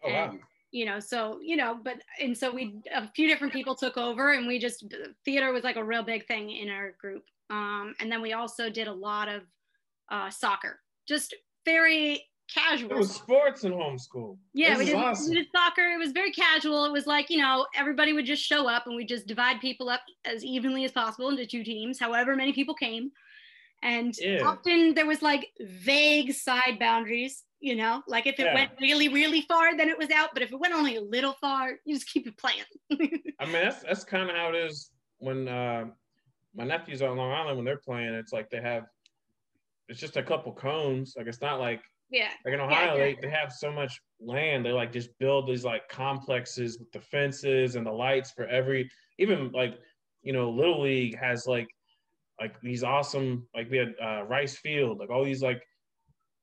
Oh, 0.04 0.08
and, 0.08 0.32
wow. 0.32 0.38
You 0.72 0.86
know, 0.86 1.00
so, 1.00 1.40
you 1.42 1.56
know, 1.56 1.78
but, 1.82 1.96
and 2.20 2.36
so 2.36 2.52
we, 2.54 2.80
a 2.94 3.08
few 3.08 3.28
different 3.28 3.52
people 3.52 3.74
took 3.74 3.96
over 3.96 4.32
and 4.32 4.46
we 4.46 4.60
just, 4.60 4.84
theater 5.24 5.52
was 5.52 5.64
like 5.64 5.74
a 5.74 5.84
real 5.84 6.04
big 6.04 6.26
thing 6.28 6.50
in 6.50 6.70
our 6.70 6.92
group. 6.92 7.24
Um, 7.50 7.96
and 7.98 8.10
then 8.10 8.22
we 8.22 8.32
also 8.32 8.70
did 8.70 8.86
a 8.86 8.92
lot 8.92 9.28
of 9.28 9.42
uh, 10.10 10.30
soccer, 10.30 10.80
just 11.06 11.34
very 11.64 12.22
casual. 12.52 12.90
It 12.90 12.96
was 12.96 13.14
sports 13.14 13.64
in 13.64 13.72
homeschool. 13.72 14.36
Yeah, 14.54 14.78
we 14.78 14.86
did, 14.86 14.94
awesome. 14.94 15.30
we 15.30 15.36
did 15.36 15.46
soccer. 15.54 15.82
It 15.82 15.98
was 15.98 16.12
very 16.12 16.32
casual. 16.32 16.84
It 16.84 16.92
was 16.92 17.06
like, 17.06 17.30
you 17.30 17.38
know, 17.38 17.66
everybody 17.76 18.12
would 18.12 18.26
just 18.26 18.42
show 18.42 18.68
up 18.68 18.86
and 18.86 18.96
we 18.96 19.04
just 19.04 19.26
divide 19.26 19.60
people 19.60 19.88
up 19.88 20.00
as 20.24 20.44
evenly 20.44 20.84
as 20.84 20.92
possible 20.92 21.28
into 21.28 21.46
two 21.46 21.64
teams, 21.64 21.98
however 21.98 22.36
many 22.36 22.52
people 22.52 22.74
came. 22.74 23.10
And 23.82 24.14
yeah. 24.18 24.42
often 24.44 24.94
there 24.94 25.06
was 25.06 25.22
like 25.22 25.48
vague 25.60 26.32
side 26.32 26.78
boundaries, 26.78 27.44
you 27.60 27.76
know, 27.76 28.02
like 28.06 28.26
if 28.26 28.38
it 28.38 28.44
yeah. 28.44 28.54
went 28.54 28.72
really, 28.80 29.08
really 29.08 29.42
far, 29.42 29.76
then 29.76 29.88
it 29.88 29.96
was 29.96 30.10
out. 30.10 30.30
But 30.34 30.42
if 30.42 30.52
it 30.52 30.60
went 30.60 30.74
only 30.74 30.96
a 30.96 31.00
little 31.00 31.34
far, 31.40 31.72
you 31.84 31.94
just 31.94 32.10
keep 32.10 32.26
it 32.26 32.36
playing. 32.36 32.64
I 33.40 33.44
mean, 33.46 33.52
that's 33.52 33.82
that's 33.82 34.04
kind 34.04 34.28
of 34.28 34.36
how 34.36 34.50
it 34.50 34.56
is 34.56 34.90
when 35.18 35.48
uh, 35.48 35.86
my 36.54 36.64
nephews 36.64 37.00
are 37.00 37.10
on 37.10 37.16
Long 37.16 37.32
Island 37.32 37.56
when 37.56 37.64
they're 37.64 37.78
playing. 37.78 38.12
It's 38.12 38.32
like 38.32 38.50
they 38.50 38.60
have 38.60 38.84
it's 39.90 40.00
just 40.00 40.16
a 40.16 40.22
couple 40.22 40.52
cones. 40.52 41.14
Like 41.16 41.26
it's 41.26 41.40
not 41.40 41.60
like 41.60 41.82
yeah. 42.10 42.30
Like 42.44 42.54
in 42.54 42.60
Ohio, 42.60 42.96
yeah, 42.96 43.04
they, 43.04 43.18
they 43.22 43.30
have 43.30 43.52
so 43.52 43.70
much 43.70 44.00
land. 44.20 44.64
They 44.64 44.72
like 44.72 44.92
just 44.92 45.10
build 45.18 45.46
these 45.46 45.64
like 45.64 45.88
complexes 45.88 46.78
with 46.78 46.90
the 46.92 47.00
fences 47.00 47.76
and 47.76 47.86
the 47.86 47.92
lights 47.92 48.32
for 48.32 48.46
every 48.46 48.90
even 49.18 49.50
like, 49.52 49.78
you 50.22 50.32
know, 50.32 50.50
Little 50.50 50.82
League 50.82 51.16
has 51.18 51.46
like 51.46 51.68
like 52.40 52.60
these 52.62 52.82
awesome 52.82 53.46
like 53.54 53.70
we 53.70 53.76
had 53.78 53.94
uh, 54.02 54.22
Rice 54.24 54.56
Field, 54.56 54.98
like 54.98 55.10
all 55.10 55.24
these 55.24 55.42
like 55.42 55.62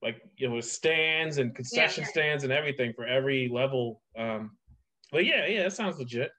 like 0.02 0.22
you 0.38 0.50
know 0.50 0.60
stands 0.60 1.38
and 1.38 1.56
concession 1.56 2.04
yeah, 2.04 2.10
stands 2.10 2.44
and 2.44 2.54
everything 2.54 2.94
for 2.94 3.06
every 3.06 3.50
level. 3.52 4.02
Um 4.18 4.52
but 5.12 5.26
yeah, 5.26 5.48
yeah, 5.48 5.64
that 5.64 5.74
sounds 5.74 5.98
legit. 6.00 6.32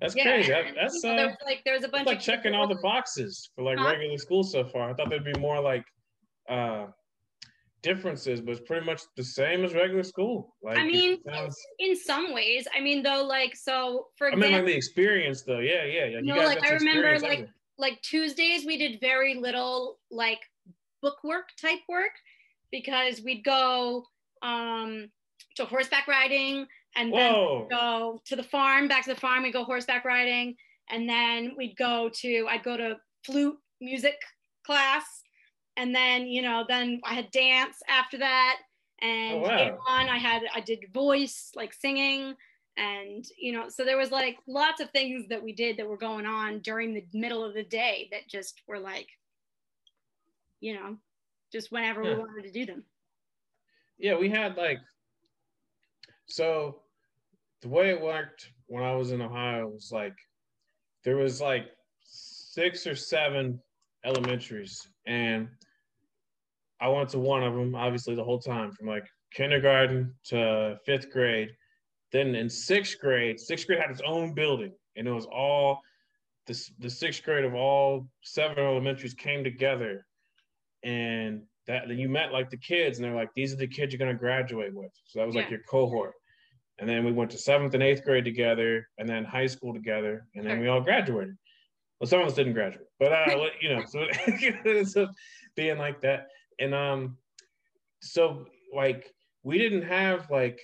That's 0.00 0.14
yeah, 0.14 0.24
crazy. 0.24 0.52
That, 0.52 0.64
that's 0.76 1.04
uh, 1.04 1.16
there 1.16 1.26
was 1.26 1.36
like 1.44 1.62
there's 1.64 1.84
a 1.84 1.88
bunch 1.88 2.06
like 2.06 2.20
checking 2.20 2.54
all 2.54 2.68
the 2.68 2.78
boxes 2.82 3.50
for 3.54 3.62
like 3.62 3.78
huh? 3.78 3.86
regular 3.86 4.18
school 4.18 4.42
so 4.42 4.64
far. 4.64 4.90
I 4.90 4.94
thought 4.94 5.10
there'd 5.10 5.24
be 5.24 5.38
more 5.40 5.60
like 5.60 5.84
uh 6.48 6.86
differences, 7.82 8.40
but 8.40 8.52
it's 8.52 8.66
pretty 8.66 8.84
much 8.84 9.02
the 9.16 9.24
same 9.24 9.64
as 9.64 9.74
regular 9.74 10.02
school. 10.02 10.54
Like 10.62 10.78
I 10.78 10.84
mean, 10.84 11.18
sounds... 11.24 11.56
in 11.78 11.96
some 11.96 12.34
ways. 12.34 12.66
I 12.76 12.80
mean, 12.80 13.02
though, 13.02 13.24
like 13.24 13.56
so 13.56 14.08
for 14.16 14.28
example, 14.28 14.48
I 14.48 14.50
mean, 14.50 14.58
like 14.58 14.66
the 14.66 14.76
experience, 14.76 15.42
though. 15.42 15.60
Yeah, 15.60 15.84
yeah, 15.84 16.06
yeah. 16.06 16.18
You 16.18 16.34
no, 16.34 16.36
like 16.44 16.62
I 16.64 16.72
remember, 16.72 17.18
like 17.20 17.48
like 17.78 18.00
Tuesdays 18.02 18.66
we 18.66 18.76
did 18.76 19.00
very 19.00 19.34
little 19.34 19.98
like 20.10 20.40
bookwork 21.00 21.50
type 21.60 21.80
work 21.88 22.12
because 22.70 23.20
we'd 23.22 23.44
go 23.44 24.04
um 24.42 25.10
to 25.56 25.64
horseback 25.64 26.08
riding 26.08 26.66
and 26.96 27.12
then 27.12 27.32
go 27.70 28.20
to 28.24 28.36
the 28.36 28.42
farm, 28.42 28.88
back 28.88 29.04
to 29.04 29.14
the 29.14 29.20
farm. 29.20 29.42
We 29.42 29.52
go 29.52 29.64
horseback 29.64 30.04
riding, 30.04 30.56
and 30.90 31.08
then 31.08 31.52
we'd 31.56 31.76
go 31.76 32.10
to 32.20 32.46
I'd 32.48 32.64
go 32.64 32.76
to 32.76 32.96
flute 33.24 33.56
music 33.80 34.16
class 34.64 35.22
and 35.78 35.94
then 35.94 36.26
you 36.26 36.42
know 36.42 36.64
then 36.68 37.00
i 37.04 37.14
had 37.14 37.30
dance 37.30 37.76
after 37.88 38.18
that 38.18 38.56
and 39.00 39.36
oh, 39.36 39.48
wow. 39.48 39.78
on 39.88 40.08
i 40.08 40.18
had 40.18 40.42
i 40.54 40.60
did 40.60 40.80
voice 40.92 41.52
like 41.54 41.72
singing 41.72 42.34
and 42.76 43.24
you 43.38 43.52
know 43.52 43.68
so 43.68 43.84
there 43.84 43.96
was 43.96 44.10
like 44.10 44.36
lots 44.46 44.80
of 44.80 44.90
things 44.90 45.26
that 45.28 45.42
we 45.42 45.52
did 45.52 45.76
that 45.76 45.88
were 45.88 45.96
going 45.96 46.26
on 46.26 46.58
during 46.60 46.92
the 46.92 47.04
middle 47.14 47.44
of 47.44 47.54
the 47.54 47.62
day 47.62 48.08
that 48.10 48.28
just 48.28 48.60
were 48.66 48.78
like 48.78 49.08
you 50.60 50.74
know 50.74 50.96
just 51.50 51.72
whenever 51.72 52.02
yeah. 52.02 52.14
we 52.14 52.18
wanted 52.18 52.42
to 52.42 52.52
do 52.52 52.66
them 52.66 52.84
yeah 53.98 54.16
we 54.16 54.28
had 54.28 54.56
like 54.56 54.78
so 56.26 56.80
the 57.62 57.68
way 57.68 57.90
it 57.90 58.00
worked 58.00 58.50
when 58.66 58.82
i 58.82 58.94
was 58.94 59.12
in 59.12 59.22
ohio 59.22 59.68
was 59.68 59.90
like 59.92 60.16
there 61.04 61.16
was 61.16 61.40
like 61.40 61.66
six 62.02 62.86
or 62.86 62.96
seven 62.96 63.60
elementaries 64.04 64.88
and 65.06 65.48
I 66.80 66.88
went 66.88 67.08
to 67.10 67.18
one 67.18 67.42
of 67.42 67.54
them, 67.54 67.74
obviously, 67.74 68.14
the 68.14 68.24
whole 68.24 68.38
time 68.38 68.72
from 68.72 68.86
like 68.86 69.06
kindergarten 69.34 70.14
to 70.26 70.78
fifth 70.86 71.10
grade. 71.10 71.50
Then 72.12 72.34
in 72.34 72.48
sixth 72.48 72.98
grade, 73.00 73.38
sixth 73.38 73.66
grade 73.66 73.80
had 73.80 73.90
its 73.90 74.00
own 74.06 74.34
building, 74.34 74.72
and 74.96 75.06
it 75.06 75.12
was 75.12 75.26
all 75.26 75.80
the, 76.46 76.58
the 76.78 76.90
sixth 76.90 77.22
grade 77.22 77.44
of 77.44 77.54
all 77.54 78.08
seven 78.22 78.58
elementaries 78.58 79.14
came 79.14 79.44
together. 79.44 80.06
And 80.84 81.42
that 81.66 81.88
then 81.88 81.98
you 81.98 82.08
met 82.08 82.32
like 82.32 82.50
the 82.50 82.56
kids, 82.56 82.98
and 82.98 83.04
they're 83.04 83.14
like, 83.14 83.30
these 83.34 83.52
are 83.52 83.56
the 83.56 83.66
kids 83.66 83.92
you're 83.92 83.98
going 83.98 84.14
to 84.14 84.18
graduate 84.18 84.74
with. 84.74 84.90
So 85.06 85.18
that 85.18 85.26
was 85.26 85.34
yeah. 85.34 85.42
like 85.42 85.50
your 85.50 85.60
cohort. 85.68 86.14
And 86.78 86.88
then 86.88 87.04
we 87.04 87.12
went 87.12 87.32
to 87.32 87.38
seventh 87.38 87.74
and 87.74 87.82
eighth 87.82 88.04
grade 88.04 88.24
together, 88.24 88.88
and 88.98 89.08
then 89.08 89.24
high 89.24 89.48
school 89.48 89.74
together, 89.74 90.26
and 90.34 90.46
then 90.46 90.60
we 90.60 90.68
all 90.68 90.80
graduated. 90.80 91.36
Well, 92.00 92.06
some 92.06 92.20
of 92.20 92.28
us 92.28 92.34
didn't 92.34 92.52
graduate, 92.52 92.86
but 93.00 93.12
uh, 93.12 93.46
you 93.60 93.74
know, 93.74 93.82
so 93.86 94.06
it's 94.26 94.94
being 95.56 95.78
like 95.78 96.00
that 96.02 96.28
and 96.58 96.74
um 96.74 97.16
so 98.00 98.46
like 98.74 99.12
we 99.42 99.58
didn't 99.58 99.82
have 99.82 100.30
like 100.30 100.60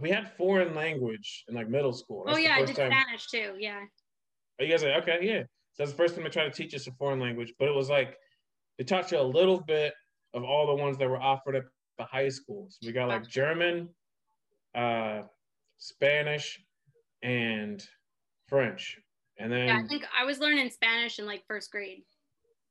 we 0.00 0.10
had 0.10 0.30
foreign 0.36 0.74
language 0.74 1.44
in 1.48 1.54
like 1.54 1.68
middle 1.68 1.92
school. 1.92 2.24
That's 2.26 2.36
oh 2.36 2.40
yeah, 2.40 2.56
I 2.56 2.64
did 2.64 2.76
time. 2.76 2.92
Spanish 2.92 3.26
too. 3.28 3.54
Yeah. 3.58 3.80
Are 4.58 4.64
you 4.64 4.70
guys 4.70 4.82
like 4.82 5.02
okay? 5.02 5.18
Yeah. 5.22 5.42
So 5.72 5.82
that's 5.82 5.90
the 5.90 5.96
first 5.96 6.14
time 6.14 6.24
they 6.24 6.30
tried 6.30 6.52
to 6.52 6.62
teach 6.62 6.74
us 6.74 6.86
a 6.86 6.92
foreign 6.92 7.20
language, 7.20 7.52
but 7.58 7.68
it 7.68 7.74
was 7.74 7.88
like 7.88 8.16
they 8.78 8.84
taught 8.84 9.10
you 9.10 9.18
a 9.18 9.22
little 9.22 9.60
bit 9.60 9.94
of 10.34 10.44
all 10.44 10.66
the 10.66 10.82
ones 10.82 10.98
that 10.98 11.08
were 11.08 11.20
offered 11.20 11.56
at 11.56 11.64
the 11.98 12.04
high 12.04 12.28
schools. 12.28 12.78
So 12.80 12.86
we 12.86 12.92
got 12.92 13.08
like 13.08 13.28
German, 13.28 13.88
uh, 14.74 15.22
Spanish, 15.78 16.60
and 17.22 17.82
French. 18.48 18.98
And 19.38 19.52
then 19.52 19.68
yeah, 19.68 19.80
I 19.82 19.86
think 19.86 20.04
I 20.18 20.24
was 20.24 20.38
learning 20.38 20.70
Spanish 20.70 21.18
in 21.18 21.26
like 21.26 21.42
first 21.46 21.70
grade. 21.70 22.02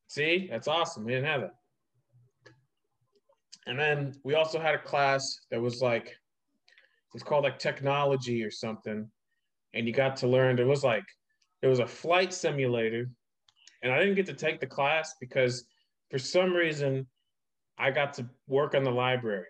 See, 0.08 0.48
that's 0.50 0.68
awesome. 0.68 1.06
We 1.06 1.14
didn't 1.14 1.28
have 1.28 1.42
that. 1.42 1.56
And 3.66 3.80
then 3.80 4.14
we 4.24 4.36
also 4.36 4.60
had 4.60 4.76
a 4.76 4.80
class 4.80 5.40
that 5.52 5.62
was 5.62 5.82
like, 5.82 6.16
it's 7.14 7.24
called 7.24 7.44
like 7.44 7.60
technology 7.60 8.44
or 8.44 8.52
something. 8.52 9.10
And 9.74 9.88
you 9.88 9.94
got 9.94 10.16
to 10.18 10.28
learn, 10.28 10.56
there 10.56 10.68
was 10.68 10.84
like, 10.84 11.06
there 11.62 11.70
was 11.70 11.80
a 11.80 11.88
flight 11.88 12.34
simulator. 12.34 13.10
And 13.82 13.92
I 13.92 14.00
didn't 14.00 14.16
get 14.16 14.26
to 14.28 14.34
take 14.34 14.60
the 14.60 14.68
class 14.68 15.16
because 15.20 15.66
for 16.12 16.20
some 16.20 16.54
reason 16.54 17.08
I 17.78 17.92
got 17.92 18.14
to 18.16 18.30
work 18.48 18.76
on 18.76 18.84
the 18.84 18.92
library 18.92 19.48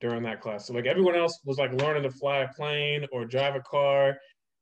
during 0.00 0.22
that 0.22 0.40
class. 0.40 0.66
So 0.66 0.74
like 0.74 0.86
everyone 0.86 1.16
else 1.16 1.40
was 1.44 1.58
like 1.58 1.72
learning 1.74 2.04
to 2.04 2.10
fly 2.10 2.38
a 2.38 2.48
plane 2.48 3.06
or 3.12 3.24
drive 3.24 3.54
a 3.54 3.60
car 3.60 4.16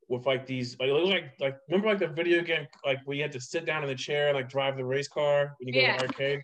with 0.08 0.24
like 0.26 0.46
these 0.46 0.76
like 0.78 0.90
like 0.90 1.32
like 1.40 1.56
remember 1.68 1.88
like 1.88 1.98
the 1.98 2.06
video 2.06 2.42
game 2.42 2.66
like 2.84 2.98
where 3.04 3.16
you 3.16 3.22
had 3.22 3.32
to 3.32 3.40
sit 3.40 3.66
down 3.66 3.82
in 3.82 3.88
the 3.88 3.94
chair 3.94 4.28
and 4.28 4.36
like 4.36 4.48
drive 4.48 4.76
the 4.76 4.84
race 4.84 5.08
car 5.08 5.56
when 5.58 5.66
you 5.68 5.74
go 5.74 5.80
yeah. 5.80 5.96
to 5.96 6.06
the 6.06 6.12
arcade 6.12 6.40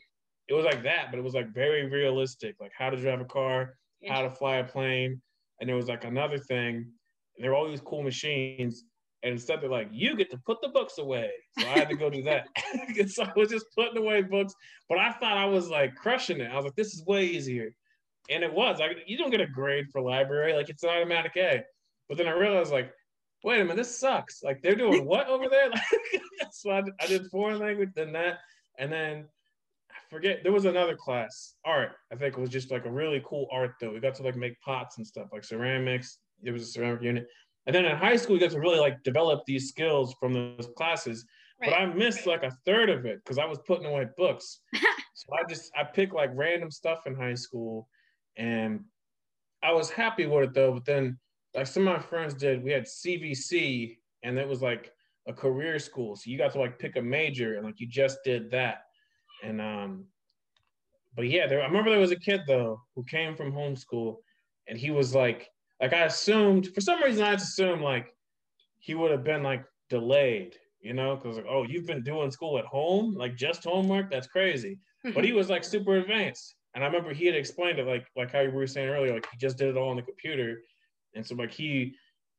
it 0.53 0.57
was 0.57 0.67
like 0.67 0.83
that, 0.83 1.07
but 1.11 1.19
it 1.19 1.23
was 1.23 1.35
like 1.35 1.53
very 1.55 1.87
realistic, 1.87 2.57
like 2.61 2.73
how 2.77 2.91
to 2.91 2.97
drive 2.97 3.21
a 3.21 3.25
car, 3.25 3.75
how 4.09 4.23
to 4.23 4.31
fly 4.31 4.57
a 4.57 4.65
plane. 4.65 5.21
and 5.61 5.69
there 5.69 5.77
was 5.77 5.89
like 5.89 6.05
another 6.05 6.39
thing. 6.39 6.87
There 7.39 7.51
were 7.51 7.57
all 7.57 7.69
these 7.69 7.81
cool 7.81 8.03
machines, 8.03 8.85
and 9.23 9.33
instead 9.33 9.63
they're 9.63 9.71
like, 9.71 9.89
you 9.91 10.17
get 10.17 10.31
to 10.33 10.39
put 10.39 10.61
the 10.61 10.69
books 10.69 10.99
away. 10.99 11.31
So 11.59 11.67
I 11.67 11.79
had 11.79 11.89
to 11.89 11.97
go 11.97 12.11
do 12.11 12.23
that. 12.25 12.49
so 13.09 13.25
I 13.25 13.33
was 13.35 13.49
just 13.49 13.67
putting 13.75 13.97
away 13.97 14.23
books, 14.23 14.55
but 14.89 14.99
I 14.99 15.13
thought 15.13 15.39
I 15.39 15.47
was 15.47 15.69
like 15.69 15.95
crushing 15.95 16.41
it. 16.41 16.51
I 16.51 16.57
was 16.57 16.65
like, 16.65 16.77
this 16.77 16.93
is 16.93 17.05
way 17.07 17.25
easier. 17.25 17.75
And 18.29 18.45
it 18.45 18.53
was 18.53 18.79
like 18.79 18.99
you 19.07 19.17
don't 19.17 19.31
get 19.31 19.41
a 19.41 19.47
grade 19.47 19.87
for 19.91 20.01
library, 20.01 20.55
like 20.55 20.69
it's 20.69 20.83
an 20.83 20.91
automatic 20.91 21.33
A. 21.37 21.63
But 22.09 22.19
then 22.19 22.29
I 22.29 22.33
realized 22.33 22.73
like, 22.73 22.93
wait 23.43 23.61
a 23.61 23.65
minute, 23.65 23.77
this 23.77 23.99
sucks. 23.99 24.43
Like 24.43 24.61
they're 24.61 24.75
doing 24.75 25.05
what 25.07 25.29
over 25.29 25.49
there? 25.49 25.71
Like, 26.43 26.53
so 26.53 26.71
I, 26.71 26.83
I 27.01 27.07
did 27.07 27.27
foreign 27.31 27.59
language, 27.59 27.91
then 27.95 28.13
that, 28.13 28.41
and 28.79 28.93
then 28.93 29.27
forget 30.13 30.41
there 30.43 30.53
was 30.53 30.67
another 30.67 30.95
class, 30.95 31.55
art. 31.65 31.93
I 32.13 32.17
think 32.17 32.37
it 32.37 32.41
was 32.41 32.51
just 32.51 32.71
like 32.71 32.85
a 32.85 32.91
really 32.91 33.23
cool 33.25 33.47
art 33.51 33.75
though. 33.81 33.93
We 33.93 34.01
got 34.01 34.15
to 34.17 34.23
like 34.23 34.37
make 34.37 34.61
pots 34.61 34.99
and 34.99 35.07
stuff, 35.07 35.29
like 35.33 35.43
ceramics. 35.43 36.19
There 36.43 36.53
was 36.53 36.63
a 36.63 36.67
ceramic 36.67 37.03
unit. 37.03 37.27
And 37.67 37.75
then 37.75 37.85
in 37.85 37.97
high 37.97 38.17
school, 38.17 38.35
we 38.35 38.41
got 38.41 38.51
to 38.51 38.61
really 38.61 38.79
like 38.79 39.03
develop 39.05 39.43
these 39.47 39.69
skills 39.69 40.15
from 40.21 40.35
those 40.35 40.69
classes. 40.77 41.25
Right. 41.61 41.71
But 41.71 41.77
I 41.77 41.87
missed 41.87 42.27
like 42.27 42.43
a 42.43 42.53
third 42.67 42.91
of 42.91 43.07
it 43.07 43.21
because 43.25 43.39
I 43.39 43.47
was 43.47 43.59
putting 43.67 43.87
away 43.87 44.07
books. 44.17 44.61
so 44.75 45.35
I 45.35 45.49
just 45.49 45.71
I 45.77 45.85
picked 45.85 46.13
like 46.13 46.31
random 46.35 46.71
stuff 46.71 47.07
in 47.07 47.15
high 47.15 47.35
school, 47.35 47.89
and 48.37 48.81
I 49.63 49.73
was 49.73 49.91
happy 49.91 50.27
with 50.27 50.45
it 50.45 50.55
though. 50.55 50.73
But 50.75 50.85
then 50.85 51.19
like 51.55 51.67
some 51.67 51.87
of 51.89 51.97
my 51.97 52.03
friends 52.03 52.35
did, 52.35 52.63
we 52.63 52.73
had 52.73 52.85
CVC, 52.85 53.97
and 54.25 54.39
it 54.39 54.49
was 54.49 54.61
like 54.61 54.93
a 55.27 55.33
career 55.33 55.79
school. 55.79 56.17
So 56.17 56.25
you 56.27 56.37
got 56.37 56.53
to 56.53 56.61
like 56.61 56.79
pick 56.79 56.97
a 56.97 57.03
major, 57.03 57.57
and 57.57 57.65
like 57.65 57.81
you 57.81 57.87
just 57.87 58.19
did 58.25 58.51
that. 58.51 58.83
And 59.43 59.61
um, 59.61 60.05
but 61.15 61.29
yeah, 61.29 61.47
there, 61.47 61.63
I 61.63 61.67
remember 61.67 61.91
there 61.91 61.99
was 61.99 62.13
a 62.13 62.17
kid 62.17 62.43
though 62.47 62.81
who 62.95 63.05
came 63.05 63.35
from 63.35 63.53
homeschool, 63.53 64.17
and 64.69 64.79
he 64.79 64.91
was 64.91 65.15
like 65.15 65.49
like 65.81 65.93
I 65.93 66.05
assumed 66.05 66.69
for 66.75 66.81
some 66.81 67.03
reason 67.03 67.25
I 67.25 67.35
assumed 67.35 67.83
like 67.83 68.15
he 68.79 68.95
would 68.95 69.11
have 69.11 69.25
been 69.25 69.43
like 69.43 69.65
delayed, 69.91 70.57
you 70.81 70.95
know, 70.95 71.17
because 71.17 71.37
like, 71.37 71.47
oh, 71.49 71.65
you've 71.65 71.87
been 71.87 72.03
doing 72.03 72.31
school 72.31 72.59
at 72.59 72.65
home, 72.65 73.15
like 73.15 73.37
just 73.37 73.65
homework, 73.65 74.11
that's 74.11 74.27
crazy. 74.27 74.79
but 75.15 75.25
he 75.25 75.33
was 75.33 75.51
like 75.51 75.65
super 75.65 75.97
advanced. 75.97 76.55
And 76.75 76.83
I 76.83 76.87
remember 76.87 77.13
he 77.13 77.27
had 77.27 77.35
explained 77.35 77.79
it 77.79 77.87
like 77.87 78.07
like 78.17 78.33
how 78.33 78.41
you 78.41 78.51
were 78.51 78.67
saying 78.67 78.89
earlier, 78.89 79.15
like 79.15 79.29
he 79.31 79.37
just 79.39 79.59
did 79.59 79.69
it 79.69 79.77
all 79.77 79.91
on 79.91 79.97
the 79.97 80.03
computer. 80.03 80.63
And 81.15 81.27
so 81.27 81.35
like 81.35 81.53
he 81.53 81.95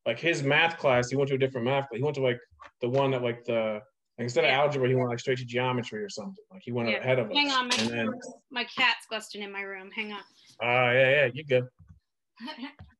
like 0.06 0.20
his 0.20 0.44
math 0.44 0.78
class, 0.78 1.10
he 1.10 1.16
went 1.16 1.30
to 1.30 1.36
a 1.36 1.38
different 1.38 1.66
math 1.66 1.90
class. 1.90 1.98
He 1.98 2.04
went 2.04 2.16
to 2.16 2.22
like 2.22 2.40
the 2.82 2.90
one 2.90 3.12
that 3.12 3.22
like 3.22 3.44
the 3.46 3.82
like 4.18 4.26
instead 4.26 4.44
yeah. 4.44 4.60
of 4.60 4.66
algebra, 4.66 4.88
he 4.88 4.96
went 4.96 5.10
like 5.10 5.20
straight 5.20 5.40
to 5.40 5.46
geometry 5.46 6.04
or 6.04 6.10
something. 6.10 6.44
Like 6.52 6.62
he 6.64 6.72
went 6.72 6.90
yeah. 6.90 6.98
ahead 6.98 7.20
of 7.20 7.30
Hang 7.32 7.48
us. 7.48 7.54
Hang 7.54 7.62
on, 7.62 7.68
my, 7.68 7.96
then, 7.96 8.12
my 8.52 8.64
cat's 8.66 9.08
busting 9.10 9.42
in 9.42 9.52
my 9.52 9.62
room. 9.62 9.90
Hang 9.92 10.12
on. 10.12 10.22
Ah, 10.62 10.66
uh, 10.66 10.92
yeah, 10.92 11.10
yeah, 11.10 11.30
you 11.34 11.44
good. 11.44 11.68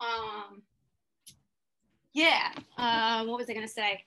Um, 0.00 0.62
yeah. 2.14 2.52
Uh, 2.78 3.24
what 3.26 3.38
was 3.38 3.50
I 3.50 3.52
gonna 3.52 3.68
say? 3.68 4.02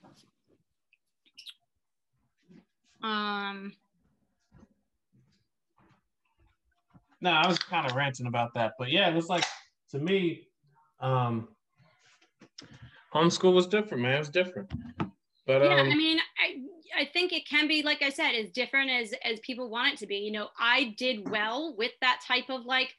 Um. 3.02 3.72
No, 7.20 7.30
I 7.30 7.46
was 7.46 7.58
kind 7.58 7.88
of 7.88 7.96
ranting 7.96 8.26
about 8.26 8.52
that, 8.54 8.72
but 8.78 8.90
yeah, 8.90 9.08
it 9.08 9.14
was 9.14 9.28
like 9.28 9.44
to 9.92 9.98
me, 9.98 10.48
um, 11.00 11.48
homeschool 13.14 13.54
was 13.54 13.66
different, 13.66 14.02
man. 14.02 14.16
It 14.16 14.18
was 14.18 14.28
different. 14.28 14.70
But 15.46 15.62
yeah, 15.62 15.80
um, 15.80 15.90
I 15.90 15.94
mean, 15.94 16.18
I 16.42 17.00
I 17.00 17.04
think 17.12 17.32
it 17.32 17.46
can 17.48 17.68
be 17.68 17.82
like 17.82 18.02
I 18.02 18.10
said, 18.10 18.32
as 18.32 18.50
different 18.50 18.90
as 18.90 19.14
as 19.24 19.40
people 19.40 19.68
want 19.68 19.94
it 19.94 19.98
to 20.00 20.06
be. 20.06 20.16
You 20.16 20.32
know, 20.32 20.48
I 20.58 20.94
did 20.98 21.28
well 21.28 21.74
with 21.76 21.92
that 22.00 22.20
type 22.26 22.48
of 22.48 22.64
like 22.64 22.94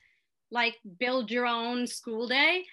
like 0.51 0.78
build 0.99 1.32
your 1.32 1.45
own 1.47 1.88
school 1.88 2.28
day 2.28 2.63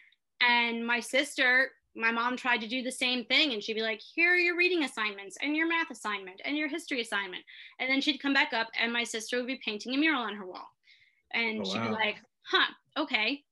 and 0.43 0.85
my 0.87 1.01
sister, 1.01 1.71
my 1.95 2.11
mom 2.11 2.37
tried 2.37 2.61
to 2.63 2.69
do 2.69 2.83
the 2.83 2.91
same 2.91 3.25
thing. 3.25 3.53
And 3.53 3.63
she'd 3.63 3.75
be 3.75 3.83
like, 3.83 4.01
here 4.01 4.33
are 4.33 4.37
your 4.37 4.57
reading 4.57 4.85
assignments 4.85 5.37
and 5.41 5.57
your 5.57 5.69
math 5.69 5.91
assignment 5.91 6.41
and 6.45 6.57
your 6.57 6.69
history 6.69 7.01
assignment. 7.01 7.45
And 7.79 7.89
then 7.89 8.01
she'd 8.01 8.19
come 8.19 8.35
back 8.35 8.53
up 8.53 8.69
and 8.81 8.93
my 8.93 9.05
sister 9.05 9.37
would 9.37 9.47
be 9.47 9.61
painting 9.65 9.95
a 9.95 9.99
mural 9.99 10.23
on 10.23 10.35
her 10.35 10.47
wall. 10.47 10.69
And 11.33 11.61
oh, 11.61 11.65
she'd 11.65 11.79
wow. 11.79 11.89
be 11.89 11.95
like, 11.95 12.17
huh, 12.43 12.73
okay. 12.99 13.43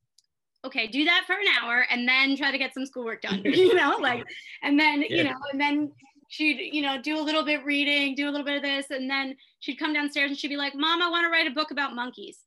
Okay, 0.64 0.86
do 0.86 1.04
that 1.04 1.24
for 1.26 1.34
an 1.34 1.46
hour 1.60 1.86
and 1.90 2.06
then 2.06 2.36
try 2.36 2.50
to 2.50 2.58
get 2.58 2.74
some 2.74 2.84
schoolwork 2.84 3.22
done, 3.22 3.42
you 3.44 3.74
know, 3.74 3.96
like, 3.98 4.24
and 4.62 4.78
then, 4.78 5.02
yeah. 5.02 5.16
you 5.16 5.24
know, 5.24 5.36
and 5.52 5.60
then 5.60 5.90
she'd, 6.28 6.58
you 6.72 6.82
know, 6.82 7.00
do 7.00 7.18
a 7.18 7.22
little 7.22 7.44
bit 7.44 7.64
reading, 7.64 8.14
do 8.14 8.28
a 8.28 8.30
little 8.30 8.44
bit 8.44 8.56
of 8.56 8.62
this. 8.62 8.90
And 8.90 9.08
then 9.08 9.36
she'd 9.60 9.76
come 9.76 9.94
downstairs 9.94 10.30
and 10.30 10.38
she'd 10.38 10.48
be 10.48 10.56
like, 10.56 10.74
Mom, 10.74 11.00
I 11.00 11.08
want 11.08 11.24
to 11.24 11.30
write 11.30 11.46
a 11.46 11.54
book 11.54 11.70
about 11.70 11.94
monkeys. 11.94 12.40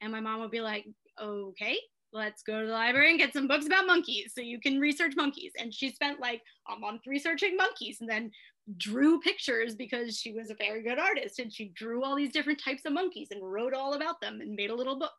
And 0.00 0.12
my 0.12 0.20
mom 0.20 0.40
would 0.40 0.50
be 0.50 0.60
like, 0.60 0.86
okay 1.20 1.78
let's 2.16 2.42
go 2.42 2.60
to 2.60 2.66
the 2.66 2.72
library 2.72 3.10
and 3.10 3.18
get 3.18 3.32
some 3.32 3.46
books 3.46 3.66
about 3.66 3.86
monkeys 3.86 4.32
so 4.34 4.40
you 4.40 4.58
can 4.58 4.80
research 4.80 5.12
monkeys. 5.16 5.52
And 5.58 5.72
she 5.72 5.90
spent 5.90 6.18
like 6.18 6.42
a 6.74 6.78
month 6.78 7.02
researching 7.06 7.56
monkeys 7.56 7.98
and 8.00 8.08
then 8.08 8.30
drew 8.78 9.20
pictures 9.20 9.74
because 9.76 10.18
she 10.18 10.32
was 10.32 10.50
a 10.50 10.56
very 10.58 10.82
good 10.82 10.98
artist 10.98 11.38
and 11.38 11.52
she 11.52 11.72
drew 11.76 12.02
all 12.02 12.16
these 12.16 12.32
different 12.32 12.60
types 12.62 12.84
of 12.84 12.92
monkeys 12.92 13.28
and 13.30 13.44
wrote 13.44 13.74
all 13.74 13.94
about 13.94 14.20
them 14.20 14.40
and 14.40 14.56
made 14.56 14.70
a 14.70 14.74
little 14.74 14.98
book, 14.98 15.12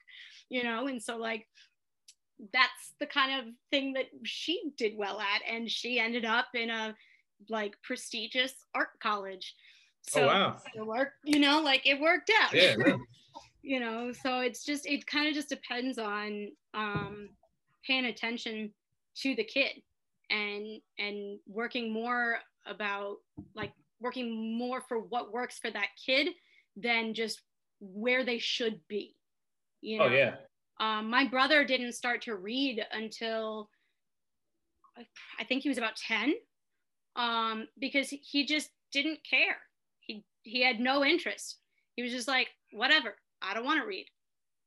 you 0.50 0.64
know? 0.64 0.88
And 0.88 1.02
so, 1.02 1.18
like, 1.18 1.48
that's 2.54 2.94
the 3.00 3.06
kind 3.06 3.40
of 3.40 3.54
thing 3.72 3.94
that 3.94 4.06
she 4.24 4.72
did 4.78 4.94
well 4.98 5.20
at. 5.20 5.42
And 5.50 5.70
she 5.70 6.00
ended 6.00 6.26
up 6.26 6.48
in 6.54 6.70
a 6.70 6.96
like 7.50 7.76
prestigious 7.84 8.54
art 8.76 8.90
college. 9.02 9.56
So 10.04 10.24
oh, 10.24 10.28
wow. 10.28 10.58
it 10.74 10.86
worked, 10.86 11.16
you 11.24 11.40
know, 11.40 11.62
like 11.62 11.86
it 11.86 12.00
worked 12.00 12.32
out. 12.42 12.54
Yeah. 12.54 12.76
you 13.68 13.82
know 13.82 14.14
so 14.14 14.40
it's 14.40 14.64
just 14.64 14.86
it 14.86 15.06
kind 15.06 15.28
of 15.28 15.34
just 15.34 15.50
depends 15.50 15.98
on 15.98 16.50
um 16.74 17.30
paying 17.86 18.06
attention 18.06 18.72
to 19.16 19.36
the 19.36 19.44
kid 19.44 19.82
and 20.30 20.80
and 20.98 21.38
working 21.48 21.92
more 21.92 22.38
about 22.66 23.18
like 23.56 23.74
working 24.00 24.58
more 24.58 24.82
for 24.88 25.00
what 25.00 25.34
works 25.34 25.60
for 25.60 25.70
that 25.70 25.88
kid 26.06 26.30
than 26.78 27.14
just 27.14 27.42
where 27.82 28.24
they 28.24 28.38
should 28.40 28.80
be 28.88 29.16
you 29.82 30.00
oh, 30.00 30.08
know 30.08 30.14
oh 30.14 30.18
yeah 30.18 30.36
um, 30.80 31.10
my 31.10 31.26
brother 31.26 31.64
didn't 31.64 31.94
start 31.94 32.22
to 32.22 32.36
read 32.36 32.84
until 32.92 33.70
i 35.40 35.44
think 35.44 35.64
he 35.64 35.70
was 35.70 35.78
about 35.78 35.96
10 35.96 36.34
um, 37.16 37.68
because 37.80 38.10
he 38.10 38.46
just 38.46 38.70
didn't 38.92 39.20
care 39.30 39.58
he 40.00 40.24
he 40.44 40.64
had 40.64 40.80
no 40.80 41.04
interest 41.04 41.58
he 41.96 42.04
was 42.04 42.12
just 42.12 42.28
like 42.28 42.48
whatever 42.72 43.16
I 43.42 43.54
don't 43.54 43.66
want 43.66 43.82
to 43.82 43.88
read. 43.88 44.06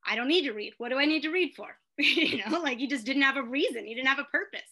I 0.06 0.16
don't 0.16 0.28
need 0.28 0.44
to 0.44 0.52
read. 0.52 0.74
What 0.78 0.90
do 0.90 0.98
I 0.98 1.04
need 1.04 1.22
to 1.22 1.30
read 1.30 1.54
for? 1.54 1.68
you 1.98 2.38
know, 2.38 2.60
like 2.60 2.78
he 2.78 2.86
just 2.86 3.06
didn't 3.06 3.22
have 3.22 3.36
a 3.36 3.42
reason. 3.42 3.84
He 3.84 3.94
didn't 3.94 4.08
have 4.08 4.18
a 4.18 4.24
purpose. 4.24 4.68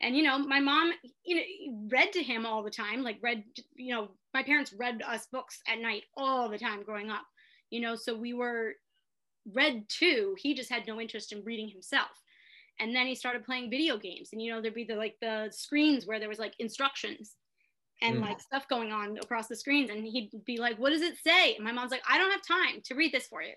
And 0.00 0.16
you 0.16 0.22
know, 0.22 0.38
my 0.38 0.60
mom, 0.60 0.92
you 1.24 1.36
know, 1.36 1.88
read 1.90 2.12
to 2.12 2.22
him 2.22 2.44
all 2.44 2.62
the 2.62 2.70
time. 2.70 3.02
Like 3.02 3.18
read, 3.22 3.44
you 3.76 3.94
know, 3.94 4.08
my 4.34 4.42
parents 4.42 4.72
read 4.72 5.02
us 5.06 5.26
books 5.32 5.60
at 5.68 5.80
night 5.80 6.02
all 6.16 6.48
the 6.48 6.58
time 6.58 6.82
growing 6.82 7.10
up. 7.10 7.24
You 7.70 7.80
know, 7.80 7.96
so 7.96 8.14
we 8.14 8.32
were 8.32 8.74
read 9.52 9.84
too. 9.88 10.34
He 10.38 10.54
just 10.54 10.70
had 10.70 10.86
no 10.86 11.00
interest 11.00 11.32
in 11.32 11.44
reading 11.44 11.68
himself. 11.68 12.10
And 12.78 12.94
then 12.94 13.06
he 13.06 13.14
started 13.14 13.44
playing 13.44 13.70
video 13.70 13.96
games, 13.96 14.30
and 14.32 14.42
you 14.42 14.52
know, 14.52 14.60
there'd 14.60 14.74
be 14.74 14.84
the 14.84 14.96
like 14.96 15.16
the 15.22 15.48
screens 15.50 16.06
where 16.06 16.18
there 16.18 16.28
was 16.28 16.38
like 16.38 16.52
instructions 16.58 17.34
and 18.02 18.16
mm. 18.16 18.20
like 18.20 18.38
stuff 18.38 18.68
going 18.68 18.92
on 18.92 19.16
across 19.22 19.48
the 19.48 19.56
screens. 19.56 19.88
And 19.88 20.04
he'd 20.04 20.30
be 20.44 20.58
like, 20.58 20.78
What 20.78 20.90
does 20.90 21.00
it 21.00 21.16
say? 21.24 21.54
And 21.54 21.64
my 21.64 21.72
mom's 21.72 21.90
like, 21.90 22.02
I 22.08 22.18
don't 22.18 22.30
have 22.30 22.46
time 22.46 22.82
to 22.84 22.94
read 22.94 23.12
this 23.12 23.26
for 23.26 23.42
you. 23.42 23.54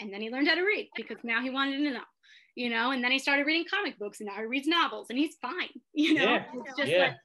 And 0.00 0.12
then 0.12 0.20
he 0.20 0.30
learned 0.30 0.48
how 0.48 0.54
to 0.54 0.62
read 0.64 0.90
because 0.96 1.18
now 1.22 1.40
he 1.42 1.50
wanted 1.50 1.78
to 1.78 1.90
know, 1.92 2.00
you 2.54 2.70
know, 2.70 2.90
and 2.90 3.02
then 3.02 3.12
he 3.12 3.18
started 3.18 3.46
reading 3.46 3.64
comic 3.70 3.98
books 3.98 4.20
and 4.20 4.26
now 4.26 4.36
he 4.36 4.46
reads 4.46 4.66
novels 4.66 5.06
and 5.10 5.18
he's 5.18 5.36
fine, 5.40 5.70
you 5.94 6.14
know, 6.14 6.34
yeah. 6.34 6.44
it's 6.64 6.76
just 6.76 6.90
yeah. 6.90 6.98
like 6.98 7.16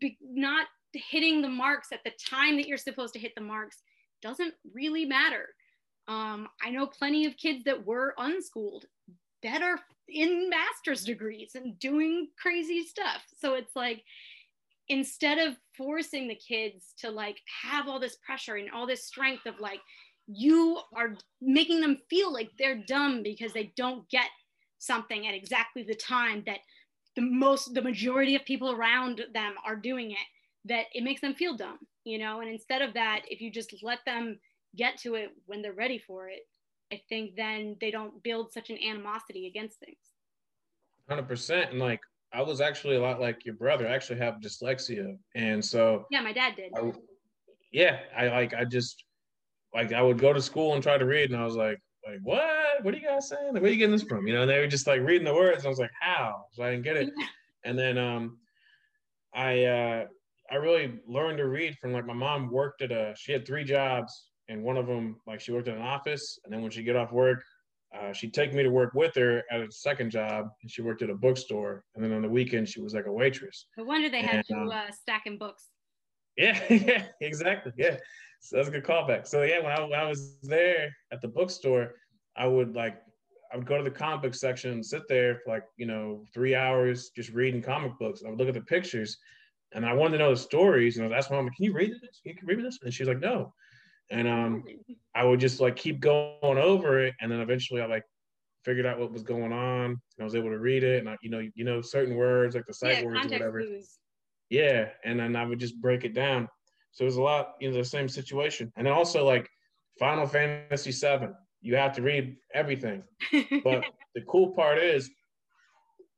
be, 0.00 0.18
not 0.20 0.66
hitting 0.92 1.42
the 1.42 1.48
marks 1.48 1.88
at 1.92 2.00
the 2.04 2.12
time 2.28 2.56
that 2.56 2.66
you're 2.66 2.76
supposed 2.76 3.14
to 3.14 3.20
hit 3.20 3.32
the 3.34 3.40
marks 3.40 3.82
doesn't 4.22 4.54
really 4.74 5.04
matter. 5.04 5.46
Um, 6.08 6.48
I 6.62 6.70
know 6.70 6.86
plenty 6.86 7.26
of 7.26 7.36
kids 7.36 7.64
that 7.64 7.86
were 7.86 8.14
unschooled 8.18 8.86
that 9.42 9.62
are 9.62 9.78
in 10.08 10.48
master's 10.48 11.04
degrees 11.04 11.52
and 11.54 11.78
doing 11.78 12.28
crazy 12.40 12.84
stuff. 12.84 13.22
So 13.38 13.54
it's 13.54 13.74
like, 13.74 14.04
instead 14.88 15.38
of 15.38 15.56
forcing 15.76 16.28
the 16.28 16.34
kids 16.34 16.94
to 16.98 17.10
like 17.10 17.38
have 17.62 17.88
all 17.88 17.98
this 17.98 18.16
pressure 18.24 18.56
and 18.56 18.70
all 18.70 18.86
this 18.86 19.04
strength 19.04 19.46
of 19.46 19.58
like 19.60 19.80
you 20.26 20.80
are 20.94 21.16
making 21.40 21.80
them 21.80 21.98
feel 22.08 22.32
like 22.32 22.50
they're 22.58 22.82
dumb 22.86 23.22
because 23.22 23.52
they 23.52 23.72
don't 23.76 24.08
get 24.08 24.28
something 24.78 25.26
at 25.26 25.34
exactly 25.34 25.82
the 25.82 25.94
time 25.94 26.42
that 26.46 26.58
the 27.16 27.22
most 27.22 27.74
the 27.74 27.82
majority 27.82 28.36
of 28.36 28.44
people 28.44 28.70
around 28.70 29.24
them 29.32 29.54
are 29.64 29.76
doing 29.76 30.12
it 30.12 30.26
that 30.64 30.86
it 30.94 31.02
makes 31.02 31.20
them 31.20 31.34
feel 31.34 31.56
dumb 31.56 31.78
you 32.04 32.18
know 32.18 32.40
and 32.40 32.50
instead 32.50 32.82
of 32.82 32.94
that 32.94 33.22
if 33.28 33.40
you 33.40 33.50
just 33.50 33.74
let 33.82 33.98
them 34.04 34.38
get 34.76 34.98
to 34.98 35.14
it 35.14 35.30
when 35.46 35.62
they're 35.62 35.72
ready 35.72 35.98
for 35.98 36.28
it 36.28 36.40
i 36.92 37.00
think 37.08 37.34
then 37.36 37.76
they 37.80 37.90
don't 37.90 38.22
build 38.22 38.52
such 38.52 38.70
an 38.70 38.78
animosity 38.86 39.46
against 39.46 39.78
things 39.80 39.96
100% 41.10 41.70
and 41.70 41.78
like 41.78 42.00
I 42.32 42.42
was 42.42 42.60
actually 42.60 42.96
a 42.96 43.00
lot 43.00 43.20
like 43.20 43.44
your 43.44 43.54
brother. 43.54 43.88
I 43.88 43.94
actually 43.94 44.18
have 44.18 44.40
dyslexia, 44.42 45.16
and 45.34 45.64
so 45.64 46.06
yeah, 46.10 46.20
my 46.20 46.32
dad 46.32 46.54
did. 46.56 46.72
I, 46.76 46.92
yeah, 47.72 48.00
I 48.16 48.28
like 48.28 48.52
I 48.52 48.64
just 48.64 49.04
like 49.74 49.92
I 49.92 50.02
would 50.02 50.18
go 50.18 50.32
to 50.32 50.42
school 50.42 50.74
and 50.74 50.82
try 50.82 50.98
to 50.98 51.06
read, 51.06 51.30
and 51.30 51.40
I 51.40 51.44
was 51.44 51.56
like, 51.56 51.78
like 52.06 52.18
what? 52.22 52.42
what? 52.82 52.94
Are 52.94 52.96
you 52.96 53.06
guys 53.06 53.28
saying? 53.28 53.54
Like, 53.54 53.62
where 53.62 53.70
are 53.70 53.72
you 53.72 53.78
getting 53.78 53.92
this 53.92 54.02
from? 54.02 54.26
You 54.26 54.34
know, 54.34 54.42
and 54.42 54.50
they 54.50 54.58
were 54.58 54.66
just 54.66 54.86
like 54.86 55.00
reading 55.00 55.24
the 55.24 55.34
words. 55.34 55.58
And 55.58 55.66
I 55.66 55.70
was 55.70 55.78
like, 55.78 55.92
how? 55.98 56.44
So 56.52 56.62
I 56.62 56.70
didn't 56.70 56.84
get 56.84 56.96
it. 56.96 57.10
And 57.64 57.76
then 57.76 57.98
um, 57.98 58.38
I 59.34 59.64
uh, 59.64 60.04
I 60.52 60.54
really 60.54 61.00
learned 61.08 61.38
to 61.38 61.48
read 61.48 61.76
from 61.78 61.92
like 61.92 62.06
my 62.06 62.14
mom 62.14 62.48
worked 62.48 62.80
at 62.80 62.92
a 62.92 63.12
she 63.18 63.32
had 63.32 63.44
three 63.44 63.64
jobs 63.64 64.28
and 64.48 64.62
one 64.62 64.76
of 64.76 64.86
them 64.86 65.16
like 65.26 65.40
she 65.40 65.52
worked 65.52 65.68
at 65.68 65.76
an 65.76 65.82
office 65.82 66.38
and 66.44 66.52
then 66.52 66.62
when 66.62 66.70
she 66.70 66.82
get 66.82 66.96
off 66.96 67.12
work 67.12 67.42
uh, 67.96 68.12
she'd 68.12 68.34
take 68.34 68.52
me 68.52 68.62
to 68.62 68.68
work 68.68 68.92
with 68.94 69.14
her 69.14 69.42
at 69.50 69.60
a 69.60 69.70
second 69.70 70.10
job 70.10 70.48
and 70.62 70.70
she 70.70 70.82
worked 70.82 71.02
at 71.02 71.10
a 71.10 71.14
bookstore 71.14 71.84
and 71.94 72.04
then 72.04 72.12
on 72.12 72.22
the 72.22 72.28
weekend 72.28 72.68
she 72.68 72.80
was 72.80 72.94
like 72.94 73.06
a 73.06 73.12
waitress 73.12 73.66
no 73.76 73.84
wonder 73.84 74.08
they 74.08 74.22
had 74.22 74.44
you 74.48 74.56
um, 74.56 74.70
uh, 74.70 74.90
stacking 74.90 75.38
books 75.38 75.68
yeah 76.36 76.60
yeah 76.70 77.04
exactly 77.20 77.72
yeah 77.76 77.96
so 78.40 78.56
that's 78.56 78.68
a 78.68 78.70
good 78.70 78.84
callback 78.84 79.26
so 79.26 79.42
yeah 79.42 79.62
when 79.62 79.72
I, 79.72 79.80
when 79.82 79.98
I 79.98 80.08
was 80.08 80.36
there 80.42 80.94
at 81.12 81.20
the 81.20 81.28
bookstore 81.28 81.94
i 82.36 82.46
would 82.46 82.74
like 82.74 83.00
I 83.52 83.56
would 83.56 83.66
go 83.66 83.78
to 83.78 83.84
the 83.84 83.90
comic 83.90 84.22
book 84.22 84.34
section 84.34 84.72
and 84.72 84.84
sit 84.84 85.02
there 85.08 85.36
for 85.36 85.52
like, 85.52 85.62
you 85.76 85.86
know, 85.86 86.24
three 86.34 86.56
hours 86.56 87.10
just 87.14 87.30
reading 87.30 87.62
comic 87.62 87.96
books. 87.96 88.22
I 88.26 88.28
would 88.28 88.40
look 88.40 88.48
at 88.48 88.54
the 88.54 88.60
pictures 88.60 89.18
and 89.72 89.86
I 89.86 89.92
wanted 89.92 90.18
to 90.18 90.24
know 90.24 90.30
the 90.30 90.36
stories. 90.36 90.96
And 90.96 91.04
I 91.04 91.08
was 91.08 91.24
asking 91.24 91.36
mom, 91.36 91.46
can 91.46 91.64
you 91.64 91.72
read 91.72 91.92
this? 91.92 92.20
Can 92.24 92.34
you 92.42 92.42
read 92.44 92.64
this? 92.64 92.78
And 92.82 92.92
she's 92.92 93.06
like, 93.06 93.20
no 93.20 93.52
and 94.10 94.28
um, 94.28 94.64
I 95.14 95.24
would 95.24 95.40
just 95.40 95.60
like 95.60 95.76
keep 95.76 96.00
going 96.00 96.58
over 96.58 97.04
it, 97.04 97.14
and 97.20 97.30
then 97.30 97.40
eventually 97.40 97.80
I 97.80 97.86
like 97.86 98.04
figured 98.64 98.86
out 98.86 98.98
what 98.98 99.12
was 99.12 99.22
going 99.22 99.52
on, 99.52 99.84
and 99.84 100.00
I 100.20 100.24
was 100.24 100.34
able 100.34 100.50
to 100.50 100.58
read 100.58 100.84
it, 100.84 101.00
and 101.00 101.08
I, 101.08 101.16
you 101.22 101.30
know, 101.30 101.46
you 101.54 101.64
know, 101.64 101.80
certain 101.80 102.16
words 102.16 102.54
like 102.54 102.66
the 102.66 102.74
sight 102.74 102.98
yeah, 102.98 103.04
words 103.04 103.26
or 103.26 103.30
whatever. 103.30 103.62
Clues. 103.62 103.98
Yeah, 104.48 104.88
and 105.04 105.18
then 105.18 105.34
I 105.34 105.44
would 105.44 105.58
just 105.58 105.80
break 105.80 106.04
it 106.04 106.14
down. 106.14 106.48
So 106.92 107.02
it 107.04 107.06
was 107.06 107.16
a 107.16 107.22
lot, 107.22 107.54
you 107.60 107.70
know, 107.70 107.76
the 107.76 107.84
same 107.84 108.08
situation, 108.08 108.72
and 108.76 108.86
then 108.86 108.92
also 108.92 109.24
like 109.24 109.48
Final 109.98 110.26
Fantasy 110.26 110.92
VII, 110.92 111.28
you 111.62 111.76
have 111.76 111.94
to 111.94 112.02
read 112.02 112.36
everything, 112.54 113.02
but 113.64 113.84
the 114.14 114.22
cool 114.28 114.52
part 114.52 114.78
is 114.78 115.10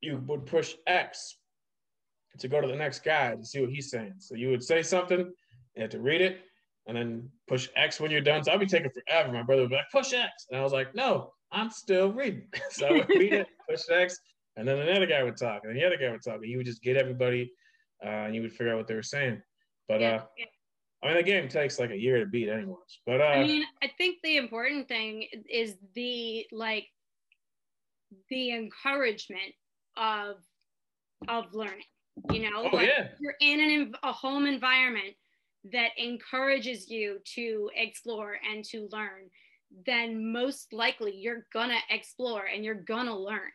you 0.00 0.22
would 0.26 0.46
push 0.46 0.74
X 0.86 1.38
to 2.38 2.48
go 2.48 2.60
to 2.60 2.68
the 2.68 2.76
next 2.76 3.02
guy 3.04 3.34
to 3.34 3.44
see 3.44 3.60
what 3.60 3.70
he's 3.70 3.90
saying. 3.90 4.14
So 4.18 4.34
you 4.34 4.50
would 4.50 4.62
say 4.62 4.82
something, 4.82 5.32
you 5.74 5.82
had 5.82 5.90
to 5.92 6.00
read 6.00 6.20
it, 6.20 6.40
and 6.88 6.96
then 6.96 7.28
push 7.46 7.68
X 7.76 8.00
when 8.00 8.10
you're 8.10 8.22
done. 8.22 8.42
So 8.42 8.50
I'd 8.50 8.60
be 8.60 8.66
taking 8.66 8.90
forever. 8.90 9.30
My 9.30 9.42
brother 9.42 9.62
would 9.62 9.70
be 9.70 9.76
like, 9.76 9.90
push 9.92 10.14
X. 10.14 10.46
And 10.50 10.58
I 10.58 10.64
was 10.64 10.72
like, 10.72 10.94
no, 10.94 11.32
I'm 11.52 11.70
still 11.70 12.10
reading. 12.10 12.48
so 12.70 12.86
I 12.86 12.92
would 12.92 13.08
read 13.10 13.34
it, 13.34 13.46
push 13.68 13.82
X, 13.90 14.18
and 14.56 14.66
then 14.66 14.78
another 14.78 15.06
guy 15.06 15.22
would 15.22 15.36
talk, 15.36 15.62
and 15.64 15.76
the 15.76 15.84
other 15.84 15.98
guy 15.98 16.10
would 16.10 16.22
talk. 16.24 16.36
And 16.36 16.46
you 16.46 16.56
would 16.56 16.66
just 16.66 16.82
get 16.82 16.96
everybody 16.96 17.52
uh, 18.04 18.08
and 18.08 18.34
you 18.34 18.42
would 18.42 18.52
figure 18.52 18.72
out 18.72 18.78
what 18.78 18.86
they 18.88 18.94
were 18.94 19.02
saying. 19.02 19.40
But 19.86 20.00
yeah, 20.00 20.16
uh, 20.16 20.22
yeah. 20.36 20.44
I 21.02 21.06
mean, 21.06 21.16
the 21.16 21.22
game 21.22 21.48
takes 21.48 21.78
like 21.78 21.90
a 21.90 21.96
year 21.96 22.18
to 22.18 22.26
beat, 22.26 22.48
anyways. 22.48 22.76
But 23.06 23.20
uh, 23.20 23.24
I 23.24 23.44
mean, 23.44 23.64
I 23.82 23.90
think 23.98 24.18
the 24.24 24.36
important 24.36 24.88
thing 24.88 25.26
is 25.48 25.76
the 25.94 26.46
like 26.50 26.86
the 28.30 28.52
encouragement 28.52 29.54
of 29.96 30.36
of 31.28 31.52
learning. 31.52 31.84
You 32.32 32.50
know, 32.50 32.68
oh, 32.72 32.76
like 32.76 32.88
yeah. 32.88 33.08
you're 33.20 33.36
in 33.40 33.60
an, 33.60 33.94
a 34.02 34.12
home 34.12 34.46
environment 34.46 35.14
that 35.72 35.90
encourages 35.96 36.90
you 36.90 37.18
to 37.34 37.70
explore 37.74 38.38
and 38.50 38.64
to 38.66 38.88
learn, 38.92 39.30
then 39.86 40.32
most 40.32 40.72
likely 40.72 41.14
you're 41.14 41.46
gonna 41.52 41.78
explore 41.90 42.44
and 42.46 42.64
you're 42.64 42.74
gonna 42.74 43.16
learn. 43.16 43.50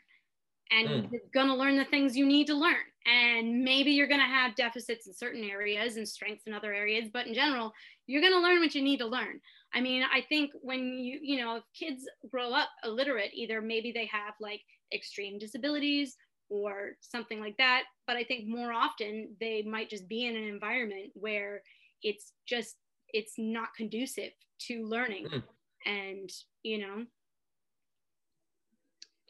And 0.71 0.87
mm. 0.87 1.11
you're 1.11 1.21
gonna 1.33 1.55
learn 1.55 1.77
the 1.77 1.85
things 1.85 2.17
you 2.17 2.25
need 2.25 2.47
to 2.47 2.55
learn. 2.55 2.75
And 3.05 3.63
maybe 3.63 3.91
you're 3.91 4.07
gonna 4.07 4.23
have 4.23 4.55
deficits 4.55 5.07
in 5.07 5.13
certain 5.13 5.43
areas 5.43 5.97
and 5.97 6.07
strengths 6.07 6.47
in 6.47 6.53
other 6.53 6.73
areas, 6.73 7.09
but 7.11 7.27
in 7.27 7.33
general, 7.33 7.73
you're 8.07 8.21
gonna 8.21 8.41
learn 8.41 8.59
what 8.59 8.75
you 8.75 8.81
need 8.81 8.97
to 8.99 9.05
learn. 9.05 9.39
I 9.73 9.81
mean, 9.81 10.03
I 10.03 10.21
think 10.21 10.51
when 10.61 10.99
you, 10.99 11.19
you 11.21 11.39
know, 11.39 11.57
if 11.57 11.63
kids 11.77 12.07
grow 12.29 12.53
up 12.53 12.69
illiterate, 12.83 13.31
either 13.33 13.61
maybe 13.61 13.91
they 13.91 14.05
have 14.05 14.35
like 14.39 14.61
extreme 14.93 15.39
disabilities 15.39 16.15
or 16.49 16.91
something 17.01 17.39
like 17.39 17.57
that. 17.57 17.83
But 18.05 18.15
I 18.15 18.23
think 18.23 18.47
more 18.47 18.71
often 18.71 19.35
they 19.39 19.63
might 19.63 19.89
just 19.89 20.07
be 20.07 20.27
in 20.27 20.35
an 20.35 20.43
environment 20.43 21.11
where 21.13 21.61
it's 22.03 22.33
just 22.47 22.75
it's 23.09 23.33
not 23.37 23.69
conducive 23.75 24.31
to 24.67 24.85
learning. 24.85 25.27
Mm. 25.27 25.43
and 25.85 26.29
you 26.63 26.79
know. 26.79 27.05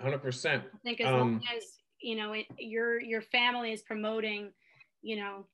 100% 0.02 0.48
i 0.48 0.62
think 0.84 1.00
as 1.00 1.08
um, 1.08 1.14
long 1.14 1.42
as 1.56 1.64
you 2.02 2.16
know 2.16 2.34
it, 2.34 2.46
your 2.58 3.00
your 3.00 3.22
family 3.22 3.72
is 3.72 3.82
promoting 3.84 4.52
you 5.02 5.16
know 5.16 5.46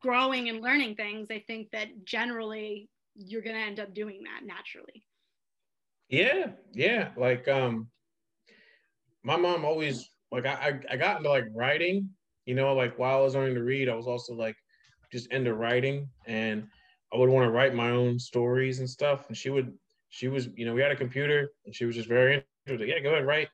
growing 0.00 0.48
and 0.48 0.62
learning 0.62 0.96
things 0.96 1.28
i 1.30 1.38
think 1.46 1.70
that 1.70 1.88
generally 2.04 2.88
you're 3.14 3.42
going 3.42 3.54
to 3.54 3.62
end 3.62 3.80
up 3.80 3.94
doing 3.94 4.22
that 4.24 4.44
naturally. 4.44 5.04
Yeah 6.08 6.52
yeah 6.72 7.10
like 7.16 7.48
um 7.48 7.88
my 9.24 9.36
mom 9.36 9.64
always 9.64 10.08
like 10.30 10.46
I, 10.46 10.78
I 10.90 10.96
got 10.96 11.18
into 11.18 11.30
like 11.30 11.46
writing 11.52 12.10
you 12.44 12.54
know 12.54 12.74
like 12.74 12.96
while 12.96 13.18
i 13.18 13.20
was 13.22 13.34
learning 13.34 13.56
to 13.56 13.64
read 13.64 13.88
i 13.88 13.94
was 13.94 14.06
also 14.06 14.32
like 14.34 14.56
just 15.12 15.30
into 15.32 15.54
writing 15.54 16.08
and 16.26 16.66
I 17.12 17.18
would 17.18 17.30
want 17.30 17.44
to 17.44 17.50
write 17.50 17.74
my 17.74 17.90
own 17.90 18.18
stories 18.18 18.80
and 18.80 18.88
stuff. 18.88 19.28
And 19.28 19.36
she 19.36 19.50
would, 19.50 19.72
she 20.08 20.28
was, 20.28 20.48
you 20.56 20.66
know, 20.66 20.74
we 20.74 20.82
had 20.82 20.90
a 20.90 20.96
computer 20.96 21.50
and 21.64 21.74
she 21.74 21.84
was 21.84 21.94
just 21.94 22.08
very 22.08 22.44
interested. 22.66 22.88
Yeah, 22.88 23.00
go 23.00 23.10
ahead, 23.10 23.26
write. 23.26 23.48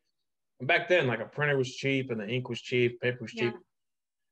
And 0.59 0.69
back 0.69 0.89
then, 0.89 1.07
like 1.07 1.21
a 1.21 1.25
printer 1.25 1.57
was 1.57 1.75
cheap 1.75 2.11
and 2.11 2.21
the 2.21 2.29
ink 2.29 2.49
was 2.49 2.61
cheap, 2.61 3.01
paper 3.01 3.19
was 3.23 3.33
cheap. 3.33 3.53
Yeah. 3.53 3.61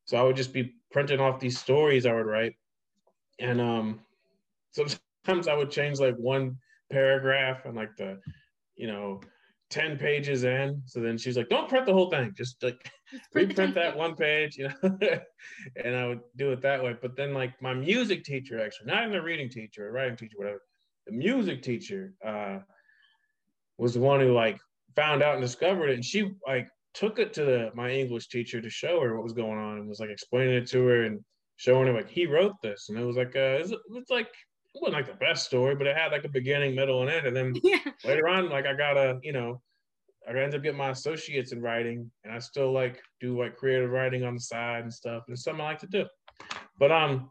So 0.07 0.17
I 0.17 0.23
would 0.23 0.37
just 0.37 0.53
be 0.53 0.75
printing 0.91 1.21
off 1.21 1.41
these 1.41 1.59
stories 1.59 2.07
I 2.07 2.15
would 2.15 2.27
write. 2.27 2.55
And 3.39 3.61
um 3.61 4.01
sometimes 4.73 5.49
I 5.49 5.55
would 5.55 5.71
change 5.71 6.01
like 6.01 6.17
one 6.17 6.57
paragraph 6.91 7.65
and 7.65 7.77
like 7.77 7.97
the, 7.97 8.19
you 8.77 8.87
know, 8.87 9.21
10 9.71 9.99
pages 9.99 10.45
in. 10.45 10.83
So 10.87 11.01
then 11.01 11.17
she's 11.17 11.37
like, 11.37 11.49
don't 11.49 11.69
print 11.69 11.87
the 11.87 11.93
whole 11.93 12.11
thing. 12.11 12.35
Just 12.37 12.63
like 12.63 12.91
reprint 13.35 13.75
that 13.75 13.97
one 13.97 14.15
page, 14.17 14.57
you 14.57 14.69
know. 14.69 14.99
and 15.85 15.97
I 15.97 16.07
would 16.07 16.21
do 16.37 16.53
it 16.53 16.61
that 16.63 16.83
way. 16.83 16.97
But 17.01 17.17
then 17.17 17.33
like 17.33 17.61
my 17.63 17.73
music 17.73 18.25
teacher, 18.25 18.61
actually, 18.61 18.87
not 18.87 19.03
even 19.03 19.13
the 19.13 19.23
reading 19.23 19.49
teacher, 19.49 19.89
a 19.89 19.93
writing 19.93 20.17
teacher, 20.17 20.37
whatever, 20.37 20.61
the 21.07 21.13
music 21.13 21.63
teacher 21.63 22.13
uh, 22.25 22.59
was 23.79 23.95
the 23.95 24.01
one 24.01 24.21
who 24.21 24.33
like 24.33 24.59
found 24.97 25.23
out 25.23 25.35
and 25.35 25.43
discovered 25.43 25.89
it. 25.89 25.95
And 25.95 26.05
she 26.05 26.33
like 26.47 26.69
took 26.93 27.19
it 27.19 27.33
to 27.35 27.45
the, 27.45 27.71
my 27.75 27.91
English 27.91 28.29
teacher 28.29 28.61
to 28.61 28.71
show 28.71 29.01
her 29.01 29.15
what 29.15 29.23
was 29.23 29.33
going 29.33 29.59
on 29.59 29.79
and 29.79 29.89
was 29.89 30.01
like 30.01 30.11
explaining 30.11 30.55
it 30.55 30.67
to 30.69 30.85
her 30.85 31.05
and 31.05 31.21
showing 31.57 31.87
her 31.87 31.93
like 31.93 32.09
he 32.09 32.27
wrote 32.27 32.55
this. 32.63 32.89
And 32.89 32.99
it 32.99 33.05
was 33.05 33.17
like 33.17 33.37
uh 33.37 33.63
it 33.63 33.71
was 33.89 34.11
like 34.11 34.33
it 34.75 34.81
wasn't 34.81 34.95
like 34.95 35.07
the 35.07 35.25
best 35.25 35.47
story, 35.47 35.75
but 35.75 35.87
it 35.87 35.97
had 35.97 36.13
like 36.13 36.25
a 36.25 36.29
beginning, 36.29 36.75
middle, 36.75 37.03
and 37.03 37.11
end. 37.11 37.27
And 37.27 37.37
then 37.37 37.55
yeah. 37.63 37.79
later 38.05 38.29
on, 38.29 38.49
like 38.49 38.67
I 38.67 38.75
got 38.75 38.97
a, 38.97 39.19
you 39.23 39.33
know, 39.33 39.61
I 40.27 40.31
ended 40.31 40.55
up 40.55 40.63
getting 40.63 40.79
my 40.79 40.91
associates 40.91 41.53
in 41.53 41.61
writing, 41.61 42.11
and 42.25 42.33
I 42.33 42.39
still 42.39 42.73
like 42.73 43.01
do 43.21 43.39
like 43.39 43.57
creative 43.57 43.91
writing 43.91 44.25
on 44.25 44.35
the 44.35 44.41
side 44.41 44.83
and 44.83 44.93
stuff. 44.93 45.25
And 45.27 45.35
it's 45.35 45.45
something 45.45 45.61
I 45.61 45.65
like 45.65 45.79
to 45.81 45.87
do. 45.87 46.05
But 46.79 46.93
um, 46.93 47.31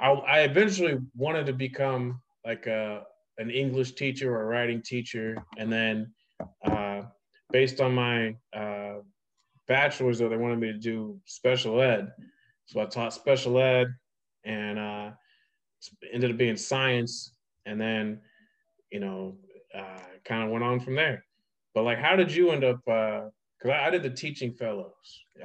I, 0.00 0.10
I 0.10 0.40
eventually 0.40 0.98
wanted 1.14 1.46
to 1.46 1.52
become 1.52 2.20
like 2.46 2.66
a 2.66 3.02
an 3.38 3.50
English 3.50 3.92
teacher 3.92 4.34
or 4.34 4.42
a 4.42 4.46
writing 4.46 4.82
teacher, 4.82 5.36
and 5.58 5.70
then 5.70 6.12
uh, 6.64 7.02
based 7.52 7.80
on 7.80 7.94
my 7.94 8.34
uh, 8.56 8.96
bachelor's, 9.66 10.18
though 10.18 10.28
they 10.28 10.36
wanted 10.36 10.58
me 10.58 10.72
to 10.72 10.78
do 10.78 11.20
special 11.24 11.80
ed, 11.80 12.10
so 12.66 12.80
I 12.80 12.86
taught 12.86 13.12
special 13.12 13.58
ed, 13.58 13.94
and 14.44 14.78
uh, 14.78 15.10
ended 16.12 16.30
up 16.30 16.36
being 16.36 16.56
science, 16.56 17.32
and 17.66 17.80
then 17.80 18.20
you 18.90 19.00
know, 19.00 19.36
uh, 19.76 19.98
kind 20.24 20.44
of 20.44 20.50
went 20.50 20.64
on 20.64 20.80
from 20.80 20.94
there. 20.94 21.24
But 21.74 21.84
like, 21.84 21.98
how 21.98 22.16
did 22.16 22.32
you 22.32 22.50
end 22.50 22.64
up? 22.64 22.80
Because 22.84 23.30
uh, 23.66 23.68
I, 23.70 23.86
I, 23.86 23.90
did 23.90 24.02
the 24.02 24.10
teaching 24.10 24.52
fellows. 24.52 24.92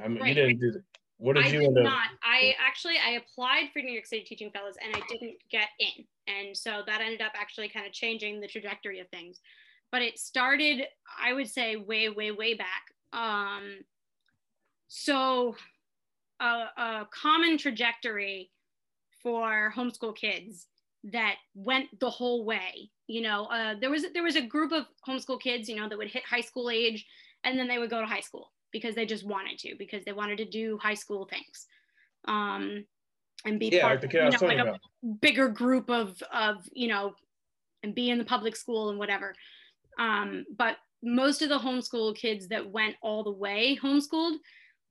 I 0.02 0.08
mean, 0.08 0.20
right. 0.20 0.28
you 0.28 0.34
didn't 0.34 0.60
do 0.60 0.72
the. 0.72 0.82
What 1.18 1.36
did 1.36 1.46
I 1.46 1.48
you 1.48 1.60
did 1.60 1.68
end 1.68 1.78
up? 1.78 1.84
Not. 1.84 2.08
I 2.22 2.54
actually 2.64 2.94
I 3.04 3.12
applied 3.12 3.70
for 3.72 3.80
New 3.80 3.92
York 3.92 4.06
City 4.06 4.24
Teaching 4.24 4.50
Fellows 4.50 4.74
and 4.84 4.94
I 4.94 5.00
didn't 5.08 5.36
get 5.50 5.68
in, 5.78 6.04
and 6.26 6.56
so 6.56 6.82
that 6.86 7.00
ended 7.00 7.20
up 7.22 7.32
actually 7.34 7.68
kind 7.68 7.86
of 7.86 7.92
changing 7.92 8.40
the 8.40 8.48
trajectory 8.48 9.00
of 9.00 9.08
things. 9.08 9.40
But 9.92 10.02
it 10.02 10.18
started, 10.18 10.86
I 11.22 11.32
would 11.34 11.48
say, 11.48 11.76
way, 11.76 12.08
way, 12.08 12.32
way 12.32 12.54
back. 12.54 12.92
Um, 13.12 13.84
so, 14.88 15.54
a, 16.40 16.64
a 16.76 17.08
common 17.12 17.58
trajectory 17.58 18.50
for 19.24 19.72
homeschool 19.76 20.14
kids 20.14 20.68
that 21.02 21.36
went 21.54 21.88
the 21.98 22.10
whole 22.10 22.44
way. 22.44 22.90
You 23.08 23.22
know, 23.22 23.46
uh, 23.46 23.74
there 23.80 23.90
was 23.90 24.04
there 24.14 24.22
was 24.22 24.36
a 24.36 24.42
group 24.42 24.70
of 24.70 24.84
homeschool 25.06 25.40
kids, 25.40 25.68
you 25.68 25.76
know, 25.76 25.88
that 25.88 25.98
would 25.98 26.10
hit 26.10 26.22
high 26.24 26.42
school 26.42 26.70
age, 26.70 27.04
and 27.42 27.58
then 27.58 27.66
they 27.66 27.78
would 27.78 27.90
go 27.90 28.00
to 28.00 28.06
high 28.06 28.20
school 28.20 28.52
because 28.70 28.94
they 28.94 29.06
just 29.06 29.26
wanted 29.26 29.58
to, 29.58 29.74
because 29.78 30.04
they 30.04 30.12
wanted 30.12 30.38
to 30.38 30.44
do 30.44 30.78
high 30.80 30.94
school 30.94 31.26
things, 31.26 31.66
um, 32.28 32.84
and 33.44 33.58
be 33.58 33.68
yeah, 33.68 33.82
part 33.82 34.02
like, 34.02 34.12
you 34.12 34.20
know, 34.20 34.38
like 34.42 34.58
a 34.58 34.78
bigger 35.20 35.48
group 35.48 35.90
of 35.90 36.22
of 36.32 36.68
you 36.72 36.88
know, 36.88 37.14
and 37.82 37.94
be 37.94 38.10
in 38.10 38.18
the 38.18 38.24
public 38.24 38.54
school 38.54 38.90
and 38.90 38.98
whatever. 38.98 39.34
Um, 39.98 40.44
but 40.56 40.76
most 41.02 41.42
of 41.42 41.48
the 41.50 41.58
homeschool 41.58 42.16
kids 42.16 42.48
that 42.48 42.70
went 42.70 42.96
all 43.02 43.22
the 43.22 43.30
way 43.30 43.78
homeschooled 43.82 44.36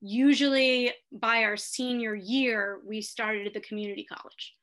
usually 0.04 0.92
by 1.12 1.44
our 1.44 1.56
senior 1.56 2.14
year, 2.14 2.80
we 2.86 3.02
started 3.02 3.48
at 3.48 3.54
the 3.54 3.62
community 3.62 4.04
college. 4.04 4.54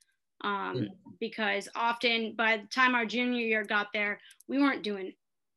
Um, 0.43 0.77
mm. 0.77 0.89
Because 1.19 1.69
often 1.75 2.35
by 2.37 2.59
the 2.59 2.67
time 2.67 2.95
our 2.95 3.07
junior 3.07 3.41
year 3.41 3.65
got 3.65 3.89
there, 3.93 4.21
we 4.49 4.59
weren't 4.59 4.83
doing 4.83 5.15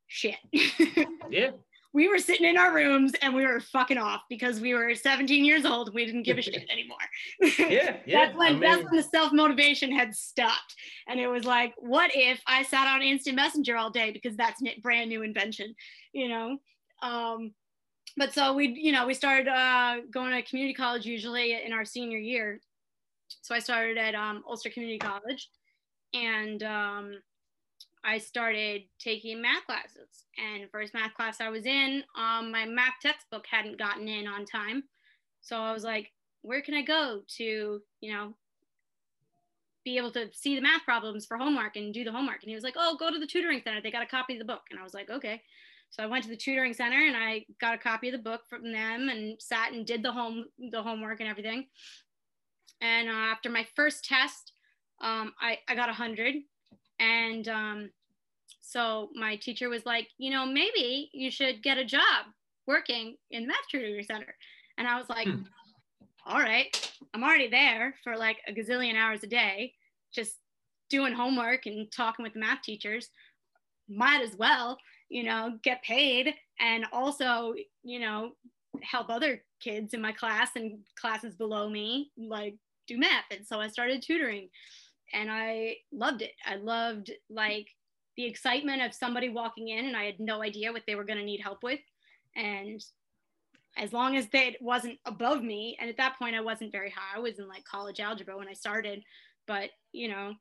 shit. 0.08 0.36
Yeah. 1.30 1.52
we 1.94 2.08
were 2.10 2.20
sitting 2.20 2.46
in 2.48 2.58
our 2.58 2.76
rooms 2.76 3.14
and 3.22 3.34
we 3.34 3.44
were 3.44 3.60
fucking 3.60 3.98
off 3.98 4.22
because 4.30 4.60
we 4.60 4.76
were 4.76 4.94
17 4.94 5.44
years 5.44 5.66
old. 5.66 5.94
We 5.96 6.06
didn't 6.06 6.24
give 6.24 6.38
a 6.38 6.42
shit 6.44 6.70
anymore. 6.72 6.98
Yeah. 7.42 7.98
Yeah. 8.06 8.26
that's 8.26 8.38
when 8.38 8.58
I 8.58 8.60
that's 8.60 8.84
when 8.84 8.96
the 8.96 9.04
self 9.04 9.32
motivation 9.34 9.92
had 9.92 10.14
stopped, 10.16 10.76
and 11.08 11.20
it 11.20 11.28
was 11.28 11.46
like, 11.46 11.74
what 11.78 12.12
if 12.14 12.42
I 12.46 12.64
sat 12.64 12.88
on 12.88 13.02
Instant 13.02 13.36
Messenger 13.36 13.78
all 13.78 13.90
day 13.90 14.12
because 14.12 14.36
that's 14.36 14.62
a 14.62 14.80
brand 14.82 15.10
new 15.10 15.24
invention, 15.24 15.74
you 16.12 16.30
know? 16.30 16.58
Um, 17.02 17.54
but 18.18 18.34
so 18.34 18.54
we, 18.54 18.68
you 18.68 18.92
know, 18.92 19.06
we 19.08 19.14
started 19.14 19.48
uh, 19.48 19.98
going 20.12 20.32
to 20.32 20.42
community 20.48 20.74
college 20.74 21.06
usually 21.06 21.62
in 21.64 21.74
our 21.74 21.86
senior 21.86 22.18
year. 22.18 22.60
So 23.42 23.56
I 23.56 23.60
started 23.60 23.98
at 23.98 24.14
um, 24.16 24.44
Ulster 24.48 24.70
Community 24.70 25.00
College, 25.00 25.50
and 26.14 26.62
um, 26.64 27.14
I 28.04 28.20
started 28.20 28.84
taking 29.00 29.42
math 29.42 29.66
classes. 29.66 30.26
And 30.38 30.70
first 30.70 30.94
math 30.94 31.14
class 31.16 31.42
I 31.42 31.50
was 31.50 31.66
in, 31.66 32.04
um, 32.16 32.52
my 32.52 32.66
math 32.66 32.96
textbook 33.02 33.46
hadn't 33.50 33.80
gotten 33.80 34.08
in 34.08 34.28
on 34.28 34.46
time, 34.46 34.84
so 35.42 35.58
I 35.58 35.74
was 35.74 35.84
like, 35.84 36.12
where 36.42 36.62
can 36.62 36.74
I 36.74 36.82
go 36.82 37.22
to, 37.38 37.82
you 38.02 38.14
know, 38.14 38.34
be 39.84 39.98
able 39.98 40.12
to 40.12 40.30
see 40.34 40.56
the 40.56 40.62
math 40.62 40.84
problems 40.84 41.26
for 41.26 41.38
homework 41.38 41.76
and 41.76 41.94
do 41.94 42.04
the 42.04 42.12
homework? 42.12 42.44
And 42.44 42.50
he 42.50 42.56
was 42.56 42.64
like, 42.64 42.76
oh, 42.78 42.96
go 42.98 43.12
to 43.12 43.20
the 43.20 43.28
tutoring 43.28 43.62
center. 43.64 43.82
They 43.82 43.92
got 43.92 44.04
a 44.04 44.08
copy 44.08 44.34
of 44.34 44.40
the 44.40 44.46
book. 44.46 44.64
And 44.72 44.80
I 44.80 44.84
was 44.84 44.94
like, 44.94 45.10
okay. 45.10 45.42
So 45.94 46.02
I 46.02 46.08
went 46.08 46.24
to 46.24 46.30
the 46.32 46.36
tutoring 46.36 46.74
center 46.74 47.06
and 47.06 47.16
I 47.16 47.46
got 47.62 47.76
a 47.76 47.78
copy 47.78 48.10
of 48.10 48.14
the 48.14 48.30
book 48.30 48.42
from 48.50 48.72
them 48.72 49.10
and 49.10 49.40
sat 49.40 49.74
and 49.74 49.86
did 49.86 50.02
the 50.02 50.12
home 50.12 50.46
the 50.72 50.82
homework 50.82 51.20
and 51.20 51.30
everything. 51.30 51.68
And 52.82 53.08
uh, 53.08 53.12
after 53.12 53.52
my 53.52 53.64
first 53.76 54.04
test, 54.04 54.54
um, 55.02 55.34
I, 55.40 55.60
I 55.70 55.76
got 55.76 55.90
a 55.90 55.94
hundred. 55.94 56.34
And 57.00 57.48
um, 57.48 57.90
so 58.60 59.10
my 59.14 59.36
teacher 59.36 59.70
was 59.70 59.86
like, 59.86 60.08
you 60.18 60.32
know, 60.32 60.48
maybe 60.48 61.12
you 61.14 61.30
should 61.30 61.62
get 61.62 61.78
a 61.78 61.86
job 61.86 62.26
working 62.66 63.16
in 63.30 63.44
the 63.44 63.50
math 63.50 63.68
tutoring 63.72 64.04
center. 64.04 64.34
And 64.80 64.88
I 64.88 64.98
was 64.98 65.08
like, 65.10 65.28
Hmm. 65.28 65.44
all 66.26 66.40
right, 66.40 66.92
I'm 67.14 67.24
already 67.24 67.50
there 67.50 67.94
for 68.04 68.18
like 68.18 68.38
a 68.48 68.52
gazillion 68.52 68.96
hours 68.96 69.22
a 69.22 69.28
day, 69.28 69.74
just 70.12 70.40
doing 70.90 71.14
homework 71.14 71.68
and 71.68 71.92
talking 71.92 72.24
with 72.24 72.34
the 72.34 72.40
math 72.40 72.64
teachers. 72.64 73.10
Might 73.88 74.22
as 74.24 74.36
well, 74.36 74.80
you 75.10 75.24
know, 75.24 75.58
get 75.64 75.84
paid 75.84 76.34
and 76.60 76.86
also, 76.92 77.54
you 77.84 78.00
know, 78.00 78.32
help 78.82 79.10
other 79.10 79.44
kids 79.60 79.94
in 79.94 80.02
my 80.02 80.12
class 80.12 80.50
and 80.56 80.80
classes 81.00 81.36
below 81.36 81.70
me 81.70 82.12
like 82.18 82.56
do 82.88 82.98
math. 82.98 83.26
And 83.32 83.46
so 83.46 83.60
I 83.60 83.68
started 83.68 84.02
tutoring 84.02 84.50
and 85.14 85.32
I 85.32 85.78
loved 85.92 86.22
it. 86.22 86.32
I 86.46 86.56
loved 86.56 87.12
like 87.30 87.68
the 88.18 88.26
excitement 88.26 88.82
of 88.82 88.94
somebody 88.94 89.30
walking 89.30 89.70
in 89.70 89.86
and 89.86 89.96
I 89.96 90.06
had 90.06 90.20
no 90.20 90.42
idea 90.42 90.72
what 90.72 90.84
they 90.88 90.96
were 90.96 91.06
going 91.06 91.20
to 91.20 91.26
need 91.26 91.42
help 91.42 91.64
with. 91.64 91.80
And 92.36 92.84
as 93.78 93.94
long 93.94 94.16
as 94.16 94.28
they 94.30 94.56
wasn't 94.62 95.00
above 95.06 95.44
me, 95.44 95.78
and 95.80 95.90
at 95.90 95.98
that 95.98 96.18
point 96.20 96.36
I 96.36 96.42
wasn't 96.42 96.72
very 96.72 96.92
high. 96.92 97.18
I 97.18 97.20
was 97.20 97.40
in 97.40 97.48
like 97.48 97.64
college 97.64 98.00
algebra 98.00 98.38
when 98.38 98.48
I 98.48 98.54
started, 98.54 99.04
but 99.48 99.70
you 99.92 100.10
know, 100.10 100.34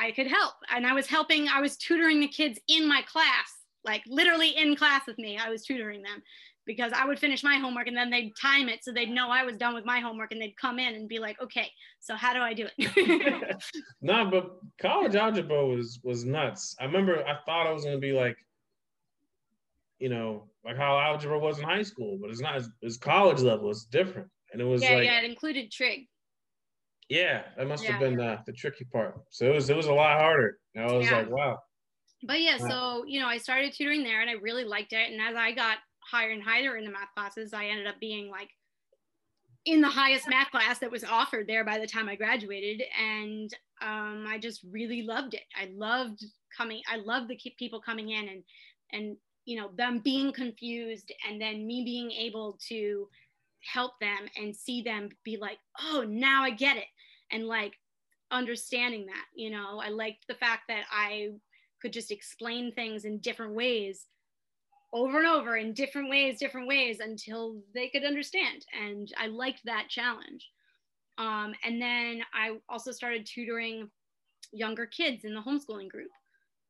I 0.00 0.12
could 0.12 0.26
help. 0.26 0.54
And 0.74 0.86
I 0.86 0.94
was 0.94 1.06
helping, 1.06 1.48
I 1.48 1.60
was 1.60 1.76
tutoring 1.76 2.20
the 2.20 2.28
kids 2.28 2.58
in 2.68 2.88
my 2.88 3.02
class, 3.02 3.52
like 3.84 4.02
literally 4.06 4.56
in 4.56 4.74
class 4.74 5.02
with 5.06 5.18
me. 5.18 5.38
I 5.38 5.50
was 5.50 5.64
tutoring 5.64 6.02
them 6.02 6.22
because 6.66 6.92
I 6.94 7.04
would 7.06 7.18
finish 7.18 7.42
my 7.42 7.56
homework 7.56 7.86
and 7.86 7.96
then 7.96 8.10
they'd 8.10 8.32
time 8.40 8.68
it 8.68 8.82
so 8.82 8.92
they'd 8.92 9.10
know 9.10 9.28
I 9.30 9.44
was 9.44 9.56
done 9.56 9.74
with 9.74 9.84
my 9.84 10.00
homework 10.00 10.32
and 10.32 10.40
they'd 10.40 10.56
come 10.56 10.78
in 10.78 10.94
and 10.94 11.08
be 11.08 11.18
like, 11.18 11.40
okay, 11.42 11.68
so 11.98 12.14
how 12.14 12.32
do 12.32 12.40
I 12.40 12.54
do 12.54 12.66
it? 12.78 13.62
no, 14.00 14.30
but 14.30 14.52
college 14.80 15.14
algebra 15.16 15.66
was 15.66 16.00
was 16.02 16.24
nuts. 16.24 16.74
I 16.80 16.84
remember 16.84 17.24
I 17.26 17.36
thought 17.44 17.66
I 17.66 17.72
was 17.72 17.84
gonna 17.84 17.98
be 17.98 18.12
like, 18.12 18.36
you 19.98 20.08
know, 20.08 20.44
like 20.64 20.76
how 20.76 20.98
algebra 20.98 21.38
was 21.38 21.58
in 21.58 21.64
high 21.64 21.82
school, 21.82 22.18
but 22.20 22.30
it's 22.30 22.40
not. 22.40 22.62
It's, 22.82 22.96
college 22.96 23.40
level. 23.40 23.70
It's 23.70 23.84
different, 23.84 24.28
and 24.52 24.62
it 24.62 24.64
was 24.64 24.82
yeah, 24.82 24.94
like, 24.94 25.04
yeah, 25.04 25.18
it 25.20 25.24
included 25.24 25.70
trig. 25.70 26.06
Yeah, 27.10 27.52
that 27.58 27.68
must 27.68 27.86
have 27.88 27.96
Yeah. 27.96 28.00
been 28.00 28.16
the, 28.16 28.38
the 28.46 28.52
tricky 28.54 28.86
part. 28.86 29.20
So 29.30 29.46
it 29.46 29.54
was 29.54 29.70
it 29.70 29.76
was 29.76 29.86
a 29.88 29.94
lot 29.94 30.20
harder. 30.20 30.60
And 30.74 30.84
I 30.84 30.92
was 30.92 31.06
Yeah. 31.06 31.18
like, 31.18 31.30
wow, 31.30 31.58
But 32.22 32.40
yeah, 32.40 32.58
Wow. 32.58 32.68
so 32.68 33.04
you 33.04 33.20
know, 33.20 33.26
I 33.28 33.38
started 33.38 33.72
tutoring 33.72 34.04
there 34.04 34.20
and 34.20 34.30
I 34.30 34.34
really 34.34 34.64
liked 34.64 34.92
it. 34.92 35.10
And 35.10 35.20
as 35.20 35.36
I 35.36 35.52
got 35.52 35.78
higher 36.00 36.30
and 36.30 36.42
higher 36.42 36.76
in 36.76 36.84
the 36.84 36.90
math 36.90 37.12
classes, 37.14 37.52
I 37.54 37.66
ended 37.66 37.86
up 37.86 38.00
being 38.00 38.28
like 38.30 38.50
in 39.64 39.80
the 39.80 39.88
highest 39.88 40.28
math 40.28 40.50
class 40.50 40.78
that 40.78 40.90
was 40.90 41.04
offered 41.04 41.46
there 41.46 41.64
by 41.64 41.78
the 41.78 41.86
time 41.86 42.08
I 42.08 42.16
graduated. 42.16 42.82
And 42.98 43.50
um, 43.82 44.24
I 44.26 44.38
just 44.40 44.62
really 44.70 45.02
loved 45.02 45.34
it. 45.34 45.44
I 45.54 45.66
loved 45.74 46.24
coming, 46.56 46.82
I 46.88 46.96
loved 46.96 47.28
the 47.28 47.38
people 47.58 47.80
coming 47.80 48.10
in 48.10 48.28
and 48.28 48.44
and 48.92 49.16
you 49.44 49.56
know 49.58 49.70
them 49.76 50.00
being 50.00 50.32
confused 50.32 51.12
and 51.28 51.40
then 51.40 51.66
me 51.66 51.84
being 51.84 52.10
able 52.10 52.58
to 52.68 53.08
help 53.60 53.92
them 54.00 54.26
and 54.36 54.54
see 54.54 54.82
them 54.82 55.08
be 55.24 55.36
like, 55.36 55.58
oh, 55.80 56.04
now 56.08 56.42
I 56.42 56.50
get 56.50 56.76
it. 56.76 56.86
And 57.30 57.46
like 57.46 57.74
understanding 58.30 59.06
that, 59.06 59.24
you 59.34 59.50
know, 59.50 59.80
I 59.82 59.88
liked 59.88 60.26
the 60.28 60.34
fact 60.34 60.62
that 60.68 60.84
I 60.90 61.30
could 61.80 61.92
just 61.92 62.10
explain 62.10 62.72
things 62.72 63.04
in 63.04 63.18
different 63.18 63.54
ways 63.54 64.06
over 64.92 65.18
and 65.18 65.26
over 65.26 65.56
in 65.56 65.72
different 65.72 66.10
ways, 66.10 66.38
different 66.38 66.66
ways 66.66 67.00
until 67.00 67.60
they 67.74 67.88
could 67.88 68.04
understand. 68.04 68.66
And 68.78 69.12
I 69.16 69.28
liked 69.28 69.60
that 69.64 69.88
challenge. 69.88 70.50
Um, 71.18 71.54
and 71.64 71.80
then 71.80 72.22
I 72.34 72.56
also 72.68 72.90
started 72.90 73.26
tutoring 73.26 73.88
younger 74.52 74.86
kids 74.86 75.24
in 75.24 75.34
the 75.34 75.40
homeschooling 75.40 75.88
group 75.88 76.10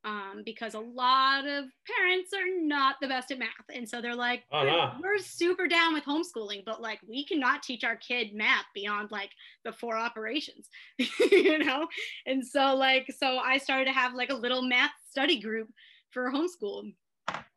um, 0.05 0.43
because 0.45 0.75
a 0.75 0.81
lot 0.81 1.47
of 1.47 1.67
parents 1.87 2.33
are 2.35 2.61
not 2.61 2.97
the 3.01 3.09
best 3.09 3.31
at 3.31 3.39
math. 3.39 3.49
And 3.75 3.89
so 3.89 4.01
they're 4.01 4.15
like, 4.15 4.45
no. 4.65 4.93
we're 5.03 5.19
super 5.19 5.69
down 5.69 5.93
with 5.93 6.05
homeschooling, 6.05 6.65
but 6.65 6.81
like 6.81 7.01
we 7.07 7.25
cannot 7.25 7.63
teach 7.63 7.85
our 7.85 7.97
kid 7.97 8.35
math 8.35 8.65
beyond 8.75 9.11
like 9.11 9.31
the 9.65 9.73
four 9.73 9.97
operations, 9.97 10.69
you 10.99 11.59
know? 11.59 11.87
And 12.27 12.47
so 12.47 12.75
like, 12.75 13.13
so 13.19 13.39
I 13.39 13.59
started 13.59 13.87
to 13.87 13.93
have 13.93 14.15
like 14.15 14.31
a 14.31 14.35
little 14.35 14.63
math 14.63 14.93
study 15.11 15.39
group 15.39 15.69
for 16.11 16.33
homeschool. 16.33 16.93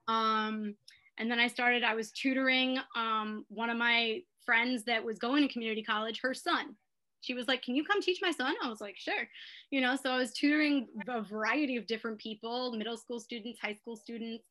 Um, 0.08 0.76
and 1.18 1.32
then 1.32 1.39
I 1.39 1.48
started, 1.48 1.84
I 1.84 1.96
was 1.96 2.12
tutoring 2.12 2.78
um, 2.96 3.46
one 3.48 3.70
of 3.70 3.78
my 3.78 4.20
friends 4.46 4.84
that 4.84 5.04
was 5.04 5.18
going 5.18 5.48
to 5.48 5.54
community 5.54 5.84
college, 5.84 6.20
her 6.22 6.34
son. 6.34 6.76
She 7.24 7.34
was 7.34 7.47
like, 7.47 7.61
Can 7.61 7.76
you 7.76 7.84
come 7.84 8.01
teach 8.01 8.19
my 8.21 8.32
son? 8.32 8.53
I 8.63 8.69
was 8.69 8.82
like, 8.82 8.97
Sure. 8.97 9.28
You 9.71 9.82
know, 9.82 9.95
so 9.95 10.11
I 10.11 10.17
was 10.17 10.34
tutoring 10.34 10.88
a 11.07 11.21
variety 11.21 11.78
of 11.78 11.88
different 11.88 12.19
people, 12.19 12.74
middle 12.74 12.97
school 12.97 13.19
students, 13.19 13.59
high 13.59 13.76
school 13.76 13.95
students. 13.95 14.43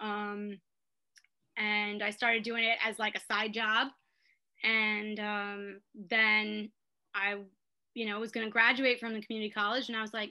Um, 0.00 0.58
and 1.56 2.02
I 2.02 2.10
started 2.10 2.42
doing 2.42 2.64
it 2.64 2.78
as 2.86 2.98
like 2.98 3.16
a 3.16 3.32
side 3.32 3.52
job. 3.52 3.88
And 4.62 5.18
um, 5.20 5.80
then 5.94 6.70
I, 7.14 7.36
you 7.94 8.06
know, 8.06 8.20
was 8.20 8.30
going 8.30 8.46
to 8.46 8.52
graduate 8.52 9.00
from 9.00 9.14
the 9.14 9.22
community 9.22 9.50
college, 9.50 9.88
and 9.88 9.96
I 9.96 10.02
was 10.02 10.12
like, 10.12 10.30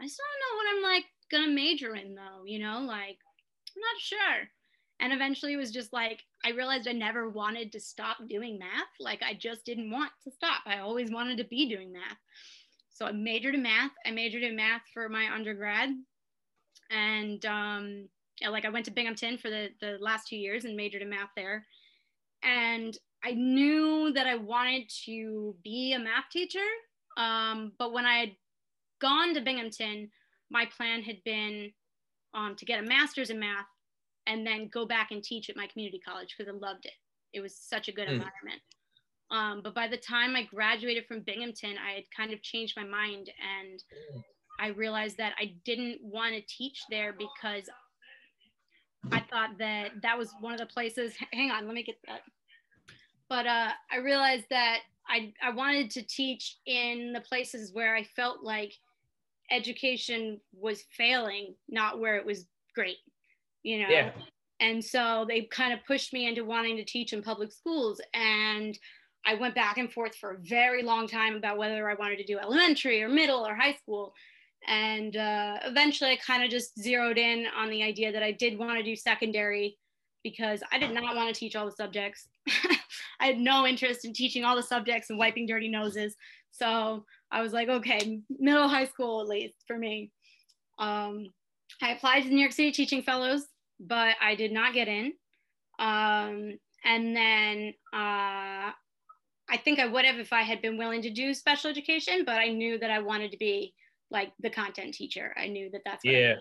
I 0.00 0.06
still 0.06 0.24
don't 0.24 0.40
know 0.40 0.56
what 0.56 0.76
I'm 0.76 0.94
like 0.94 1.04
going 1.30 1.44
to 1.44 1.54
major 1.54 1.94
in, 1.94 2.14
though. 2.14 2.44
You 2.44 2.60
know, 2.60 2.80
like 2.80 3.18
I'm 3.76 3.80
not 3.80 4.00
sure. 4.00 4.48
And 5.04 5.12
eventually, 5.12 5.52
it 5.52 5.58
was 5.58 5.70
just 5.70 5.92
like 5.92 6.24
I 6.46 6.52
realized 6.52 6.88
I 6.88 6.92
never 6.92 7.28
wanted 7.28 7.72
to 7.72 7.80
stop 7.80 8.16
doing 8.26 8.58
math. 8.58 8.88
Like 8.98 9.22
I 9.22 9.34
just 9.34 9.66
didn't 9.66 9.90
want 9.90 10.10
to 10.24 10.30
stop. 10.30 10.62
I 10.64 10.78
always 10.78 11.10
wanted 11.10 11.36
to 11.36 11.44
be 11.44 11.68
doing 11.68 11.92
math. 11.92 12.16
So 12.88 13.04
I 13.04 13.12
majored 13.12 13.54
in 13.54 13.62
math. 13.62 13.90
I 14.06 14.12
majored 14.12 14.42
in 14.42 14.56
math 14.56 14.80
for 14.94 15.10
my 15.10 15.26
undergrad, 15.30 15.90
and 16.90 17.44
um, 17.44 18.08
yeah, 18.40 18.48
like 18.48 18.64
I 18.64 18.70
went 18.70 18.86
to 18.86 18.92
Binghamton 18.92 19.36
for 19.36 19.50
the 19.50 19.68
the 19.78 19.98
last 20.00 20.26
two 20.26 20.38
years 20.38 20.64
and 20.64 20.74
majored 20.74 21.02
in 21.02 21.10
math 21.10 21.28
there. 21.36 21.66
And 22.42 22.96
I 23.22 23.32
knew 23.32 24.10
that 24.14 24.26
I 24.26 24.36
wanted 24.36 24.88
to 25.04 25.54
be 25.62 25.92
a 25.92 25.98
math 25.98 26.30
teacher. 26.32 26.64
Um, 27.18 27.72
but 27.78 27.92
when 27.92 28.06
I 28.06 28.20
had 28.20 28.30
gone 29.02 29.34
to 29.34 29.42
Binghamton, 29.42 30.10
my 30.50 30.64
plan 30.64 31.02
had 31.02 31.22
been 31.24 31.72
um, 32.32 32.56
to 32.56 32.64
get 32.64 32.82
a 32.82 32.86
master's 32.86 33.28
in 33.28 33.38
math 33.38 33.66
and 34.26 34.46
then 34.46 34.68
go 34.68 34.86
back 34.86 35.10
and 35.10 35.22
teach 35.22 35.50
at 35.50 35.56
my 35.56 35.66
community 35.66 35.98
college 35.98 36.34
because 36.36 36.52
I 36.52 36.56
loved 36.56 36.86
it. 36.86 36.92
It 37.32 37.40
was 37.40 37.56
such 37.56 37.88
a 37.88 37.92
good 37.92 38.08
Mm. 38.08 38.14
environment. 38.14 38.62
Um, 39.30 39.62
but 39.62 39.74
by 39.74 39.88
the 39.88 39.96
time 39.96 40.36
I 40.36 40.42
graduated 40.42 41.06
from 41.06 41.20
Binghamton, 41.20 41.76
I 41.78 41.92
had 41.92 42.10
kind 42.10 42.32
of 42.32 42.42
changed 42.42 42.76
my 42.76 42.84
mind 42.84 43.30
and 43.40 43.82
I 44.58 44.68
realized 44.68 45.16
that 45.16 45.34
I 45.38 45.56
didn't 45.64 46.00
want 46.02 46.34
to 46.34 46.40
teach 46.42 46.82
there 46.90 47.12
because 47.12 47.68
I 49.10 49.20
thought 49.20 49.58
that 49.58 50.02
that 50.02 50.16
was 50.18 50.32
one 50.40 50.52
of 50.52 50.60
the 50.60 50.66
places. 50.66 51.14
Hang 51.32 51.50
on, 51.50 51.66
let 51.66 51.74
me 51.74 51.82
get 51.82 51.98
that. 52.06 52.20
But 53.28 53.46
uh, 53.46 53.70
I 53.90 53.96
realized 53.96 54.46
that 54.50 54.80
I, 55.08 55.32
I 55.42 55.50
wanted 55.50 55.90
to 55.92 56.02
teach 56.02 56.58
in 56.66 57.12
the 57.12 57.20
places 57.20 57.72
where 57.72 57.94
I 57.96 58.04
felt 58.04 58.42
like 58.42 58.74
education 59.50 60.40
was 60.52 60.84
failing, 60.96 61.54
not 61.68 62.00
where 62.00 62.16
it 62.16 62.24
was 62.24 62.46
great, 62.74 62.98
you 63.64 63.82
know? 63.82 63.88
Yeah. 63.88 64.12
And 64.60 64.84
so 64.84 65.26
they 65.28 65.42
kind 65.42 65.72
of 65.72 65.84
pushed 65.84 66.12
me 66.12 66.28
into 66.28 66.44
wanting 66.44 66.76
to 66.76 66.84
teach 66.84 67.12
in 67.12 67.22
public 67.22 67.50
schools. 67.50 68.00
And 68.14 68.78
I 69.26 69.34
went 69.34 69.54
back 69.54 69.78
and 69.78 69.92
forth 69.92 70.14
for 70.14 70.32
a 70.32 70.38
very 70.38 70.82
long 70.82 71.08
time 71.08 71.34
about 71.34 71.58
whether 71.58 71.90
I 71.90 71.94
wanted 71.94 72.18
to 72.18 72.24
do 72.24 72.38
elementary 72.38 73.02
or 73.02 73.08
middle 73.08 73.44
or 73.44 73.56
high 73.56 73.74
school. 73.74 74.14
And 74.66 75.16
uh, 75.16 75.58
eventually 75.64 76.10
I 76.10 76.16
kind 76.16 76.44
of 76.44 76.50
just 76.50 76.80
zeroed 76.80 77.18
in 77.18 77.46
on 77.56 77.68
the 77.68 77.82
idea 77.82 78.12
that 78.12 78.22
I 78.22 78.32
did 78.32 78.58
want 78.58 78.78
to 78.78 78.84
do 78.84 78.94
secondary 78.94 79.76
because 80.22 80.62
I 80.72 80.78
did 80.78 80.92
not 80.92 81.14
want 81.16 81.34
to 81.34 81.38
teach 81.38 81.56
all 81.56 81.66
the 81.66 81.72
subjects. 81.72 82.28
I 83.20 83.26
had 83.26 83.38
no 83.38 83.66
interest 83.66 84.04
in 84.04 84.12
teaching 84.12 84.44
all 84.44 84.56
the 84.56 84.62
subjects 84.62 85.10
and 85.10 85.18
wiping 85.18 85.46
dirty 85.46 85.68
noses. 85.68 86.16
So 86.50 87.04
I 87.30 87.42
was 87.42 87.52
like, 87.52 87.68
okay, 87.68 88.20
middle 88.38 88.68
high 88.68 88.86
school 88.86 89.20
at 89.20 89.28
least 89.28 89.56
for 89.66 89.76
me. 89.76 90.10
Um, 90.78 91.26
I 91.82 91.90
applied 91.92 92.22
to 92.22 92.28
the 92.28 92.34
New 92.34 92.40
York 92.40 92.52
City 92.52 92.72
Teaching 92.72 93.02
Fellows, 93.02 93.46
but 93.80 94.16
I 94.20 94.34
did 94.34 94.52
not 94.52 94.74
get 94.74 94.88
in. 94.88 95.12
Um, 95.78 96.58
and 96.84 97.16
then 97.16 97.74
uh, 97.92 98.70
I 99.48 99.56
think 99.64 99.78
I 99.78 99.86
would 99.86 100.04
have 100.04 100.18
if 100.18 100.32
I 100.32 100.42
had 100.42 100.62
been 100.62 100.76
willing 100.76 101.02
to 101.02 101.10
do 101.10 101.34
special 101.34 101.70
education, 101.70 102.24
but 102.24 102.36
I 102.36 102.48
knew 102.48 102.78
that 102.78 102.90
I 102.90 103.00
wanted 103.00 103.32
to 103.32 103.38
be 103.38 103.74
like 104.10 104.32
the 104.40 104.50
content 104.50 104.94
teacher. 104.94 105.34
I 105.36 105.48
knew 105.48 105.70
that 105.70 105.82
that's 105.84 106.04
yeah. 106.04 106.34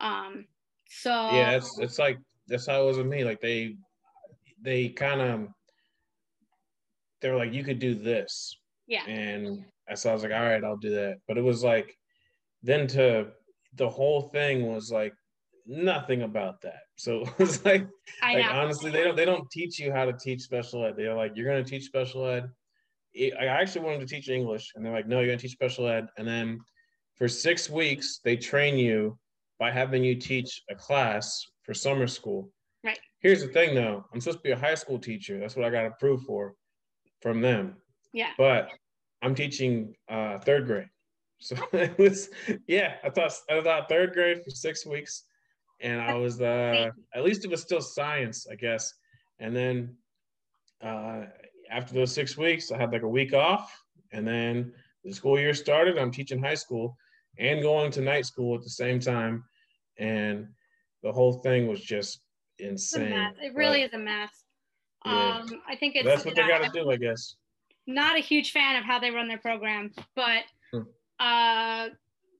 Um, 0.00 0.46
so 0.88 1.10
yeah, 1.10 1.52
it's 1.52 1.78
it's 1.78 1.98
like 1.98 2.18
that's 2.46 2.66
how 2.66 2.82
it 2.82 2.86
was 2.86 2.96
with 2.96 3.06
me. 3.06 3.24
Like 3.24 3.40
they 3.40 3.76
they 4.62 4.88
kind 4.88 5.20
of 5.20 5.48
they 7.20 7.30
were 7.30 7.36
like, 7.36 7.52
you 7.52 7.64
could 7.64 7.78
do 7.78 7.94
this. 7.94 8.56
Yeah. 8.86 9.04
And 9.06 9.64
so 9.94 10.10
I 10.10 10.12
was 10.12 10.22
like, 10.22 10.32
all 10.32 10.42
right, 10.42 10.62
I'll 10.64 10.76
do 10.76 10.90
that. 10.90 11.18
But 11.26 11.36
it 11.36 11.42
was 11.42 11.62
like 11.62 11.96
then 12.62 12.86
to 12.88 13.28
the 13.74 13.88
whole 13.88 14.22
thing 14.22 14.66
was 14.66 14.90
like 14.90 15.14
nothing 15.68 16.22
about 16.22 16.60
that. 16.62 16.80
So 16.96 17.24
it's 17.38 17.64
like, 17.64 17.86
like 18.22 18.44
honestly, 18.44 18.90
they 18.90 19.04
don't 19.04 19.16
they 19.16 19.24
don't 19.24 19.48
teach 19.50 19.78
you 19.78 19.92
how 19.92 20.04
to 20.04 20.12
teach 20.12 20.42
special 20.42 20.84
ed. 20.84 20.94
They're 20.96 21.14
like, 21.14 21.32
you're 21.36 21.48
gonna 21.48 21.64
teach 21.64 21.84
special 21.84 22.26
ed. 22.26 22.50
I 23.16 23.46
actually 23.46 23.84
wanted 23.84 24.00
to 24.00 24.06
teach 24.06 24.28
English, 24.28 24.72
and 24.74 24.84
they're 24.84 24.92
like, 24.92 25.08
no, 25.08 25.20
you're 25.20 25.28
gonna 25.28 25.38
teach 25.38 25.52
special 25.52 25.86
ed. 25.88 26.08
And 26.16 26.26
then 26.26 26.60
for 27.16 27.28
six 27.28 27.68
weeks, 27.68 28.20
they 28.24 28.36
train 28.36 28.76
you 28.76 29.18
by 29.58 29.70
having 29.70 30.04
you 30.04 30.14
teach 30.14 30.62
a 30.70 30.74
class 30.74 31.44
for 31.62 31.74
summer 31.74 32.06
school. 32.06 32.50
Right. 32.84 32.98
Here's 33.20 33.42
the 33.42 33.48
thing, 33.48 33.74
though. 33.74 34.04
I'm 34.12 34.20
supposed 34.20 34.38
to 34.38 34.42
be 34.42 34.52
a 34.52 34.56
high 34.56 34.76
school 34.76 34.98
teacher. 34.98 35.38
That's 35.38 35.56
what 35.56 35.64
I 35.66 35.70
got 35.70 35.86
approved 35.86 36.24
for 36.26 36.54
from 37.20 37.40
them. 37.40 37.76
Yeah. 38.12 38.30
But 38.38 38.70
I'm 39.20 39.34
teaching 39.34 39.94
uh, 40.08 40.38
third 40.38 40.66
grade. 40.66 40.88
So 41.40 41.56
it 41.72 41.98
was, 41.98 42.30
yeah, 42.66 42.94
I 43.02 43.10
thought 43.10 43.32
I 43.50 43.60
thought 43.60 43.88
third 43.88 44.12
grade 44.12 44.42
for 44.44 44.50
six 44.50 44.86
weeks, 44.86 45.24
and 45.80 46.00
I 46.00 46.14
was 46.14 46.40
uh, 46.40 46.90
at 47.14 47.24
least 47.24 47.44
it 47.44 47.50
was 47.50 47.62
still 47.62 47.80
science, 47.80 48.46
I 48.50 48.54
guess. 48.54 48.92
And 49.38 49.54
then 49.54 49.96
uh, 50.82 51.26
after 51.70 51.94
those 51.94 52.12
six 52.12 52.36
weeks, 52.36 52.72
I 52.72 52.78
had 52.78 52.92
like 52.92 53.02
a 53.02 53.08
week 53.08 53.32
off, 53.34 53.72
and 54.12 54.26
then 54.26 54.72
the 55.04 55.12
school 55.12 55.38
year 55.38 55.54
started. 55.54 55.98
I'm 55.98 56.10
teaching 56.10 56.42
high 56.42 56.54
school 56.56 56.96
and 57.38 57.62
going 57.62 57.90
to 57.92 58.00
night 58.00 58.26
school 58.26 58.56
at 58.56 58.62
the 58.62 58.70
same 58.70 58.98
time, 58.98 59.44
and 59.98 60.48
the 61.02 61.12
whole 61.12 61.34
thing 61.34 61.68
was 61.68 61.80
just 61.80 62.20
insane. 62.58 63.32
It 63.40 63.54
really 63.54 63.80
But 63.82 63.86
is 63.86 63.94
a 63.94 63.98
mess. 63.98 64.30
Yeah. 65.04 65.38
Um, 65.38 65.62
I 65.68 65.76
think 65.76 65.94
it's 65.94 66.04
that's 66.04 66.24
what 66.24 66.34
they 66.34 66.46
got 66.48 66.62
to 66.64 66.70
do, 66.72 66.90
I 66.90 66.96
guess. 66.96 67.36
not 67.86 68.16
a 68.16 68.20
huge 68.20 68.50
fan 68.50 68.76
of 68.76 68.84
how 68.84 68.98
they 68.98 69.10
run 69.12 69.28
their 69.28 69.38
program, 69.38 69.92
but 70.16 70.42
Hmm. 70.72 70.82
uh, 71.20 71.88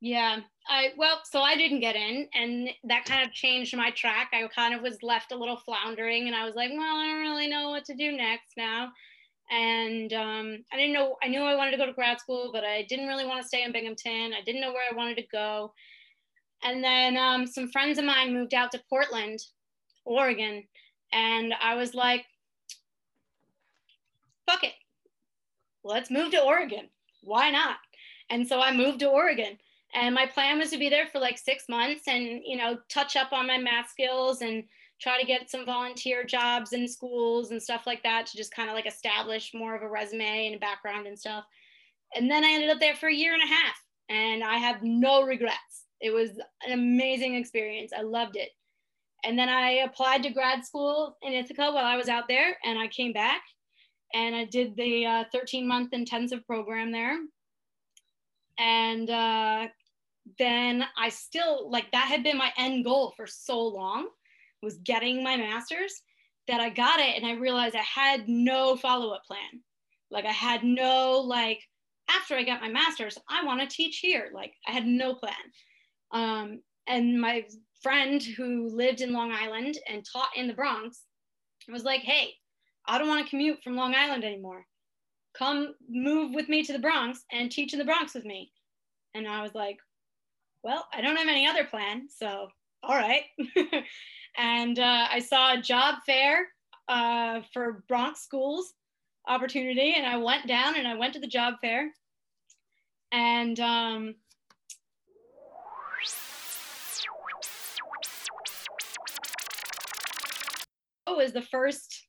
yeah, 0.00 0.40
I 0.68 0.92
well, 0.96 1.20
so 1.24 1.40
I 1.40 1.56
didn't 1.56 1.80
get 1.80 1.96
in, 1.96 2.28
and 2.34 2.68
that 2.84 3.04
kind 3.04 3.26
of 3.26 3.32
changed 3.32 3.76
my 3.76 3.90
track. 3.90 4.30
I 4.32 4.46
kind 4.54 4.74
of 4.74 4.82
was 4.82 5.02
left 5.02 5.32
a 5.32 5.36
little 5.36 5.56
floundering, 5.56 6.26
and 6.26 6.36
I 6.36 6.44
was 6.44 6.54
like, 6.54 6.70
well, 6.70 6.96
I 6.96 7.06
don't 7.06 7.20
really 7.20 7.48
know 7.48 7.70
what 7.70 7.84
to 7.86 7.94
do 7.94 8.12
next 8.12 8.52
now. 8.56 8.92
And 9.50 10.12
um, 10.12 10.58
I 10.72 10.76
didn't 10.76 10.92
know. 10.92 11.16
I 11.22 11.28
knew 11.28 11.40
I 11.40 11.56
wanted 11.56 11.72
to 11.72 11.78
go 11.78 11.86
to 11.86 11.92
grad 11.92 12.20
school, 12.20 12.50
but 12.52 12.64
I 12.64 12.84
didn't 12.88 13.08
really 13.08 13.24
want 13.24 13.40
to 13.40 13.48
stay 13.48 13.62
in 13.62 13.72
Binghamton. 13.72 14.34
I 14.34 14.42
didn't 14.44 14.60
know 14.60 14.72
where 14.72 14.84
I 14.90 14.94
wanted 14.94 15.16
to 15.16 15.26
go. 15.32 15.72
And 16.62 16.82
then 16.82 17.16
um, 17.16 17.46
some 17.46 17.70
friends 17.70 17.98
of 17.98 18.04
mine 18.04 18.34
moved 18.34 18.52
out 18.52 18.72
to 18.72 18.82
Portland, 18.90 19.38
Oregon, 20.04 20.64
and 21.12 21.54
I 21.62 21.74
was 21.76 21.94
like, 21.94 22.24
fuck 24.46 24.64
it. 24.64 24.74
Let's 25.84 26.10
move 26.10 26.32
to 26.32 26.42
Oregon. 26.42 26.88
Why 27.22 27.50
not? 27.50 27.76
And 28.30 28.46
so 28.46 28.60
I 28.60 28.76
moved 28.76 29.00
to 29.00 29.08
Oregon. 29.08 29.58
And 29.94 30.14
my 30.14 30.26
plan 30.26 30.58
was 30.58 30.70
to 30.70 30.78
be 30.78 30.88
there 30.88 31.06
for 31.06 31.18
like 31.18 31.38
six 31.38 31.64
months 31.68 32.02
and, 32.06 32.42
you 32.44 32.56
know, 32.56 32.78
touch 32.90 33.16
up 33.16 33.32
on 33.32 33.46
my 33.46 33.58
math 33.58 33.90
skills 33.90 34.42
and 34.42 34.64
try 35.00 35.18
to 35.18 35.26
get 35.26 35.50
some 35.50 35.64
volunteer 35.64 36.24
jobs 36.24 36.72
in 36.72 36.88
schools 36.88 37.50
and 37.50 37.62
stuff 37.62 37.86
like 37.86 38.02
that 38.02 38.26
to 38.26 38.36
just 38.36 38.54
kind 38.54 38.68
of 38.68 38.74
like 38.74 38.86
establish 38.86 39.52
more 39.54 39.74
of 39.74 39.82
a 39.82 39.88
resume 39.88 40.48
and 40.48 40.60
background 40.60 41.06
and 41.06 41.18
stuff. 41.18 41.44
And 42.14 42.30
then 42.30 42.44
I 42.44 42.50
ended 42.50 42.70
up 42.70 42.80
there 42.80 42.96
for 42.96 43.08
a 43.08 43.14
year 43.14 43.32
and 43.32 43.42
a 43.42 43.46
half 43.46 43.82
and 44.08 44.42
I 44.42 44.56
have 44.56 44.82
no 44.82 45.22
regrets. 45.22 45.84
It 46.00 46.10
was 46.10 46.30
an 46.66 46.72
amazing 46.72 47.34
experience. 47.34 47.92
I 47.96 48.02
loved 48.02 48.36
it. 48.36 48.50
And 49.24 49.38
then 49.38 49.48
I 49.48 49.82
applied 49.84 50.22
to 50.24 50.30
grad 50.30 50.64
school 50.64 51.16
in 51.22 51.32
Ithaca 51.32 51.70
while 51.72 51.84
I 51.84 51.96
was 51.96 52.08
out 52.08 52.28
there 52.28 52.56
and 52.64 52.78
I 52.78 52.88
came 52.88 53.12
back 53.12 53.42
and 54.14 54.34
I 54.34 54.44
did 54.44 54.76
the 54.76 55.06
uh, 55.06 55.24
13 55.32 55.66
month 55.66 55.92
intensive 55.92 56.46
program 56.46 56.92
there. 56.92 57.18
And 58.58 59.10
uh, 59.10 59.68
then 60.38 60.84
I 60.96 61.08
still 61.08 61.70
like 61.70 61.90
that 61.92 62.08
had 62.08 62.22
been 62.22 62.36
my 62.36 62.52
end 62.56 62.84
goal 62.84 63.12
for 63.16 63.26
so 63.26 63.60
long 63.60 64.08
was 64.62 64.78
getting 64.78 65.22
my 65.22 65.36
master's 65.36 66.02
that 66.48 66.60
I 66.60 66.70
got 66.70 66.98
it 66.98 67.16
and 67.16 67.26
I 67.26 67.32
realized 67.34 67.76
I 67.76 67.82
had 67.82 68.28
no 68.28 68.76
follow 68.76 69.12
up 69.12 69.24
plan. 69.26 69.62
Like 70.10 70.24
I 70.24 70.32
had 70.32 70.64
no 70.64 71.22
like 71.24 71.60
after 72.10 72.34
I 72.34 72.42
got 72.42 72.62
my 72.62 72.68
master's, 72.68 73.18
I 73.28 73.44
want 73.44 73.60
to 73.60 73.66
teach 73.66 73.98
here. 73.98 74.30
Like 74.32 74.54
I 74.66 74.72
had 74.72 74.86
no 74.86 75.14
plan. 75.14 75.34
Um, 76.12 76.62
and 76.86 77.20
my 77.20 77.44
friend 77.82 78.22
who 78.22 78.70
lived 78.74 79.02
in 79.02 79.12
Long 79.12 79.30
Island 79.30 79.78
and 79.88 80.04
taught 80.10 80.30
in 80.34 80.46
the 80.46 80.54
Bronx 80.54 81.04
was 81.70 81.84
like, 81.84 82.00
"Hey, 82.00 82.34
I 82.86 82.96
don't 82.96 83.08
want 83.08 83.24
to 83.24 83.30
commute 83.30 83.62
from 83.62 83.76
Long 83.76 83.94
Island 83.94 84.24
anymore. 84.24 84.64
Come 85.36 85.74
move 85.88 86.34
with 86.34 86.48
me 86.48 86.64
to 86.64 86.72
the 86.72 86.78
Bronx 86.78 87.24
and 87.30 87.52
teach 87.52 87.74
in 87.74 87.78
the 87.78 87.84
Bronx 87.84 88.14
with 88.14 88.24
me." 88.24 88.50
And 89.14 89.28
I 89.28 89.42
was 89.42 89.54
like, 89.54 89.78
"Well, 90.62 90.86
I 90.92 91.00
don't 91.00 91.16
have 91.16 91.28
any 91.28 91.46
other 91.46 91.64
plan, 91.64 92.08
so 92.08 92.48
all 92.82 92.96
right." 92.96 93.22
and 94.36 94.78
uh, 94.78 95.08
I 95.10 95.18
saw 95.20 95.54
a 95.54 95.62
job 95.62 95.96
fair 96.06 96.48
uh, 96.88 97.42
for 97.52 97.84
Bronx 97.88 98.20
schools 98.20 98.74
opportunity, 99.26 99.94
and 99.96 100.06
I 100.06 100.16
went 100.16 100.46
down 100.46 100.76
and 100.76 100.88
I 100.88 100.94
went 100.94 101.14
to 101.14 101.20
the 101.20 101.26
job 101.26 101.54
fair, 101.60 101.90
and 103.12 103.58
um, 103.60 104.14
was 111.18 111.32
the 111.32 111.42
first 111.42 112.06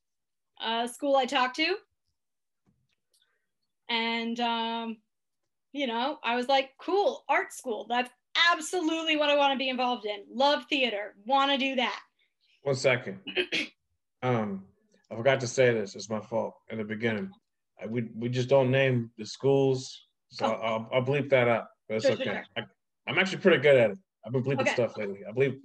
uh, 0.62 0.86
school 0.86 1.16
I 1.16 1.26
talked 1.26 1.56
to. 1.56 1.74
And, 3.88 4.38
um, 4.38 4.96
you 5.72 5.88
know, 5.88 6.18
I 6.22 6.36
was 6.36 6.48
like, 6.48 6.70
cool, 6.78 7.24
art 7.28 7.52
school. 7.52 7.86
That's 7.88 8.10
absolutely 8.52 9.16
what 9.16 9.30
I 9.30 9.36
want 9.36 9.52
to 9.52 9.58
be 9.58 9.68
involved 9.68 10.06
in. 10.06 10.24
Love 10.32 10.64
theater, 10.68 11.14
want 11.26 11.50
to 11.50 11.58
do 11.58 11.76
that. 11.76 11.98
One 12.62 12.74
second. 12.74 13.20
um, 14.22 14.64
I 15.10 15.16
forgot 15.16 15.40
to 15.40 15.46
say 15.46 15.72
this. 15.72 15.96
It's 15.96 16.10
my 16.10 16.20
fault 16.20 16.54
in 16.70 16.78
the 16.78 16.84
beginning. 16.84 17.30
I, 17.82 17.86
we 17.86 18.08
we 18.16 18.28
just 18.28 18.48
don't 18.48 18.70
name 18.70 19.10
the 19.18 19.24
schools, 19.24 20.06
so 20.30 20.46
Oh. 20.46 20.50
I'll, 20.62 20.88
I'll 20.92 21.02
bleep 21.04 21.30
that 21.30 21.48
out. 21.48 21.66
But 21.88 21.96
it's 21.96 22.04
Sure, 22.06 22.14
okay. 22.14 22.24
sure. 22.24 22.42
I, 22.56 22.62
I'm 23.08 23.18
actually 23.18 23.38
pretty 23.38 23.58
good 23.58 23.76
at 23.76 23.90
it. 23.92 23.98
I've 24.24 24.32
been 24.32 24.44
bleeping 24.44 24.60
Okay. 24.60 24.74
stuff 24.74 24.96
lately. 24.96 25.20
I 25.28 25.32
bleep 25.32 25.56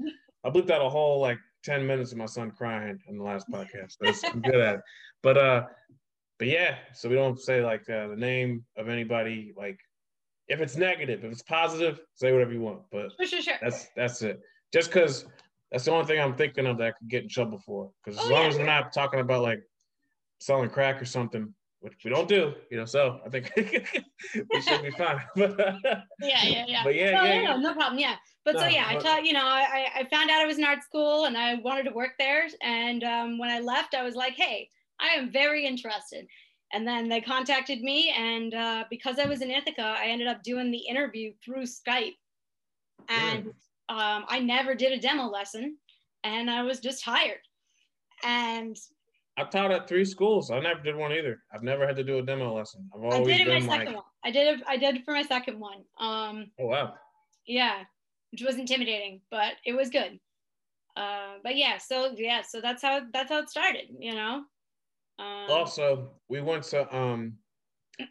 I 0.46 0.50
bleeped 0.50 0.70
out 0.70 0.82
a 0.86 0.90
whole 0.90 1.20
like 1.20 1.38
ten 1.64 1.86
minutes 1.86 2.12
of 2.12 2.18
my 2.18 2.26
son 2.28 2.52
crying 2.52 2.98
in 3.10 3.18
the 3.18 3.24
last 3.24 3.48
podcast. 3.52 3.96
That's, 4.00 4.24
I'm 4.24 4.42
good 4.42 4.56
at 4.56 4.76
it. 4.76 4.82
But 5.22 5.38
uh, 5.38 5.64
but 6.40 6.48
yeah. 6.48 6.76
So 6.94 7.10
we 7.10 7.16
don't 7.16 7.40
say 7.40 7.62
like 7.64 7.90
uh, 7.90 8.08
the 8.08 8.16
name 8.16 8.64
of 8.78 8.88
anybody. 8.88 9.54
Like 9.58 9.78
if 10.48 10.62
it's 10.62 10.76
negative, 10.78 11.24
if 11.24 11.32
it's 11.32 11.42
positive, 11.42 12.00
say 12.14 12.32
whatever 12.32 12.54
you 12.54 12.62
want. 12.62 12.82
But 12.92 13.12
Sure, 13.18 13.26
sure, 13.28 13.42
sure. 13.42 13.54
that's 13.62 13.88
that's 13.96 14.22
it. 14.22 14.42
Just 14.74 14.90
because 14.92 15.26
that's 15.72 15.86
the 15.86 15.92
only 15.92 16.06
thing 16.06 16.20
I'm 16.20 16.36
thinking 16.36 16.66
of 16.68 16.78
that 16.78 16.88
I 16.88 16.92
could 16.92 17.08
get 17.08 17.24
in 17.24 17.30
trouble 17.30 17.60
for. 17.60 17.92
Because 18.04 18.20
as 18.20 18.26
Oh, 18.26 18.34
long 18.34 18.44
yeah. 18.44 18.48
as 18.50 18.58
we're 18.58 18.66
not 18.66 18.94
talking 18.94 19.20
about 19.20 19.42
like 19.42 19.62
selling 20.40 20.70
crack 20.70 21.02
or 21.02 21.06
something, 21.06 21.54
which 21.80 21.94
we 22.04 22.12
don't 22.12 22.28
do, 22.28 22.54
you 22.72 22.78
know, 22.78 22.86
so 22.86 23.20
I 23.26 23.30
think 23.30 23.52
we 23.58 24.62
should 24.62 24.84
be 24.84 24.92
fine. 24.92 25.22
but 25.36 25.58
yeah, 26.22 26.44
yeah, 26.44 26.66
yeah. 26.68 26.84
But 26.84 26.96
yeah, 26.96 27.12
no, 27.12 27.24
yeah, 27.24 27.42
no, 27.42 27.42
yeah. 27.42 27.56
no, 27.58 27.74
problem. 27.74 28.00
Yeah. 28.00 28.16
But 28.44 28.56
so 28.56 28.62
No, 28.62 28.68
yeah, 28.68 28.86
I 28.88 28.96
but- 28.96 29.04
taught, 29.04 29.26
you 29.26 29.34
know, 29.34 29.46
I, 29.46 29.88
I 29.96 30.04
found 30.12 30.30
out 30.30 30.42
I 30.42 30.46
was 30.46 30.58
in 30.60 30.64
art 30.66 30.84
school 30.84 31.26
and 31.26 31.38
I 31.38 31.56
wanted 31.56 31.84
to 31.84 31.92
work 31.92 32.12
there. 32.20 32.48
And 32.62 33.04
um, 33.04 33.38
when 33.40 33.50
I 33.50 33.60
left, 33.60 33.96
I 33.96 34.04
was 34.04 34.16
like, 34.16 34.34
hey, 34.36 34.70
I 35.00 35.08
am 35.10 35.32
very 35.32 35.66
interested. 35.66 36.28
And 36.74 36.88
then 36.88 37.08
they 37.08 37.22
contacted 37.22 37.82
me. 37.82 38.14
And 38.18 38.54
uh, 38.54 38.84
because 38.90 39.20
I 39.20 39.28
was 39.28 39.42
in 39.42 39.52
Ithaca, 39.52 39.96
I 40.00 40.08
ended 40.08 40.28
up 40.28 40.44
doing 40.44 40.72
the 40.72 40.78
interview 40.78 41.34
through 41.44 41.64
Skype. 41.64 42.16
And 43.08 43.48
um, 43.90 44.26
I 44.28 44.40
never 44.40 44.74
did 44.76 44.92
a 44.92 45.00
demo 45.00 45.26
lesson 45.26 45.78
and 46.24 46.50
I 46.50 46.64
was 46.64 46.80
just 46.80 47.06
hired. 47.06 47.40
And 48.24 48.76
I 49.38 49.44
taught 49.44 49.72
at 49.72 49.88
three 49.88 50.06
schools. 50.06 50.50
I 50.50 50.60
never 50.60 50.82
did 50.82 50.96
one 50.96 51.12
either. 51.12 51.40
I've 51.54 51.64
never 51.64 51.86
had 51.86 51.96
to 51.98 52.04
do 52.04 52.18
a 52.18 52.22
demo 52.22 52.56
lesson. 52.56 52.90
I've 52.96 53.14
I 53.14 53.24
did 53.24 53.42
it 53.42 53.48
my 53.48 53.60
been 53.60 53.70
second 53.70 53.86
like, 53.86 53.96
one. 53.96 54.04
I 54.24 54.32
did 54.32 54.56
it. 54.56 54.64
I 54.68 54.78
did 54.78 55.04
for 55.04 55.14
my 55.14 55.22
second 55.22 55.60
one. 55.60 55.84
Um, 56.00 56.52
oh 56.60 56.68
wow. 56.68 56.94
Yeah, 57.46 57.84
which 58.32 58.42
was 58.42 58.56
intimidating, 58.56 59.22
but 59.30 59.54
it 59.66 59.74
was 59.74 59.90
good. 59.90 60.20
Uh, 60.96 61.36
but 61.44 61.58
yeah, 61.58 61.78
so 61.78 62.16
yeah, 62.18 62.42
so 62.42 62.62
that's 62.62 62.82
how 62.82 63.02
that's 63.14 63.30
how 63.30 63.40
it 63.40 63.50
started, 63.50 63.90
you 64.00 64.16
know. 64.16 64.44
Um, 65.20 65.50
also, 65.50 66.12
we 66.30 66.42
went 66.42 66.64
to 66.64 66.96
um, 66.96 67.34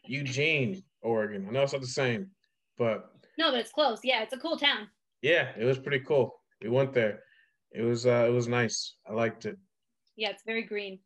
Eugene, 0.05 0.83
Oregon. 1.03 1.47
I 1.49 1.53
know 1.53 1.63
it's 1.63 1.73
not 1.73 1.83
the 1.83 1.87
same, 1.87 2.31
but 2.79 3.11
no, 3.39 3.51
but 3.51 3.61
it's 3.61 3.73
close. 3.73 4.01
Yeah, 4.03 4.23
it's 4.23 4.33
a 4.33 4.39
cool 4.39 4.57
town. 4.57 4.89
Yeah, 5.23 5.51
it 5.59 5.65
was 5.65 5.79
pretty 5.79 6.01
cool. 6.01 6.35
We 6.63 6.71
went 6.71 6.93
there. 6.93 7.21
It 7.73 7.83
was 7.83 8.07
uh, 8.07 8.25
it 8.27 8.33
was 8.33 8.49
nice. 8.49 8.95
I 9.09 9.13
liked 9.13 9.47
it. 9.47 9.59
Yeah, 10.17 10.31
it's 10.31 10.43
very 10.47 10.63
green. 10.63 11.01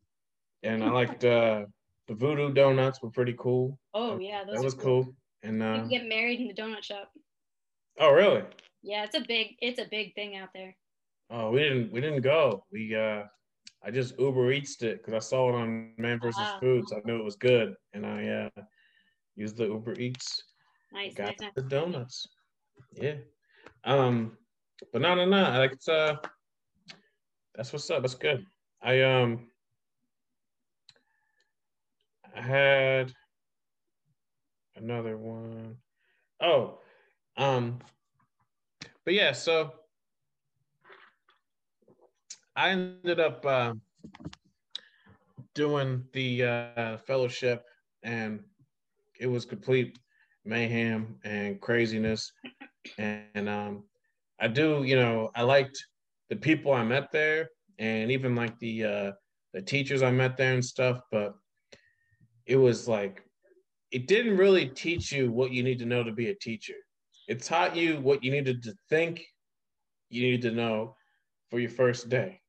And 0.63 0.83
I 0.83 0.89
liked 0.89 1.23
uh, 1.25 1.65
the 2.07 2.13
voodoo 2.13 2.53
donuts 2.53 3.01
were 3.01 3.09
pretty 3.09 3.35
cool. 3.37 3.79
Oh 3.93 4.19
yeah, 4.19 4.43
that 4.43 4.63
was 4.63 4.73
cool. 4.73 5.03
cool. 5.03 5.15
And 5.43 5.63
uh, 5.63 5.85
get 5.85 6.07
married 6.07 6.39
in 6.41 6.47
the 6.47 6.53
donut 6.53 6.83
shop. 6.83 7.09
Oh 7.97 8.11
really? 8.11 8.43
Yeah, 8.81 9.03
it's 9.03 9.15
a 9.15 9.21
big 9.27 9.55
it's 9.59 9.79
a 9.79 9.87
big 9.89 10.15
thing 10.15 10.35
out 10.35 10.49
there. 10.53 10.75
Oh, 11.29 11.51
we 11.51 11.59
didn't 11.59 11.91
we 11.91 12.01
didn't 12.01 12.21
go. 12.21 12.65
We 12.71 12.95
uh 12.95 13.23
I 13.83 13.91
just 13.91 14.19
Uber 14.19 14.51
Eats 14.51 14.81
it 14.81 14.97
because 14.97 15.13
I 15.13 15.19
saw 15.19 15.49
it 15.49 15.55
on 15.55 15.91
Man 15.97 16.19
versus 16.19 16.41
wow. 16.41 16.59
Foods. 16.59 16.91
I 16.91 17.01
knew 17.05 17.19
it 17.19 17.23
was 17.23 17.35
good, 17.37 17.75
and 17.93 18.05
I 18.05 18.27
uh 18.27 18.61
used 19.35 19.57
the 19.57 19.65
Uber 19.65 19.93
Eats. 19.93 20.43
Nice. 20.91 21.15
Got 21.15 21.39
nice, 21.39 21.51
the 21.55 21.61
donuts. 21.61 22.27
Yeah. 22.93 23.15
Um, 23.85 24.37
but 24.91 25.01
no, 25.01 25.15
no, 25.15 25.25
no. 25.25 25.57
Like 25.57 25.71
it's 25.73 25.87
uh, 25.87 26.15
that's 27.55 27.71
what's 27.71 27.89
up. 27.89 28.01
That's 28.01 28.15
good. 28.15 28.45
I 28.81 29.01
um, 29.01 29.47
I 32.35 32.41
had 32.41 33.13
another 34.75 35.17
one. 35.17 35.77
Oh, 36.41 36.79
um, 37.37 37.79
but 39.05 39.13
yeah. 39.13 39.31
So 39.31 39.73
I 42.59 42.71
ended 42.71 43.21
up 43.21 43.45
uh, 43.45 43.73
doing 45.55 46.03
the 46.11 46.43
uh, 46.43 46.97
fellowship, 46.97 47.63
and 48.03 48.41
it 49.17 49.27
was 49.27 49.45
complete 49.45 49.97
mayhem 50.43 51.15
and 51.23 51.61
craziness. 51.61 52.33
And 52.97 53.47
um, 53.47 53.85
I 54.41 54.49
do, 54.49 54.83
you 54.83 54.97
know, 54.97 55.31
I 55.35 55.43
liked 55.43 55.81
the 56.29 56.35
people 56.35 56.73
I 56.73 56.83
met 56.83 57.13
there, 57.13 57.47
and 57.77 58.11
even 58.11 58.35
like 58.35 58.59
the 58.59 58.83
uh, 58.83 59.11
the 59.53 59.61
teachers 59.61 60.03
I 60.03 60.11
met 60.11 60.35
there 60.35 60.53
and 60.53 60.65
stuff. 60.65 60.99
But 61.13 61.35
it 62.45 62.57
was 62.57 62.89
like 62.89 63.23
it 63.89 64.05
didn't 64.05 64.35
really 64.35 64.67
teach 64.67 65.13
you 65.13 65.31
what 65.31 65.53
you 65.53 65.63
need 65.63 65.79
to 65.79 65.85
know 65.85 66.03
to 66.03 66.11
be 66.11 66.27
a 66.27 66.35
teacher. 66.35 66.75
It 67.29 67.41
taught 67.41 67.77
you 67.77 68.01
what 68.01 68.21
you 68.21 68.31
needed 68.31 68.63
to 68.63 68.73
think 68.89 69.23
you 70.09 70.23
needed 70.23 70.41
to 70.41 70.51
know 70.51 70.97
for 71.49 71.59
your 71.61 71.69
first 71.69 72.09
day. 72.09 72.41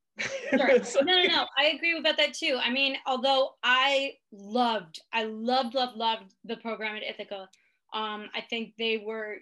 Sure. 0.59 1.05
no, 1.05 1.17
no, 1.17 1.23
no. 1.25 1.47
I 1.59 1.67
agree 1.75 1.99
about 1.99 2.17
that 2.17 2.35
too. 2.35 2.59
I 2.63 2.71
mean, 2.71 2.97
although 3.07 3.51
I 3.63 4.15
loved, 4.33 5.01
I 5.13 5.25
loved, 5.25 5.75
loved, 5.75 5.97
loved 5.97 6.35
the 6.45 6.57
program 6.57 6.97
at 6.97 7.03
Ithaca. 7.03 7.49
Um, 7.93 8.29
I 8.35 8.41
think 8.49 8.75
they 8.79 8.99
were 8.99 9.39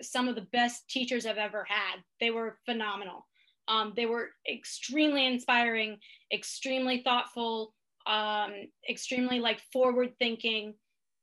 some 0.00 0.28
of 0.28 0.34
the 0.34 0.46
best 0.52 0.88
teachers 0.88 1.26
I've 1.26 1.38
ever 1.38 1.64
had. 1.68 2.02
They 2.20 2.30
were 2.30 2.58
phenomenal. 2.66 3.26
Um, 3.68 3.92
they 3.96 4.06
were 4.06 4.30
extremely 4.50 5.26
inspiring, 5.26 5.98
extremely 6.32 7.02
thoughtful, 7.02 7.74
um, 8.06 8.52
extremely 8.88 9.40
like 9.40 9.60
forward 9.72 10.14
thinking, 10.18 10.74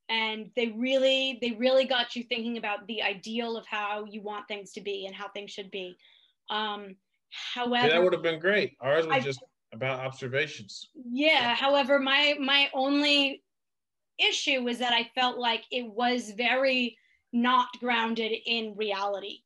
and 0.09 0.49
they 0.55 0.67
really, 0.67 1.37
they 1.41 1.51
really 1.51 1.85
got 1.85 2.15
you 2.15 2.23
thinking 2.23 2.57
about 2.57 2.87
the 2.87 3.03
ideal 3.03 3.57
of 3.57 3.65
how 3.67 4.05
you 4.09 4.21
want 4.21 4.47
things 4.47 4.71
to 4.73 4.81
be 4.81 5.05
and 5.05 5.15
how 5.15 5.27
things 5.29 5.51
should 5.51 5.69
be. 5.69 5.95
Um, 6.49 6.95
However, 7.53 7.87
yeah, 7.87 7.93
that 7.93 8.03
would 8.03 8.13
have 8.13 8.23
been 8.23 8.39
great. 8.39 8.75
Ours 8.81 9.05
was 9.05 9.17
I, 9.17 9.19
just 9.19 9.43
about 9.73 9.99
observations. 9.99 10.89
Yeah. 10.95 11.55
However, 11.55 11.99
my 11.99 12.35
my 12.39 12.69
only 12.73 13.43
issue 14.17 14.63
was 14.63 14.77
that 14.79 14.93
I 14.93 15.09
felt 15.15 15.37
like 15.37 15.63
it 15.71 15.83
was 15.83 16.31
very 16.31 16.97
not 17.31 17.67
grounded 17.79 18.31
in 18.45 18.73
reality. 18.75 19.39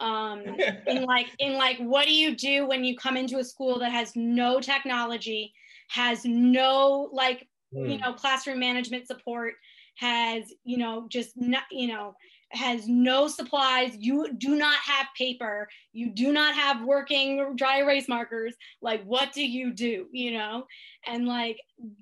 Um, 0.00 0.42
in 0.86 1.04
like 1.04 1.28
in 1.38 1.54
like 1.54 1.78
what 1.78 2.06
do 2.06 2.14
you 2.14 2.36
do 2.36 2.66
when 2.66 2.84
you 2.84 2.96
come 2.96 3.16
into 3.16 3.38
a 3.38 3.44
school 3.44 3.78
that 3.78 3.92
has 3.92 4.12
no 4.16 4.60
technology, 4.60 5.52
has 5.88 6.24
no 6.24 7.08
like 7.12 7.48
mm. 7.74 7.90
you 7.90 7.96
hmm. 7.96 8.02
know 8.02 8.12
classroom 8.12 8.60
management 8.60 9.06
support, 9.06 9.54
has 9.96 10.52
you 10.64 10.78
know 10.78 11.06
just 11.08 11.36
not 11.36 11.64
you 11.70 11.88
know 11.88 12.14
has 12.52 12.88
no 12.88 13.28
supplies. 13.28 13.96
You 13.98 14.32
do 14.36 14.56
not 14.56 14.76
have 14.78 15.06
paper. 15.16 15.68
You 15.92 16.10
do 16.10 16.32
not 16.32 16.54
have 16.54 16.84
working 16.84 17.54
dry 17.56 17.78
erase 17.78 18.08
markers. 18.08 18.54
Like 18.82 19.02
what 19.04 19.32
do 19.32 19.46
you 19.46 19.72
do 19.72 20.06
you 20.12 20.32
know? 20.32 20.66
And 21.06 21.26
like 21.26 21.60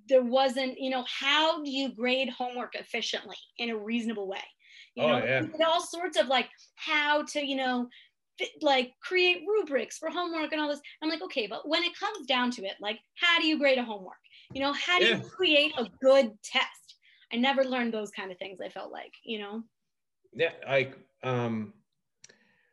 there 0.08 0.22
wasn't 0.22 0.78
you 0.78 0.90
know 0.90 1.04
how 1.06 1.62
do 1.62 1.70
you 1.70 1.94
grade 1.94 2.30
homework 2.30 2.74
efficiently 2.74 3.36
in 3.58 3.70
a 3.70 3.76
reasonable 3.76 4.26
way? 4.26 4.44
You 4.94 5.04
oh, 5.04 5.18
know 5.18 5.24
yeah. 5.24 5.66
all 5.66 5.82
sorts 5.82 6.18
of 6.18 6.28
like 6.28 6.48
how 6.76 7.24
to 7.24 7.44
you 7.44 7.56
know 7.56 7.88
like 8.62 8.92
create 9.02 9.42
rubrics 9.46 9.98
for 9.98 10.10
homework 10.10 10.52
and 10.52 10.60
all 10.60 10.68
this. 10.68 10.80
I'm 11.02 11.10
like 11.10 11.22
okay 11.22 11.46
but 11.46 11.68
when 11.68 11.82
it 11.82 11.98
comes 11.98 12.26
down 12.26 12.50
to 12.52 12.64
it 12.64 12.74
like 12.80 12.98
how 13.16 13.38
do 13.38 13.46
you 13.46 13.58
grade 13.58 13.78
a 13.78 13.84
homework? 13.84 14.16
You 14.54 14.62
know 14.62 14.72
how 14.72 14.98
do 14.98 15.04
yeah. 15.04 15.16
you 15.16 15.22
create 15.28 15.72
a 15.76 15.86
good 16.00 16.32
test? 16.42 16.94
I 17.30 17.36
never 17.36 17.62
learned 17.62 17.92
those 17.92 18.10
kind 18.10 18.32
of 18.32 18.38
things 18.38 18.58
i 18.64 18.70
felt 18.70 18.90
like 18.90 19.12
you 19.22 19.38
know 19.38 19.62
yeah, 20.32 20.52
like 20.66 20.96
um 21.22 21.72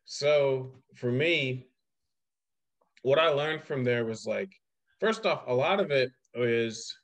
so 0.05 0.71
for 0.95 1.11
me, 1.11 1.67
what 3.01 3.19
I 3.19 3.29
learned 3.29 3.63
from 3.63 3.83
there 3.83 4.05
was 4.05 4.25
like, 4.25 4.51
first 4.99 5.25
off, 5.25 5.43
a 5.47 5.53
lot 5.53 5.79
of 5.79 5.91
it 5.91 6.11
is 6.35 6.95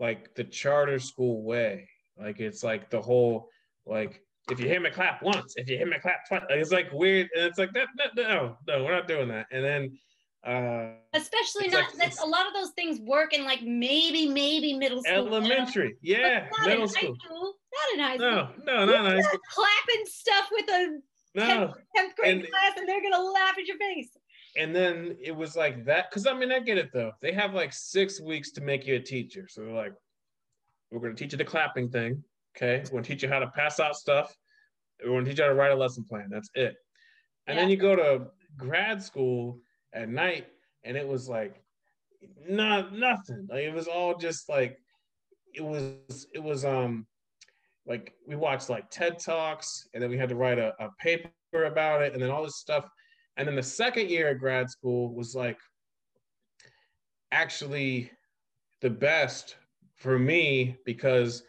like 0.00 0.34
the 0.34 0.44
charter 0.44 0.98
school 0.98 1.42
way. 1.42 1.88
Like 2.18 2.40
it's 2.40 2.64
like 2.64 2.90
the 2.90 3.00
whole 3.00 3.48
like 3.86 4.22
if 4.50 4.58
you 4.58 4.66
hit 4.66 4.80
me 4.80 4.90
clap 4.90 5.22
once, 5.22 5.54
if 5.56 5.68
you 5.68 5.76
hit 5.76 5.88
me 5.88 5.98
clap 6.00 6.26
twice, 6.26 6.42
it's 6.48 6.72
like 6.72 6.90
weird, 6.92 7.28
and 7.36 7.44
it's 7.44 7.58
like 7.58 7.72
that, 7.74 7.88
no, 8.16 8.56
no, 8.66 8.84
we're 8.84 8.94
not 8.94 9.06
doing 9.06 9.28
that. 9.28 9.46
And 9.52 9.64
then 9.64 9.98
uh, 10.46 10.92
especially 11.14 11.68
not 11.68 11.90
like, 11.90 11.98
that's 11.98 12.22
a 12.22 12.26
lot 12.26 12.46
of 12.46 12.54
those 12.54 12.70
things 12.70 13.00
work 13.00 13.34
in 13.34 13.44
like 13.44 13.62
maybe 13.62 14.28
maybe 14.28 14.72
middle 14.72 15.02
school 15.02 15.34
elementary 15.34 15.96
yeah 16.00 16.46
middle 16.64 16.86
school. 16.86 17.16
school. 17.16 17.54
Not 17.78 17.94
in 17.94 18.00
high 18.00 18.16
school 18.16 18.64
no 18.64 18.84
no 18.84 18.86
not 18.86 19.06
in 19.06 19.12
high 19.12 19.20
school 19.20 19.40
clapping 19.50 20.04
stuff 20.06 20.48
with 20.52 20.70
a 20.70 20.98
no 21.34 21.44
10th, 21.44 21.74
10th 21.96 22.16
grade 22.16 22.34
and, 22.34 22.48
class 22.50 22.72
and 22.76 22.88
they're 22.88 23.02
gonna 23.02 23.22
laugh 23.22 23.56
at 23.58 23.66
your 23.66 23.78
face. 23.78 24.10
And 24.56 24.74
then 24.74 25.16
it 25.22 25.36
was 25.36 25.54
like 25.54 25.84
that 25.84 26.10
because 26.10 26.26
i 26.26 26.32
mean 26.32 26.50
i 26.50 26.58
get 26.58 26.78
it 26.78 26.90
though. 26.92 27.12
They 27.20 27.32
have 27.32 27.54
like 27.54 27.72
six 27.72 28.20
weeks 28.20 28.50
to 28.52 28.60
make 28.60 28.86
you 28.86 28.96
a 28.96 29.00
teacher. 29.00 29.46
So 29.48 29.62
they're 29.62 29.72
like 29.72 29.92
we're 30.90 31.00
gonna 31.00 31.14
teach 31.14 31.32
you 31.32 31.38
the 31.38 31.44
clapping 31.44 31.90
thing 31.90 32.24
okay? 32.58 32.82
We're 32.84 32.98
gonna 32.98 33.02
teach 33.04 33.22
you 33.22 33.28
how 33.28 33.38
to 33.38 33.48
pass 33.48 33.80
out 33.80 33.96
stuff. 33.96 34.36
We're 35.02 35.12
gonna 35.12 35.26
teach 35.26 35.38
you 35.38 35.44
how 35.44 35.50
to 35.50 35.56
write 35.56 35.72
a 35.72 35.76
lesson 35.76 36.04
plan. 36.04 36.28
That's 36.30 36.50
it. 36.54 36.76
And 37.46 37.56
yeah. 37.56 37.62
then 37.62 37.70
you 37.70 37.76
go 37.76 37.96
to 37.96 38.26
grad 38.56 39.02
school 39.02 39.60
at 39.92 40.08
night, 40.08 40.46
and 40.84 40.96
it 40.96 41.06
was 41.06 41.28
like 41.28 41.62
not 42.48 42.92
nothing. 42.94 43.46
Like 43.50 43.62
it 43.62 43.72
was 43.72 43.86
all 43.86 44.16
just 44.16 44.48
like 44.48 44.78
it 45.54 45.64
was 45.64 46.26
it 46.34 46.42
was 46.42 46.64
um 46.64 47.06
like 47.88 48.12
we 48.26 48.36
watched 48.36 48.68
like 48.68 48.90
TED 48.90 49.18
Talks, 49.18 49.88
and 49.94 50.02
then 50.02 50.10
we 50.10 50.18
had 50.18 50.28
to 50.28 50.36
write 50.36 50.58
a, 50.58 50.74
a 50.78 50.90
paper 51.00 51.30
about 51.64 52.02
it, 52.02 52.12
and 52.12 52.22
then 52.22 52.30
all 52.30 52.44
this 52.44 52.58
stuff. 52.58 52.88
And 53.36 53.48
then 53.48 53.56
the 53.56 53.62
second 53.62 54.10
year 54.10 54.28
at 54.28 54.38
grad 54.38 54.68
school 54.68 55.14
was 55.14 55.34
like 55.34 55.58
actually 57.32 58.10
the 58.80 58.90
best 58.90 59.56
for 59.96 60.18
me 60.18 60.76
because 60.84 61.42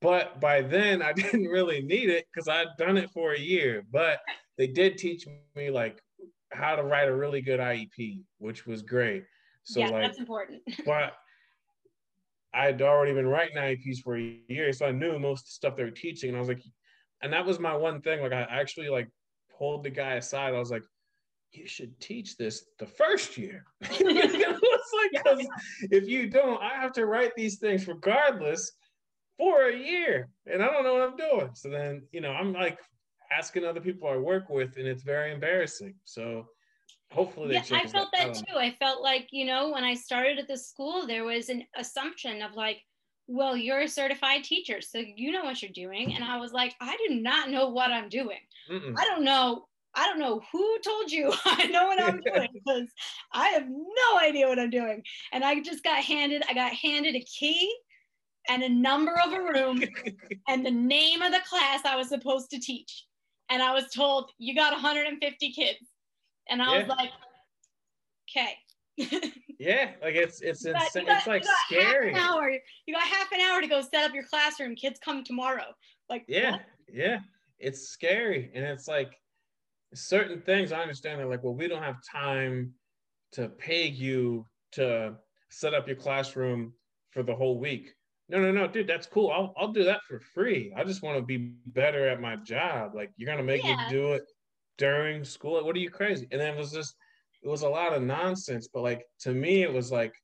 but 0.00 0.40
by 0.40 0.60
then 0.62 1.02
I 1.02 1.12
didn't 1.14 1.46
really 1.46 1.82
need 1.82 2.10
it 2.10 2.26
because 2.32 2.48
I'd 2.48 2.76
done 2.78 2.96
it 2.96 3.10
for 3.10 3.32
a 3.32 3.38
year. 3.38 3.82
But 3.90 4.18
they 4.58 4.66
did 4.66 4.98
teach 4.98 5.26
me 5.54 5.70
like 5.70 6.00
how 6.52 6.76
to 6.76 6.82
write 6.82 7.08
a 7.08 7.14
really 7.14 7.40
good 7.40 7.60
IEP, 7.60 8.20
which 8.38 8.66
was 8.66 8.82
great. 8.82 9.24
So 9.64 9.80
yeah, 9.80 9.90
like, 9.90 10.02
that's 10.02 10.18
important. 10.18 10.62
but 10.86 11.14
I'd 12.56 12.80
already 12.80 13.12
been 13.12 13.26
writing 13.26 13.56
IEPs 13.56 14.00
for 14.02 14.16
a 14.16 14.40
year, 14.48 14.72
so 14.72 14.86
I 14.86 14.90
knew 14.90 15.18
most 15.18 15.40
of 15.40 15.46
the 15.46 15.50
stuff 15.50 15.76
they 15.76 15.84
were 15.84 15.90
teaching, 15.90 16.30
and 16.30 16.36
I 16.36 16.40
was 16.40 16.48
like, 16.48 16.62
and 17.22 17.32
that 17.32 17.44
was 17.44 17.60
my 17.60 17.76
one 17.76 18.00
thing. 18.00 18.22
Like 18.22 18.32
I 18.32 18.46
actually 18.48 18.88
like 18.88 19.08
pulled 19.58 19.84
the 19.84 19.90
guy 19.90 20.14
aside. 20.14 20.54
I 20.54 20.58
was 20.58 20.70
like, 20.70 20.82
you 21.52 21.66
should 21.66 21.98
teach 22.00 22.36
this 22.36 22.64
the 22.78 22.86
first 22.86 23.36
year. 23.36 23.64
it's 23.82 24.00
like 24.00 25.24
because 25.24 25.46
if 25.90 26.08
you 26.08 26.28
don't, 26.28 26.62
I 26.62 26.80
have 26.80 26.92
to 26.94 27.06
write 27.06 27.32
these 27.36 27.58
things 27.58 27.86
regardless 27.86 28.72
for 29.36 29.68
a 29.68 29.76
year, 29.76 30.30
and 30.46 30.62
I 30.62 30.70
don't 30.70 30.84
know 30.84 30.94
what 30.94 31.02
I'm 31.02 31.16
doing. 31.16 31.50
So 31.54 31.68
then, 31.68 32.02
you 32.10 32.22
know, 32.22 32.32
I'm 32.32 32.54
like 32.54 32.78
asking 33.30 33.64
other 33.64 33.80
people 33.80 34.08
I 34.08 34.16
work 34.16 34.48
with, 34.48 34.76
and 34.78 34.86
it's 34.86 35.02
very 35.02 35.32
embarrassing. 35.32 35.94
So 36.04 36.46
hopefully, 37.12 37.54
yeah, 37.54 37.62
I 37.72 37.86
felt 37.86 38.08
that, 38.12 38.34
that 38.34 38.46
too. 38.46 38.56
I 38.56 38.74
felt 38.78 39.02
like 39.02 39.28
you 39.30 39.44
know 39.44 39.70
when 39.70 39.84
I 39.84 39.94
started 39.94 40.38
at 40.38 40.48
the 40.48 40.56
school, 40.56 41.06
there 41.06 41.24
was 41.24 41.48
an 41.48 41.64
assumption 41.76 42.42
of 42.42 42.54
like, 42.54 42.82
well, 43.26 43.56
you're 43.56 43.80
a 43.80 43.88
certified 43.88 44.44
teacher, 44.44 44.80
so 44.80 44.98
you 44.98 45.32
know 45.32 45.44
what 45.44 45.62
you're 45.62 45.70
doing. 45.72 46.14
And 46.14 46.24
I 46.24 46.38
was 46.38 46.52
like, 46.52 46.74
I 46.80 46.96
do 47.06 47.16
not 47.16 47.50
know 47.50 47.68
what 47.68 47.90
I'm 47.90 48.08
doing. 48.08 48.40
Mm-mm. 48.70 48.94
I 48.96 49.04
don't 49.04 49.24
know. 49.24 49.66
I 49.96 50.06
don't 50.06 50.18
know 50.18 50.42
who 50.52 50.78
told 50.84 51.10
you 51.10 51.32
I 51.46 51.66
know 51.66 51.86
what 51.86 52.00
I'm 52.00 52.20
doing 52.20 52.48
because 52.54 52.88
I 53.32 53.48
have 53.48 53.66
no 53.66 54.18
idea 54.20 54.46
what 54.46 54.58
I'm 54.58 54.70
doing. 54.70 55.02
And 55.32 55.42
I 55.42 55.60
just 55.60 55.82
got 55.82 56.04
handed, 56.04 56.42
I 56.48 56.54
got 56.54 56.72
handed 56.72 57.16
a 57.16 57.20
key 57.20 57.74
and 58.48 58.62
a 58.62 58.68
number 58.68 59.14
of 59.24 59.32
a 59.32 59.40
room 59.40 59.82
and 60.48 60.64
the 60.64 60.70
name 60.70 61.22
of 61.22 61.32
the 61.32 61.40
class 61.48 61.84
I 61.84 61.96
was 61.96 62.08
supposed 62.08 62.50
to 62.50 62.60
teach. 62.60 63.04
And 63.48 63.62
I 63.62 63.72
was 63.72 63.90
told, 63.94 64.30
you 64.38 64.54
got 64.54 64.72
150 64.72 65.52
kids. 65.52 65.78
And 66.48 66.62
I 66.62 66.78
was 66.78 66.88
like, 66.88 67.10
okay. 68.30 68.54
yeah, 69.58 69.90
like 70.02 70.14
it's 70.14 70.40
it's 70.40 70.64
got- 70.64 70.82
insane. 70.84 71.02
you 71.02 71.08
got- 71.08 71.18
it's 71.18 71.26
like 71.26 71.42
you 71.42 71.48
got 71.48 71.56
scary. 71.66 72.12
Half 72.14 72.22
an 72.30 72.34
hour. 72.34 72.50
You 72.86 72.94
got 72.94 73.02
half 73.02 73.32
an 73.32 73.40
hour 73.40 73.60
to 73.60 73.66
go 73.66 73.82
set 73.82 74.04
up 74.08 74.14
your 74.14 74.24
classroom. 74.24 74.74
Kids 74.74 74.98
come 75.04 75.22
tomorrow. 75.24 75.64
Like 76.08 76.24
Yeah, 76.28 76.52
what? 76.52 76.62
yeah, 76.92 77.18
it's 77.58 77.88
scary, 77.88 78.50
and 78.54 78.64
it's 78.64 78.88
like 78.88 79.10
certain 79.94 80.40
things. 80.42 80.72
I 80.72 80.80
understand 80.80 81.20
that, 81.20 81.28
like, 81.28 81.42
well, 81.42 81.54
we 81.54 81.68
don't 81.68 81.82
have 81.82 81.96
time 82.10 82.72
to 83.32 83.48
pay 83.50 83.86
you 83.86 84.46
to 84.72 85.14
set 85.50 85.74
up 85.74 85.86
your 85.86 85.96
classroom 85.96 86.72
for 87.10 87.22
the 87.22 87.34
whole 87.34 87.58
week. 87.58 87.92
No, 88.28 88.40
no, 88.40 88.50
no, 88.50 88.66
dude, 88.66 88.86
that's 88.86 89.06
cool. 89.06 89.30
I'll 89.30 89.52
I'll 89.58 89.72
do 89.72 89.84
that 89.84 90.00
for 90.08 90.20
free. 90.20 90.72
I 90.76 90.84
just 90.84 91.02
want 91.02 91.18
to 91.18 91.22
be 91.22 91.52
better 91.66 92.08
at 92.08 92.20
my 92.20 92.36
job. 92.36 92.94
Like, 92.94 93.10
you're 93.16 93.30
gonna 93.30 93.42
make 93.42 93.62
Yeah. 93.62 93.76
me 93.76 93.82
do 93.90 94.12
it 94.14 94.22
during 94.78 95.24
school? 95.24 95.64
What 95.64 95.76
are 95.76 95.80
you 95.80 95.90
crazy? 95.90 96.26
And 96.30 96.40
then 96.40 96.54
it 96.54 96.58
was 96.58 96.72
just 96.72 96.94
it 97.42 97.48
was 97.48 97.62
a 97.62 97.68
lot 97.68 97.92
of 97.92 98.02
nonsense. 98.02 98.68
But 98.72 98.82
like 98.82 99.04
to 99.20 99.32
me, 99.32 99.62
it 99.62 99.72
was 99.72 99.92
like 99.92 100.14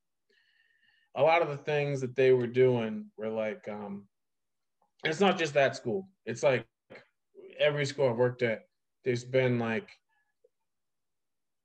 a 1.15 1.23
lot 1.23 1.43
of 1.43 1.49
the 1.49 1.59
things 1.59 2.01
that 2.01 2.17
they 2.17 2.33
were 2.33 2.47
doing 2.47 3.07
were 3.17 3.29
like 3.29 3.69
um 3.69 4.09
it's 5.05 5.21
not 5.21 5.39
just 5.39 5.55
that 5.55 5.77
school. 5.77 6.09
It's 6.27 6.43
like 6.43 6.67
every 7.59 7.85
school 7.87 8.09
I've 8.09 8.17
worked 8.17 8.43
at, 8.43 8.63
there's 9.05 9.25
been 9.25 9.59
like 9.59 9.89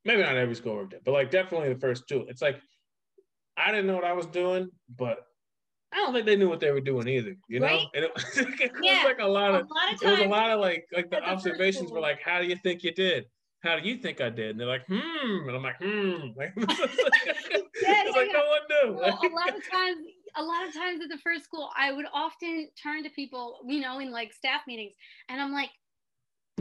maybe 0.06 0.24
not 0.24 0.38
every 0.38 0.56
school 0.56 0.74
I 0.74 0.76
worked 0.78 0.94
at, 0.94 1.04
but 1.04 1.12
like 1.12 1.32
definitely 1.32 1.74
the 1.74 1.80
first 1.80 2.08
two. 2.08 2.26
It's 2.30 2.42
like 2.42 2.60
I 3.58 3.72
didn't 3.72 3.88
know 3.88 3.96
what 3.96 4.06
I 4.06 4.14
was 4.14 4.28
doing, 4.28 4.70
but 4.96 5.20
I 5.94 5.98
don't 5.98 6.14
think 6.14 6.26
they 6.26 6.36
knew 6.36 6.50
what 6.50 6.60
they 6.60 6.72
were 6.72 6.82
doing 6.82 7.08
either. 7.08 7.36
You 7.48 7.60
know, 7.62 7.68
Right? 7.68 7.88
and 7.94 8.06
it, 8.06 8.12
it 8.38 8.72
Yeah. 8.82 8.96
was 8.98 9.04
like 9.06 9.20
a 9.20 9.28
lot 9.28 9.52
A 9.52 9.60
of 9.60 9.70
lot 9.70 9.94
of 9.94 10.02
it 10.02 10.08
was 10.08 10.20
a 10.20 10.26
lot 10.26 10.50
of 10.52 10.60
like 10.60 10.86
like 10.92 11.10
the 11.10 11.24
observations 11.24 11.92
were 11.92 12.00
like, 12.02 12.22
how 12.22 12.42
do 12.42 12.48
you 12.48 12.58
think 12.58 12.84
you 12.84 12.92
did? 12.92 13.26
How 13.64 13.80
do 13.80 13.88
you 13.88 13.98
think 13.98 14.22
I 14.22 14.30
did? 14.30 14.52
And 14.52 14.60
they're 14.60 14.68
like, 14.68 14.86
hmm, 14.88 14.96
and 15.48 15.52
I'm 15.52 15.64
like, 15.64 15.78
hmm. 15.80 16.28
Like, 16.38 16.56
Yeah, 17.82 18.04
yeah, 18.06 18.12
like 18.12 18.30
no 18.34 18.48
one 18.48 18.62
knew. 18.70 18.96
well, 19.00 19.20
a 19.24 19.28
lot 19.34 19.56
of 19.56 19.68
times, 19.70 20.06
a 20.36 20.44
lot 20.44 20.68
of 20.68 20.74
times 20.74 21.02
at 21.04 21.10
the 21.10 21.18
first 21.18 21.46
school, 21.46 21.70
I 21.76 21.92
would 21.92 22.06
often 22.14 22.70
turn 22.82 23.04
to 23.04 23.10
people, 23.10 23.60
you 23.68 23.80
know, 23.80 24.00
in 24.00 24.12
like 24.12 24.34
staff 24.34 24.62
meetings, 24.68 24.94
and 25.30 25.42
I'm 25.42 25.52
like, 25.52 25.72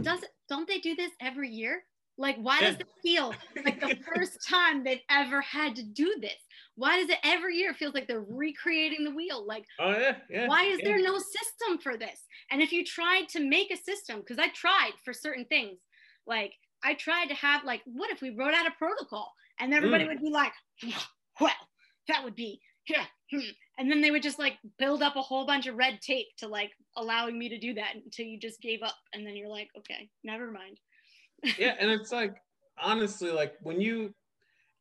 does 0.03 0.25
don't 0.49 0.69
they 0.69 0.79
do 0.79 0.95
this 0.95 1.13
every 1.21 1.51
year? 1.51 1.83
Like, 2.19 2.37
why 2.37 2.63
does 2.63 2.77
it 2.81 2.87
feel 3.03 3.35
like 3.65 3.81
the 3.81 3.93
first 4.07 4.39
time 4.49 4.85
they've 4.85 5.03
ever 5.11 5.41
had 5.43 5.77
to 5.77 5.83
do 5.83 6.17
this? 6.21 6.46
Why 6.77 7.01
does 7.01 7.09
it 7.09 7.19
every 7.25 7.57
year 7.57 7.75
feels 7.75 7.95
like 7.95 8.07
they're 8.07 8.25
recreating 8.29 9.05
the 9.05 9.11
wheel? 9.11 9.45
Like, 9.47 9.65
oh 9.81 9.91
yeah, 9.91 10.17
yeah. 10.31 10.47
why 10.47 10.65
is 10.65 10.79
yeah. 10.81 10.89
there 10.89 11.03
no 11.03 11.19
system 11.19 11.79
for 11.83 11.97
this? 11.97 12.21
And 12.51 12.63
if 12.63 12.73
you 12.73 12.85
tried 12.85 13.29
to 13.31 13.41
make 13.41 13.71
a 13.71 13.77
system, 13.77 14.21
because 14.21 14.39
I 14.39 14.49
tried 14.49 14.93
for 15.05 15.13
certain 15.13 15.47
things, 15.47 15.79
like 16.27 16.53
I 16.85 16.95
tried 16.95 17.27
to 17.29 17.35
have 17.35 17.65
like, 17.65 17.83
what 17.87 18.11
if 18.11 18.21
we 18.21 18.31
wrote 18.31 18.55
out 18.55 18.67
a 18.67 18.73
protocol 18.79 19.33
and 19.59 19.73
everybody 19.73 20.05
Mm. 20.05 20.09
would 20.09 20.21
be 20.21 20.31
like, 20.31 20.53
well, 21.41 21.51
that 22.09 22.23
would 22.23 22.37
be 22.37 22.61
yeah, 22.89 23.05
hmm. 23.33 23.41
and 23.79 23.91
then 23.91 24.01
they 24.01 24.11
would 24.11 24.23
just 24.23 24.39
like 24.39 24.55
build 24.79 25.03
up 25.03 25.17
a 25.17 25.23
whole 25.23 25.47
bunch 25.47 25.67
of 25.67 25.77
red 25.77 26.01
tape 26.01 26.27
to 26.39 26.47
like 26.47 26.71
allowing 26.97 27.39
me 27.39 27.49
to 27.49 27.59
do 27.59 27.75
that 27.75 27.95
until 27.95 28.27
you 28.27 28.39
just 28.39 28.61
gave 28.61 28.83
up, 28.83 28.97
and 29.13 29.27
then 29.27 29.37
you're 29.37 29.49
like, 29.49 29.69
okay, 29.77 30.09
never 30.23 30.51
mind. 30.51 30.79
yeah, 31.59 31.75
and 31.79 31.91
it's 31.91 32.13
like 32.13 32.37
honestly, 32.79 33.31
like 33.31 33.55
when 33.63 33.81
you 33.81 34.15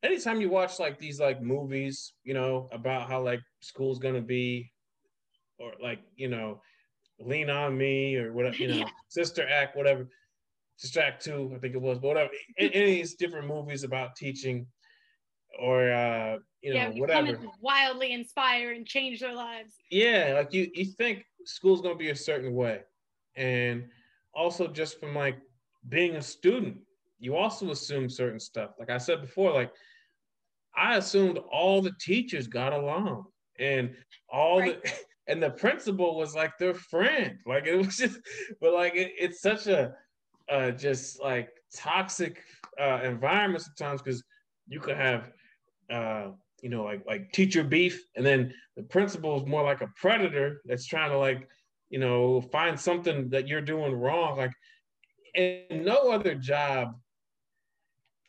anytime 0.05 0.41
you 0.41 0.49
watch 0.49 0.79
like 0.79 0.99
these 0.99 1.19
like 1.19 1.41
movies, 1.41 2.13
you 2.23 2.33
know, 2.33 2.69
about 2.71 3.09
how 3.09 3.21
like 3.21 3.41
school's 3.61 3.99
gonna 3.99 4.21
be, 4.21 4.71
or 5.59 5.73
like, 5.81 5.99
you 6.15 6.27
know, 6.27 6.61
lean 7.19 7.49
on 7.49 7.77
me 7.77 8.15
or 8.17 8.33
whatever, 8.33 8.55
you 8.57 8.67
know, 8.67 8.75
Yeah. 8.79 8.89
sister 9.09 9.47
act, 9.47 9.75
whatever. 9.75 10.07
Sister 10.77 10.99
Act 10.99 11.23
two, 11.23 11.53
I 11.55 11.59
think 11.59 11.73
it 11.73 11.81
was, 11.81 11.99
but 11.99 12.07
whatever. 12.09 12.29
Any, 12.57 12.67
of 12.67 12.73
these 12.73 13.15
different 13.15 13.47
movies 13.47 13.85
about 13.85 14.15
teaching 14.17 14.67
or 15.57 15.89
uh, 15.89 16.37
you 16.61 16.73
know, 16.73 16.79
yeah, 16.79 16.89
whatever. 16.89 17.39
wildly 17.61 18.11
inspire 18.11 18.73
and 18.73 18.85
change 18.85 19.21
their 19.21 19.33
lives. 19.33 19.75
yeah 19.89 20.33
like 20.35 20.53
you 20.53 20.69
you 20.73 20.85
think 20.85 21.23
school's 21.45 21.81
to 21.81 21.95
be 21.95 22.09
a 22.09 22.15
certain 22.15 22.53
way 22.53 22.81
and 23.37 23.85
also 24.33 24.67
just 24.67 24.99
from 24.99 25.15
like 25.15 25.37
being 25.87 26.15
a 26.17 26.21
student 26.21 26.77
you 27.19 27.35
also 27.37 27.71
assume 27.71 28.09
certain 28.09 28.39
stuff 28.39 28.71
like 28.79 28.89
i 28.89 28.97
said 28.97 29.21
before 29.21 29.51
like 29.53 29.71
i 30.77 30.97
assumed 30.97 31.37
all 31.51 31.81
the 31.81 31.93
teachers 31.99 32.47
got 32.47 32.73
along 32.73 33.25
and 33.59 33.95
all 34.29 34.59
Right. 34.59 34.81
the 34.83 34.91
and 35.27 35.41
the 35.41 35.49
principal 35.49 36.17
was 36.17 36.35
like 36.35 36.57
their 36.59 36.73
friend 36.75 37.37
like 37.45 37.65
it 37.65 37.75
was 37.75 37.97
just 38.03 38.19
but 38.61 38.73
like 38.73 38.95
it, 38.95 39.11
it's 39.17 39.41
such 39.41 39.67
a 39.67 39.93
uh 40.49 40.71
just 40.71 41.21
like 41.21 41.49
toxic 41.75 42.43
uh 42.79 42.99
environment 43.03 43.63
sometimes 43.63 44.01
because 44.01 44.23
you 44.67 44.79
could 44.79 44.97
have 44.97 45.31
uh 45.91 46.27
you 46.61 46.71
know, 46.71 46.83
like 46.83 47.05
like 47.05 47.31
teacher 47.31 47.63
beef, 47.63 48.03
and 48.15 48.25
then 48.25 48.51
the 48.75 48.81
principal 48.81 49.37
is 49.39 49.45
more 49.45 49.61
like 49.61 49.81
a 49.81 49.91
predator 49.95 50.61
that's 50.65 50.87
trying 50.87 51.11
to 51.11 51.17
like, 51.17 51.47
you 51.91 51.99
know, 51.99 52.41
find 52.41 52.79
something 52.79 53.29
that 53.29 53.47
you're 53.47 53.61
doing 53.61 53.93
wrong. 53.93 54.37
Like, 54.37 54.51
and 55.35 55.85
no 55.85 56.09
other 56.09 56.33
job 56.33 56.95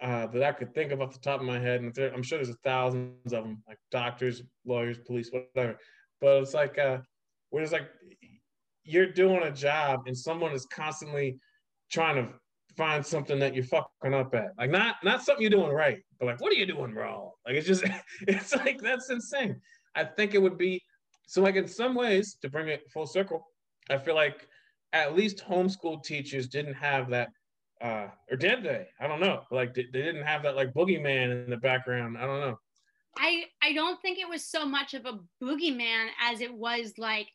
uh, 0.01 0.27
that 0.27 0.43
I 0.43 0.53
could 0.53 0.75
think 0.75 0.93
of 0.93 1.01
off 1.01 1.13
the 1.13 1.19
top 1.19 1.41
of 1.41 1.47
my 1.47 1.59
head, 1.59 1.81
and 1.81 1.95
there, 1.95 2.13
I'm 2.13 2.23
sure 2.23 2.39
there's 2.39 2.51
a 2.51 2.55
thousands 2.65 3.33
of 3.33 3.45
them, 3.45 3.63
like 3.67 3.79
doctors, 3.91 4.43
lawyers, 4.65 4.99
police, 4.99 5.31
whatever. 5.31 5.79
But 6.21 6.43
it's 6.43 6.55
like, 6.55 6.79
uh, 6.79 6.99
where 7.51 7.63
it's 7.63 7.73
like 7.73 7.89
you're 8.85 9.13
doing 9.13 9.43
a 9.43 9.51
job, 9.51 10.03
and 10.07 10.17
someone 10.17 10.53
is 10.53 10.67
constantly 10.67 11.39
trying 11.91 12.17
to 12.17 12.33
find 12.77 13.05
something 13.05 13.39
that 13.39 13.55
you're 13.55 13.65
fucking 13.65 14.15
up 14.15 14.35
at. 14.35 14.53
Like 14.59 14.71
not 14.71 14.97
not 15.03 15.23
something 15.23 15.43
you're 15.43 15.51
doing 15.51 15.73
right, 15.73 16.03
but 16.19 16.27
like 16.27 16.41
what 16.41 16.53
are 16.53 16.57
you 16.57 16.67
doing 16.67 16.95
wrong? 16.95 17.31
Like 17.47 17.57
it's 17.57 17.67
just 17.67 17.85
it's 18.23 18.55
like 18.55 18.81
that's 18.81 19.11
insane. 19.11 19.61
I 19.95 20.05
think 20.05 20.35
it 20.35 20.43
would 20.43 20.59
be 20.59 20.83
so 21.27 21.43
like 21.43 21.57
in 21.57 21.67
some 21.67 21.95
ways 21.95 22.37
to 22.43 22.51
bring 22.51 22.69
it 22.69 22.91
full 22.93 23.07
circle. 23.07 23.47
I 23.91 23.99
feel 23.99 24.15
like 24.15 24.47
at 24.93 25.17
least 25.17 25.45
homeschool 25.47 26.03
teachers 26.05 26.49
didn't 26.49 26.75
have 26.75 27.11
that, 27.11 27.29
uh, 27.83 28.09
or 28.31 28.37
did 28.37 28.63
they? 28.63 28.87
I 29.01 29.07
don't 29.07 29.21
know. 29.21 29.43
Like 29.51 29.75
they, 29.75 29.85
didn't 29.85 30.25
have 30.25 30.43
that 30.45 30.57
like 30.57 30.73
boogeyman 30.73 31.45
in 31.45 31.51
the 31.51 31.57
background. 31.57 32.17
I 32.19 32.27
don't 32.27 32.41
know. 32.41 32.59
I 33.19 33.45
I 33.63 33.73
don't 33.73 34.01
think 34.03 34.19
it 34.19 34.29
was 34.29 34.45
so 34.45 34.67
much 34.67 34.95
of 34.95 35.07
a 35.07 35.21
boogeyman 35.43 36.09
as 36.21 36.41
it 36.41 36.53
was 36.53 36.95
like 36.99 37.29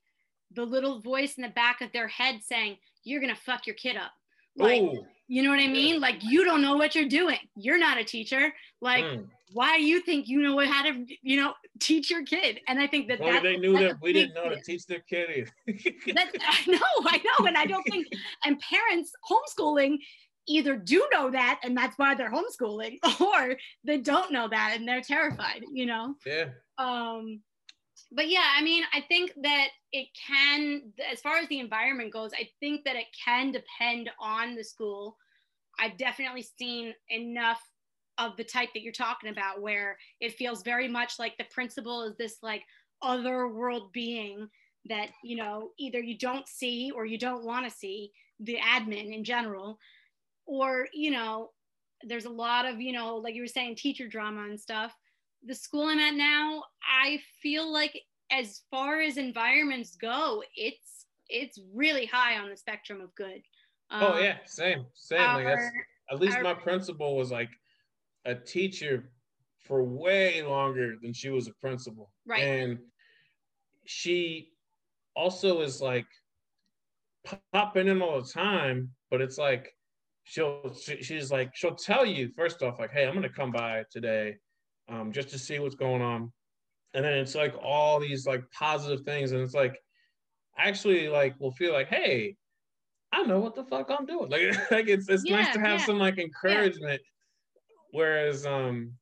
the 0.54 0.66
little 0.66 1.00
voice 1.00 1.36
in 1.36 1.44
the 1.44 1.50
back 1.50 1.82
of 1.82 1.92
their 1.92 2.08
head 2.08 2.42
saying, 2.44 2.78
"You're 3.04 3.22
gonna 3.22 3.36
fuck 3.36 3.68
your 3.68 3.76
kid 3.76 3.98
up." 3.98 4.12
Like, 4.56 4.82
Ooh, 4.82 5.06
you 5.28 5.44
know 5.44 5.50
what 5.50 5.60
I 5.60 5.64
Yeah. 5.64 5.70
mean? 5.70 6.02
Like, 6.02 6.24
you 6.24 6.44
don't 6.44 6.62
know 6.62 6.76
what 6.76 6.94
you're 6.94 7.08
doing. 7.08 7.40
You're 7.56 7.78
not 7.78 7.98
a 7.98 8.04
teacher. 8.04 8.54
Like, 8.82 9.06
mm. 9.06 9.30
why 9.54 9.78
do 9.78 9.84
you 9.84 10.02
think 10.02 10.28
you 10.28 10.42
know 10.42 10.60
how 10.60 10.84
to, 10.84 11.06
you 11.22 11.38
know, 11.38 11.54
teach 11.80 12.12
your 12.12 12.24
kid? 12.26 12.60
And 12.68 12.80
I 12.80 12.88
think 12.88 13.08
that 13.08 13.22
only 13.22 13.32
that's, 13.32 13.44
they 13.44 13.58
knew 13.58 13.74
that's 13.74 13.94
that 13.94 14.02
we 14.02 14.12
didn't 14.12 14.34
know 14.34 14.50
to 14.50 14.62
teach 14.62 14.86
their 14.88 15.00
kid 15.00 15.30
either. 15.30 16.14
That, 16.16 16.32
I 16.42 16.70
know, 16.70 16.80
I 17.06 17.18
know, 17.18 17.46
and 17.46 17.58
I 17.58 17.66
don't 17.66 17.84
think, 17.84 18.08
and 18.46 18.60
parents 18.60 19.14
homeschooling 19.30 20.00
either 20.52 20.76
do 20.76 21.08
know 21.12 21.32
that, 21.32 21.60
and 21.64 21.76
that's 21.76 21.98
why 21.98 22.16
they're 22.16 22.32
homeschooling, 22.32 22.98
or 23.20 23.56
they 23.84 23.98
don't 23.98 24.32
know 24.32 24.48
that 24.48 24.76
and 24.78 24.88
they're 24.88 25.02
terrified. 25.02 25.64
You 25.72 25.86
know. 25.86 26.16
yeah. 26.26 26.46
um 26.78 27.42
but 28.12 28.30
yeah 28.30 28.52
i 28.58 28.62
mean 28.62 28.84
i 28.94 29.02
think 29.02 29.32
that 29.42 29.68
it 29.92 30.08
can 30.28 30.82
as 31.12 31.22
far 31.22 31.38
as 31.38 31.48
the 31.50 31.60
environment 31.60 32.12
goes 32.12 32.32
i 32.34 32.48
think 32.60 32.84
that 32.84 32.96
it 32.96 33.06
can 33.26 33.52
depend 33.52 34.10
on 34.20 34.56
the 34.56 34.64
school 34.64 35.18
i've 35.80 35.98
definitely 35.98 36.46
seen 36.58 36.94
enough 37.10 37.62
of 38.18 38.36
the 38.38 38.44
type 38.44 38.70
that 38.74 38.82
you're 38.82 38.94
talking 38.94 39.30
about 39.30 39.62
where 39.62 39.98
it 40.20 40.34
feels 40.34 40.64
very 40.64 40.88
much 40.88 41.20
like 41.20 41.38
the 41.38 41.46
principal 41.52 42.04
is 42.04 42.16
this 42.18 42.38
like 42.42 42.64
other 43.02 43.48
world 43.48 43.92
being 43.94 44.48
that 44.86 45.10
you 45.24 45.36
know 45.36 45.70
either 45.80 46.00
you 46.00 46.18
don't 46.18 46.48
see 46.48 46.92
or 46.96 47.06
you 47.06 47.18
don't 47.18 47.46
want 47.46 47.66
to 47.66 47.76
see 47.76 48.12
the 48.40 48.58
admin 48.58 49.14
in 49.14 49.24
general 49.24 49.78
or 50.52 50.88
you 50.94 51.12
know 51.12 51.50
there's 52.04 52.26
a 52.26 52.30
lot 52.30 52.66
of 52.66 52.82
you 52.82 52.92
know 52.92 53.16
like 53.16 53.34
you 53.36 53.42
were 53.42 53.48
saying 53.48 53.76
teacher 53.76 54.08
drama 54.08 54.44
and 54.44 54.60
stuff 54.60 54.94
the 55.46 55.56
school 55.56 55.88
i'm 55.88 56.00
at 56.00 56.14
now 56.16 56.62
i 57.02 57.20
feel 57.42 57.72
like 57.72 58.00
as 58.32 58.62
far 58.70 59.00
as 59.02 59.18
environments 59.18 59.96
go 59.96 60.44
it's 60.56 61.06
it's 61.30 61.58
really 61.74 62.06
high 62.06 62.38
on 62.38 62.50
the 62.50 62.58
spectrum 62.58 63.00
of 63.02 63.14
good 63.16 63.42
Oh 63.94 64.14
Um, 64.14 64.24
yeah, 64.24 64.38
same, 64.46 64.86
same. 64.94 65.20
Like 65.20 65.46
that's 65.46 65.66
at 66.12 66.20
least 66.22 66.38
our- 66.38 66.44
my 66.44 66.54
principal 66.54 67.18
was 67.18 67.30
like 67.30 67.50
a 68.24 68.34
teacher 68.34 69.12
for 69.60 69.84
way 69.84 70.42
longer 70.44 70.96
than 71.02 71.12
she 71.12 71.30
was 71.30 71.50
a 71.50 71.54
principal. 71.66 72.10
Right. 72.26 72.42
And 72.42 72.80
she 73.86 74.54
also 75.14 75.60
is 75.60 75.82
like 75.82 76.08
popping 77.52 77.88
in 77.90 78.02
all 78.02 78.22
the 78.22 78.30
time, 78.30 78.90
but 79.10 79.20
it's 79.20 79.38
like 79.38 79.76
she'll 80.32 80.74
she, 80.74 81.04
she's 81.04 81.30
like 81.30 81.54
she'll 81.54 81.76
tell 81.76 82.06
you 82.06 82.30
first 82.38 82.64
off 82.64 82.80
like, 82.80 82.92
hey, 82.92 83.06
I'm 83.06 83.14
gonna 83.14 83.28
come 83.28 83.52
by 83.52 83.84
today, 83.92 84.38
um, 84.88 85.12
just 85.12 85.30
to 85.32 85.40
see 85.40 85.60
what's 85.60 85.76
going 85.76 86.02
on, 86.02 86.32
and 86.94 87.04
then 87.04 87.14
it's 87.16 87.36
like 87.36 87.54
all 87.62 88.00
these 88.00 88.26
like 88.26 88.42
positive 88.58 89.02
things, 89.02 89.34
and 89.34 89.42
it's 89.42 89.54
like 89.54 89.78
actually 90.58 91.10
like 91.10 91.38
will 91.38 91.52
feel 91.52 91.74
like, 91.74 91.90
hey, 91.90 92.38
I 93.12 93.24
know 93.24 93.40
what 93.42 93.56
the 93.56 93.66
fuck 93.66 93.90
I'm 93.90 94.06
doing. 94.06 94.30
Like 94.32 94.72
like 94.72 94.88
it's 94.88 95.10
it's 95.10 95.26
yeah, 95.26 95.42
nice 95.42 95.54
to 95.54 95.60
have 95.60 95.82
yeah. 95.82 95.86
some 95.86 96.00
like 96.00 96.18
encouragement. 96.18 97.02
Yeah. 97.02 97.76
Whereas 97.92 98.46
um 98.46 98.94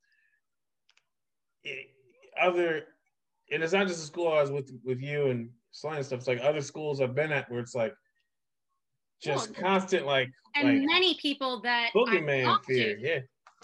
other 2.41 2.85
and 3.51 3.61
it's 3.61 3.73
not 3.73 3.85
just 3.87 3.99
the 3.99 4.07
school 4.07 4.29
I 4.29 4.41
was 4.41 4.49
with 4.49 4.71
with 4.83 4.99
you 4.99 5.27
and 5.27 5.51
slang 5.69 6.01
stuff. 6.01 6.19
It's 6.19 6.27
like 6.27 6.41
other 6.41 6.61
schools 6.61 7.01
I've 7.01 7.13
been 7.13 7.31
at 7.31 7.51
where 7.51 7.59
it's 7.59 7.75
like 7.75 7.93
just 9.21 9.51
well, 9.51 9.61
constant 9.61 10.05
like 10.05 10.29
and 10.55 10.67
like, 10.67 10.87
many 10.87 11.15
people 11.15 11.61
that 11.61 11.89
boogeyman 11.95 12.63
fear. 12.65 12.95
To, 12.95 13.01
yeah. 13.01 13.19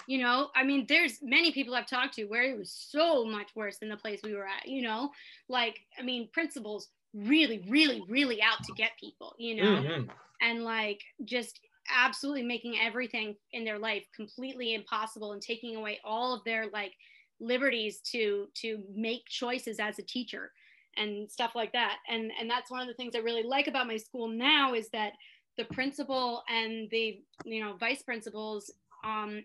You 0.07 0.19
know, 0.19 0.49
I 0.55 0.63
mean, 0.63 0.85
there's 0.87 1.19
many 1.23 1.51
people 1.51 1.73
I've 1.73 1.87
talked 1.87 2.13
to 2.15 2.25
where 2.25 2.43
it 2.43 2.57
was 2.57 2.71
so 2.71 3.25
much 3.25 3.49
worse 3.55 3.77
than 3.79 3.89
the 3.89 3.97
place 3.97 4.19
we 4.23 4.35
were 4.35 4.45
at. 4.45 4.67
You 4.67 4.83
know, 4.83 5.09
like 5.49 5.79
I 5.99 6.03
mean, 6.03 6.29
principals 6.31 6.89
really, 7.13 7.65
really, 7.69 8.03
really 8.07 8.41
out 8.41 8.63
to 8.65 8.73
get 8.73 8.91
people. 8.99 9.33
You 9.37 9.55
know, 9.55 9.81
mm-hmm. 9.81 10.09
and 10.41 10.63
like 10.63 11.01
just 11.23 11.59
absolutely 11.89 12.43
making 12.43 12.75
everything 12.81 13.35
in 13.53 13.63
their 13.63 13.79
life 13.79 14.03
completely 14.15 14.73
impossible 14.73 15.33
and 15.33 15.41
taking 15.41 15.75
away 15.75 15.99
all 16.03 16.33
of 16.33 16.43
their 16.43 16.67
like 16.71 16.93
liberties 17.39 17.99
to 17.99 18.47
to 18.55 18.83
make 18.93 19.25
choices 19.27 19.79
as 19.79 19.99
a 19.99 20.03
teacher 20.03 20.51
and 20.97 21.29
stuff 21.29 21.51
like 21.53 21.73
that 21.73 21.97
and 22.09 22.31
and 22.39 22.49
that's 22.49 22.71
one 22.71 22.81
of 22.81 22.87
the 22.87 22.93
things 22.93 23.13
i 23.15 23.19
really 23.19 23.43
like 23.43 23.67
about 23.67 23.87
my 23.87 23.97
school 23.97 24.29
now 24.29 24.73
is 24.73 24.87
that 24.89 25.11
the 25.57 25.65
principal 25.65 26.43
and 26.49 26.89
the 26.89 27.21
you 27.45 27.63
know 27.63 27.75
vice 27.79 28.03
principals 28.03 28.71
um, 29.03 29.43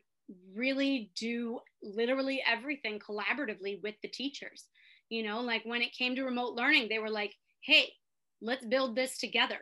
really 0.55 1.11
do 1.17 1.61
literally 1.83 2.43
everything 2.47 2.99
collaboratively 2.99 3.83
with 3.83 3.95
the 4.03 4.09
teachers 4.09 4.67
you 5.09 5.23
know 5.23 5.41
like 5.41 5.63
when 5.65 5.83
it 5.83 5.93
came 5.93 6.15
to 6.15 6.25
remote 6.25 6.55
learning 6.55 6.89
they 6.89 6.99
were 6.99 7.11
like 7.11 7.35
hey 7.61 7.93
let's 8.41 8.65
build 8.65 8.95
this 8.95 9.19
together 9.19 9.59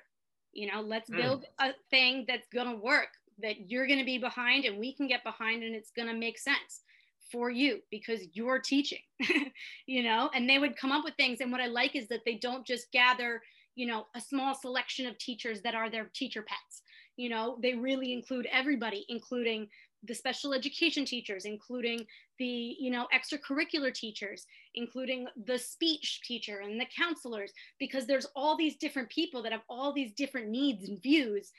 you 0.53 0.71
know 0.71 0.81
let's 0.81 1.09
hmm. 1.09 1.17
build 1.17 1.43
mm. 1.61 1.69
a 1.69 1.73
thing 1.91 2.25
that's 2.29 2.49
going 2.49 2.69
to 2.69 2.77
work 2.77 3.09
that 3.41 3.71
you're 3.71 3.87
going 3.87 3.99
to 3.99 4.05
be 4.05 4.19
behind 4.19 4.65
and 4.65 4.79
we 4.79 4.93
can 4.93 5.07
get 5.07 5.25
behind 5.25 5.63
and 5.63 5.75
it's 5.75 5.91
going 5.91 6.09
to 6.09 6.15
make 6.15 6.39
sense 6.39 6.83
for 7.31 7.51
you 7.51 7.81
because 7.91 8.21
you're 8.33 8.59
teaching 8.59 9.03
you 9.87 10.03
know 10.03 10.31
and 10.35 10.49
they 10.49 10.59
would 10.59 10.77
come 10.77 10.93
up 10.93 11.05
with 11.05 11.15
things 11.15 11.41
and 11.41 11.53
what 11.53 11.61
i 11.61 11.67
like 11.67 11.95
is 11.95 12.09
that 12.09 12.25
they 12.25 12.35
don't 12.35 12.67
just 12.67 12.91
gather 12.91 13.41
you 13.79 13.87
know 13.87 14.07
a 14.17 14.21
small 14.21 14.55
selection 14.57 15.07
of 15.07 15.17
teachers 15.19 15.63
that 15.63 15.75
are 15.75 15.89
their 15.89 16.11
teacher 16.13 16.43
pets. 16.43 16.83
You 17.17 17.29
know 17.29 17.59
they 17.63 17.75
really 17.75 18.13
include 18.13 18.49
everybody 18.53 19.07
including 19.09 19.69
the 20.03 20.15
special 20.15 20.53
education 20.53 21.05
teachers 21.05 21.45
including 21.45 22.05
the 22.41 22.77
you 22.79 22.91
know 22.91 23.07
extracurricular 23.15 23.95
teachers 23.95 24.47
including 24.75 25.27
the 25.47 25.59
speech 25.59 26.21
teacher 26.25 26.59
and 26.59 26.81
the 26.81 26.87
counselors 26.97 27.53
because 27.79 28.07
there's 28.07 28.27
all 28.35 28.57
these 28.57 28.77
different 28.77 29.09
people 29.11 29.43
that 29.43 29.53
have 29.53 29.69
all 29.69 29.93
these 29.93 30.13
different 30.13 30.49
needs 30.49 30.89
and 30.89 31.01
views. 31.01 31.53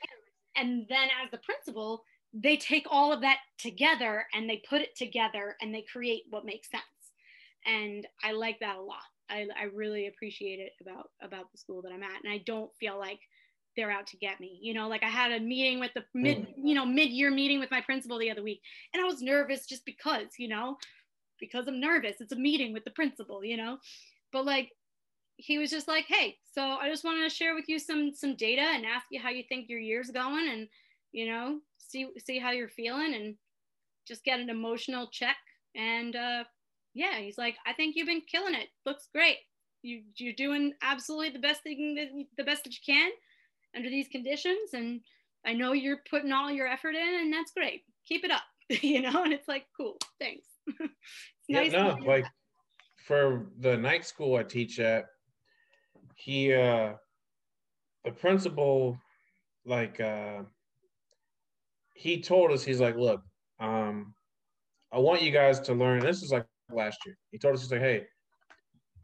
And 0.56 0.86
then 0.90 1.08
as 1.24 1.30
the 1.30 1.38
principal 1.38 2.04
they 2.34 2.56
take 2.56 2.86
all 2.90 3.12
of 3.12 3.22
that 3.22 3.38
together 3.58 4.26
and 4.34 4.48
they 4.48 4.62
put 4.68 4.82
it 4.82 4.94
together 4.94 5.56
and 5.60 5.74
they 5.74 5.84
create 5.90 6.24
what 6.28 6.44
makes 6.44 6.70
sense. 6.70 6.84
And 7.64 8.06
i 8.22 8.32
like 8.32 8.60
that 8.60 8.76
a 8.76 8.82
lot 8.82 9.09
I, 9.30 9.46
I 9.58 9.64
really 9.74 10.08
appreciate 10.08 10.58
it 10.58 10.72
about 10.80 11.10
about 11.22 11.50
the 11.52 11.58
school 11.58 11.82
that 11.82 11.92
i'm 11.92 12.02
at 12.02 12.22
and 12.22 12.32
i 12.32 12.42
don't 12.46 12.70
feel 12.78 12.98
like 12.98 13.20
they're 13.76 13.90
out 13.90 14.06
to 14.08 14.16
get 14.16 14.40
me 14.40 14.58
you 14.60 14.74
know 14.74 14.88
like 14.88 15.02
i 15.02 15.08
had 15.08 15.32
a 15.32 15.40
meeting 15.40 15.80
with 15.80 15.92
the 15.94 16.04
mid 16.14 16.38
mm. 16.38 16.46
you 16.56 16.74
know 16.74 16.84
mid-year 16.84 17.30
meeting 17.30 17.60
with 17.60 17.70
my 17.70 17.80
principal 17.80 18.18
the 18.18 18.30
other 18.30 18.42
week 18.42 18.60
and 18.92 19.02
i 19.02 19.06
was 19.06 19.22
nervous 19.22 19.66
just 19.66 19.84
because 19.84 20.26
you 20.38 20.48
know 20.48 20.76
because 21.38 21.66
i'm 21.68 21.80
nervous 21.80 22.16
it's 22.20 22.32
a 22.32 22.36
meeting 22.36 22.72
with 22.72 22.84
the 22.84 22.90
principal 22.90 23.44
you 23.44 23.56
know 23.56 23.78
but 24.32 24.44
like 24.44 24.70
he 25.36 25.58
was 25.58 25.70
just 25.70 25.88
like 25.88 26.04
hey 26.08 26.36
so 26.52 26.62
i 26.62 26.88
just 26.88 27.04
wanted 27.04 27.22
to 27.22 27.34
share 27.34 27.54
with 27.54 27.68
you 27.68 27.78
some 27.78 28.12
some 28.14 28.36
data 28.36 28.62
and 28.62 28.84
ask 28.84 29.06
you 29.10 29.20
how 29.20 29.30
you 29.30 29.44
think 29.48 29.68
your 29.68 29.78
year's 29.78 30.10
going 30.10 30.48
and 30.50 30.68
you 31.12 31.26
know 31.26 31.58
see 31.78 32.08
see 32.18 32.38
how 32.38 32.50
you're 32.50 32.68
feeling 32.68 33.14
and 33.14 33.34
just 34.06 34.24
get 34.24 34.40
an 34.40 34.50
emotional 34.50 35.08
check 35.12 35.36
and 35.76 36.16
uh 36.16 36.44
yeah 36.94 37.18
he's 37.18 37.38
like 37.38 37.56
i 37.66 37.72
think 37.72 37.96
you've 37.96 38.06
been 38.06 38.22
killing 38.22 38.54
it. 38.54 38.68
Looks 38.86 39.08
great. 39.14 39.36
You 39.82 40.02
you're 40.16 40.34
doing 40.34 40.74
absolutely 40.82 41.30
the 41.30 41.38
best 41.38 41.62
thing 41.62 41.94
that 41.96 42.08
the 42.36 42.44
best 42.44 42.64
that 42.64 42.72
you 42.72 42.80
can 42.84 43.10
under 43.76 43.88
these 43.88 44.08
conditions 44.08 44.74
and 44.74 45.00
i 45.46 45.52
know 45.52 45.72
you're 45.72 46.00
putting 46.10 46.32
all 46.32 46.50
your 46.50 46.66
effort 46.66 46.94
in 46.94 47.20
and 47.20 47.32
that's 47.32 47.52
great. 47.52 47.82
Keep 48.06 48.24
it 48.24 48.30
up. 48.30 48.42
You 48.82 49.02
know 49.02 49.24
and 49.24 49.32
it's 49.32 49.48
like 49.48 49.66
cool. 49.76 49.96
Thanks. 50.18 50.46
It's 50.78 50.92
yeah, 51.48 51.60
nice 51.62 51.72
no 51.72 52.06
like 52.06 52.24
that. 52.24 52.32
for 53.06 53.46
the 53.58 53.76
night 53.76 54.04
school 54.04 54.36
i 54.36 54.44
teach 54.44 54.78
at 54.78 55.06
he 56.14 56.52
uh 56.54 56.92
the 58.04 58.12
principal 58.12 58.96
like 59.64 59.98
uh 60.00 60.42
he 62.00 62.22
told 62.22 62.50
us 62.50 62.64
he's 62.64 62.80
like, 62.80 62.96
look, 62.96 63.20
um, 63.58 64.14
I 64.90 64.98
want 64.98 65.20
you 65.20 65.30
guys 65.30 65.60
to 65.60 65.74
learn. 65.74 66.00
This 66.00 66.22
is 66.22 66.32
like 66.32 66.46
last 66.72 66.98
year. 67.06 67.16
He 67.30 67.38
told 67.38 67.54
us 67.54 67.62
he's 67.62 67.72
like, 67.72 67.80
hey, 67.80 68.06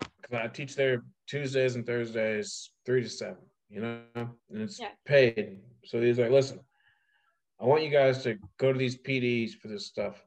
because 0.01 0.45
I 0.45 0.49
teach 0.49 0.77
there 0.77 1.03
Tuesdays 1.27 1.77
and 1.77 1.87
Thursdays, 1.87 2.71
three 2.85 3.03
to 3.03 3.09
seven, 3.09 3.37
you 3.69 3.81
know, 3.81 4.01
and 4.15 4.63
it's 4.63 4.79
yeah. 4.79 4.89
paid. 5.05 5.61
So 5.85 6.01
he's 6.01 6.19
like, 6.19 6.31
listen, 6.31 6.61
I 7.61 7.65
want 7.65 7.83
you 7.83 7.91
guys 7.91 8.23
to 8.25 8.39
go 8.59 8.73
to 8.73 8.79
these 8.79 8.99
PDs 8.99 9.55
for 9.55 9.69
this 9.69 9.87
stuff. 9.87 10.23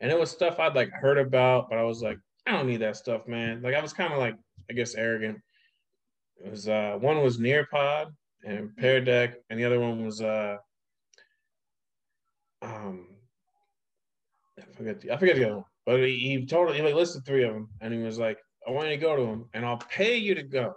And 0.00 0.10
it 0.10 0.18
was 0.18 0.30
stuff 0.30 0.58
I'd 0.58 0.74
like 0.74 0.90
heard 0.90 1.18
about, 1.18 1.68
but 1.70 1.78
I 1.78 1.84
was 1.84 2.02
like, 2.02 2.18
I 2.46 2.52
don't 2.52 2.66
need 2.66 2.80
that 2.80 2.96
stuff, 2.96 3.28
man. 3.28 3.62
Like 3.62 3.74
I 3.74 3.80
was 3.80 3.92
kind 3.92 4.12
of 4.12 4.18
like, 4.18 4.34
I 4.68 4.72
guess, 4.72 4.94
arrogant. 4.94 5.38
It 6.44 6.50
was 6.50 6.68
uh 6.68 6.96
one 7.00 7.22
was 7.22 7.38
Nearpod 7.38 8.06
and 8.44 8.76
Pear 8.76 9.00
Deck, 9.00 9.36
and 9.48 9.60
the 9.60 9.64
other 9.64 9.78
one 9.78 10.04
was 10.04 10.20
uh 10.20 10.56
um, 12.62 13.06
I 14.58 14.62
forget 14.76 15.00
the, 15.00 15.10
I 15.10 15.16
forget 15.16 15.36
the 15.36 15.44
other 15.44 15.56
one, 15.56 15.64
but 15.86 16.00
he, 16.00 16.18
he 16.18 16.46
told 16.46 16.74
he 16.74 16.82
like 16.82 16.94
listed 16.94 17.24
three 17.24 17.44
of 17.44 17.52
them, 17.52 17.68
and 17.80 17.92
he 17.92 18.00
was 18.00 18.18
like, 18.18 18.38
"I 18.66 18.70
want 18.70 18.88
you 18.88 18.96
to 18.96 19.00
go 19.00 19.16
to 19.16 19.22
them, 19.22 19.48
and 19.54 19.64
I'll 19.64 19.78
pay 19.78 20.16
you 20.16 20.34
to 20.34 20.42
go. 20.42 20.74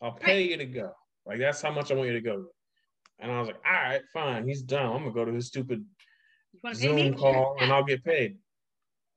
I'll 0.00 0.12
pay 0.12 0.42
you 0.42 0.56
to 0.56 0.66
go. 0.66 0.92
Like 1.26 1.38
that's 1.38 1.60
how 1.60 1.70
much 1.70 1.90
I 1.90 1.94
want 1.94 2.08
you 2.08 2.14
to 2.14 2.20
go." 2.20 2.46
And 3.18 3.30
I 3.30 3.38
was 3.38 3.48
like, 3.48 3.60
"All 3.66 3.72
right, 3.72 4.02
fine. 4.12 4.46
He's 4.46 4.62
dumb. 4.62 4.92
I'm 4.92 5.02
gonna 5.02 5.12
go 5.12 5.24
to 5.24 5.32
his 5.32 5.48
stupid 5.48 5.84
Zoom 6.74 7.14
call, 7.14 7.56
and 7.60 7.72
I'll 7.72 7.84
get 7.84 8.04
paid." 8.04 8.36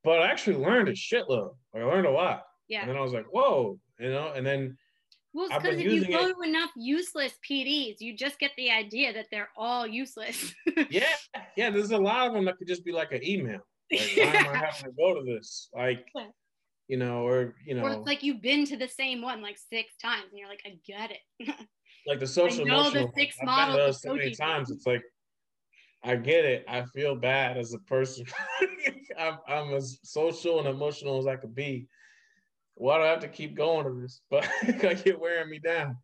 But 0.04 0.22
I 0.22 0.28
actually 0.28 0.58
learned 0.58 0.90
a 0.90 0.94
shitload. 0.94 1.56
Like 1.74 1.84
I 1.84 1.86
learned 1.86 2.08
a 2.08 2.12
lot. 2.12 2.44
Yeah. 2.68 2.82
And 2.82 2.90
then 2.90 2.98
I 2.98 3.02
was 3.02 3.14
like, 3.14 3.26
"Whoa," 3.32 3.80
you 4.00 4.10
know. 4.10 4.34
And 4.36 4.46
then 4.46 4.78
well, 5.34 5.48
because 5.48 5.80
if 5.80 5.86
you 5.86 6.06
go 6.08 6.28
it. 6.28 6.36
to 6.36 6.42
enough 6.42 6.70
useless 6.76 7.34
PDs, 7.50 7.96
you 8.00 8.16
just 8.16 8.40
get 8.40 8.52
the 8.56 8.70
idea 8.70 9.14
that 9.14 9.28
they're 9.32 9.50
all 9.58 9.88
useless. 9.88 10.54
yeah, 10.90 11.06
yeah. 11.58 11.70
There's 11.72 11.92
a 11.92 11.98
lot 11.98 12.28
of 12.28 12.34
them 12.34 12.46
that 12.46 12.58
could 12.58 12.68
just 12.68 12.86
be 12.86 12.92
like 12.92 13.14
an 13.14 13.26
email. 13.26 13.62
Like, 13.94 14.12
why 14.18 14.40
am 14.40 14.48
I 14.50 14.58
having 14.58 14.84
to 14.84 14.92
go 14.98 15.14
to 15.14 15.24
this? 15.26 15.70
Like, 15.74 16.06
you 16.88 16.98
know, 16.98 17.26
or 17.26 17.56
you 17.66 17.76
know, 17.76 17.84
or 17.84 17.92
it's 17.92 18.08
like 18.08 18.24
you've 18.24 18.42
been 18.42 18.66
to 18.66 18.78
the 18.78 18.88
same 18.88 19.22
one 19.22 19.42
like 19.42 19.58
six 19.58 19.96
times, 20.02 20.26
and 20.30 20.40
you're 20.40 20.50
like, 20.50 20.64
I 20.66 20.78
get 20.86 21.12
it. 21.12 21.56
like 22.08 22.20
the 22.20 22.28
social 22.28 22.62
I 22.62 22.64
know 22.66 22.80
emotional. 22.82 23.08
The 23.08 23.22
six 23.22 23.38
models. 23.44 24.02
So 24.02 24.16
many 24.16 24.36
times, 24.36 24.72
it's 24.72 24.86
like, 24.86 25.04
I 26.04 26.16
get 26.16 26.46
it. 26.46 26.66
I 26.68 26.84
feel 26.94 27.16
bad 27.16 27.58
as 27.58 27.74
a 27.74 27.80
person. 27.80 28.26
I'm, 29.18 29.38
I'm 29.48 29.74
as 29.74 30.00
social 30.04 30.60
and 30.60 30.68
emotional 30.68 31.20
as 31.20 31.28
I 31.28 31.36
could 31.36 31.56
be 31.56 31.88
why 32.76 32.98
do 32.98 33.04
I 33.04 33.08
have 33.08 33.20
to 33.20 33.28
keep 33.28 33.56
going 33.56 33.86
to 33.86 34.02
this? 34.02 34.22
But 34.30 34.48
I 34.64 34.94
get 34.94 35.20
wearing 35.20 35.50
me 35.50 35.60
down. 35.60 35.98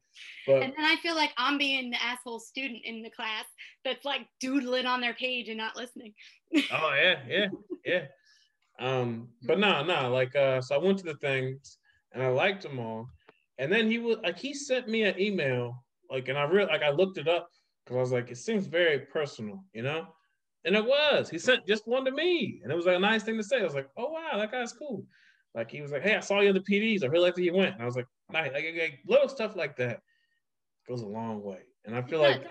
But 0.48 0.64
and 0.64 0.74
then 0.76 0.86
I 0.86 0.96
feel 1.02 1.16
like 1.16 1.32
I'm 1.38 1.58
being 1.58 1.90
the 1.90 2.04
asshole 2.04 2.40
student 2.40 2.82
in 2.84 3.02
the 3.02 3.10
class 3.10 3.46
that's 3.84 4.06
like 4.06 4.28
doodling 4.40 4.86
on 4.86 5.02
their 5.02 5.14
page 5.14 5.50
and 5.50 5.58
not 5.58 5.76
listening. 5.76 6.14
oh 6.72 6.94
yeah, 6.96 7.20
yeah, 7.28 7.48
yeah. 7.86 8.06
Um, 8.80 9.30
but 9.44 9.60
no, 9.60 9.84
no, 9.84 10.12
like 10.12 10.36
uh, 10.36 10.62
so 10.62 10.76
I 10.76 10.78
went 10.78 10.98
to 11.00 11.06
the 11.06 11.16
things 11.16 11.78
and 12.14 12.24
I 12.24 12.30
liked 12.30 12.64
them 12.64 12.80
all, 12.80 13.08
and 13.58 13.72
then 13.72 13.90
he 13.90 14.00
was 14.00 14.18
like 14.24 14.40
he 14.40 14.54
sent 14.54 14.88
me 14.88 15.04
an 15.04 15.20
email 15.20 15.84
like, 16.10 16.28
and 16.28 16.38
I 16.38 16.44
really 16.44 16.68
like 16.68 16.84
I 16.84 16.90
looked 16.90 17.18
it 17.18 17.28
up 17.28 17.50
because 17.86 17.98
I 17.98 18.00
was 18.00 18.12
like, 18.12 18.32
it 18.32 18.38
seems 18.38 18.68
very 18.68 19.00
personal, 19.00 19.64
you 19.74 19.84
know. 19.84 20.08
And 20.66 20.76
it 20.76 20.84
was. 20.84 21.30
He 21.30 21.38
sent 21.38 21.66
just 21.66 21.88
one 21.88 22.04
to 22.06 22.12
me, 22.12 22.60
and 22.64 22.72
it 22.72 22.76
was 22.76 22.86
like 22.86 22.98
a 22.98 23.00
nice 23.00 23.24
thing 23.24 23.38
to 23.38 23.44
say. 23.44 23.60
I 23.60 23.64
was 23.64 23.76
like, 23.76 23.88
"Oh 23.96 24.12
wow, 24.12 24.38
that 24.38 24.52
guy's 24.52 24.74
cool." 24.74 25.06
Like 25.56 25.72
he 25.72 25.82
was 25.82 25.92
like, 25.92 26.02
"Hey, 26.02 26.16
I 26.16 26.20
saw 26.20 26.42
you 26.42 26.50
on 26.50 26.56
the 26.56 26.62
PDs. 26.62 27.04
I 27.04 27.08
really 27.08 27.26
liked 27.26 27.38
that 27.38 27.44
you 27.44 27.54
went." 27.54 27.76
And 27.76 27.82
I 27.82 27.86
was 27.86 27.96
like, 27.96 28.08
"Nice." 28.30 28.52
Like, 28.54 28.66
like, 28.78 29.00
little 29.08 29.30
stuff 29.30 29.56
like 29.56 29.78
that 29.78 30.02
goes 30.90 31.02
a 31.02 31.08
long 31.08 31.44
way. 31.44 31.60
And 31.86 31.96
I 31.96 32.02
feel 32.02 32.20
like, 32.20 32.44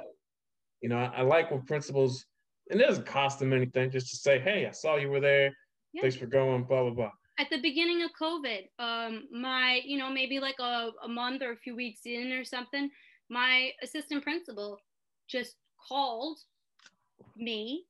you 0.81 0.89
know, 0.89 0.97
I, 0.97 1.19
I, 1.19 1.23
like 1.23 1.51
when 1.51 1.63
principals, 1.63 2.25
and 2.71 2.81
it 2.81 2.87
doesn't 2.87 3.07
cost 3.07 3.39
them 3.41 3.53
anything 3.53 3.91
just 3.91 4.11
to 4.11 4.17
say, 4.17 4.39
"Hey, 4.39 4.67
I 4.67 4.71
saw 4.71 4.97
you 4.97 5.11
were 5.11 5.21
there. 5.21 5.53
Yeah. 5.93 6.03
Thanks 6.03 6.17
for 6.17 6.27
going." 6.27 6.65
Blah 6.65 6.83
blah 6.85 6.95
blah. 6.95 7.11
at 7.39 7.49
the 7.51 7.61
beginning 7.61 8.03
of 8.03 8.11
COVID, 8.21 8.63
um, 8.79 9.29
my, 9.33 9.81
you 9.85 9.97
know, 9.97 10.11
maybe 10.11 10.41
like 10.41 10.59
a, 10.59 10.91
a 11.05 11.09
month 11.09 11.43
or 11.43 11.53
a 11.53 11.57
few 11.57 11.77
weeks 11.77 12.01
in 12.05 12.33
or 12.33 12.45
something, 12.45 12.91
my 13.31 13.71
assistant 13.83 14.23
principal 14.23 14.79
just 15.29 15.55
called 15.89 16.39
me 17.37 17.85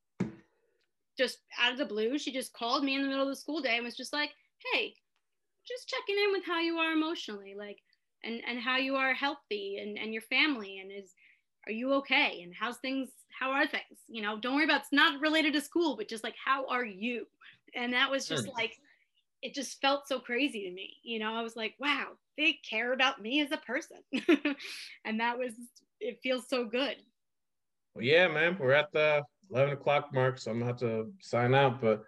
just 1.17 1.39
out 1.61 1.73
of 1.73 1.79
the 1.79 1.87
blue. 1.87 2.19
She 2.19 2.33
just 2.33 2.53
called 2.53 2.85
me 2.85 2.95
in 2.95 3.03
the 3.03 3.09
middle 3.09 3.25
of 3.25 3.31
the 3.31 3.37
school 3.37 3.61
day 3.61 3.77
and 3.77 3.85
was 3.85 3.97
just 3.97 4.13
like, 4.13 4.31
hey, 4.73 4.95
just 5.67 5.89
checking 5.89 6.23
in 6.23 6.33
with 6.33 6.45
how 6.47 6.61
you 6.61 6.77
are 6.77 6.93
emotionally, 6.93 7.55
like, 7.57 7.79
and, 8.25 8.41
and 8.47 8.59
how 8.59 8.77
you 8.77 8.97
are 8.97 9.15
healthy 9.15 9.79
and, 9.79 9.99
and 9.99 10.13
your 10.13 10.23
family 10.23 10.79
and 10.79 10.91
is, 10.91 11.13
are 11.67 11.73
you 11.73 11.93
okay? 11.95 12.41
And 12.43 12.53
how's 12.59 12.79
things, 12.79 13.09
how 13.39 13.51
are 13.51 13.67
things? 13.67 13.99
You 14.09 14.23
know, 14.23 14.39
don't 14.39 14.55
worry 14.55 14.65
about, 14.65 14.83
it's 14.83 14.93
not 14.93 15.21
related 15.21 15.53
to 15.55 15.61
school, 15.61 15.97
but 15.97 16.09
just 16.09 16.25
like, 16.25 16.35
how 16.43 16.67
are 16.69 16.85
you? 16.85 17.27
And 17.75 17.93
that 17.93 18.11
was 18.11 18.27
just 18.27 18.49
like, 18.49 18.79
it 19.43 19.55
just 19.55 19.81
felt 19.81 20.09
so 20.09 20.19
crazy 20.19 20.69
to 20.69 20.75
me. 20.75 20.97
You 21.03 21.19
know, 21.19 21.35
I 21.35 21.43
was 21.43 21.55
like, 21.55 21.75
wow, 21.79 22.09
they 22.37 22.59
care 22.69 22.93
about 22.93 23.21
me 23.21 23.41
as 23.41 23.53
a 23.53 23.59
person. 23.59 23.99
and 25.05 25.21
that 25.21 25.39
was, 25.39 25.53
it 26.01 26.19
feels 26.23 26.49
so 26.49 26.65
good. 26.65 26.97
Well, 27.95 28.05
yeah, 28.05 28.29
man, 28.29 28.57
we're 28.59 28.73
at 28.73 28.93
the 28.93 29.23
11 29.51 29.75
o'clock 29.75 30.13
mark, 30.13 30.39
so 30.39 30.51
I'm 30.51 30.59
gonna 30.59 30.71
have 30.71 30.81
to 30.81 31.13
sign 31.21 31.55
out. 31.55 31.81
But 31.81 32.05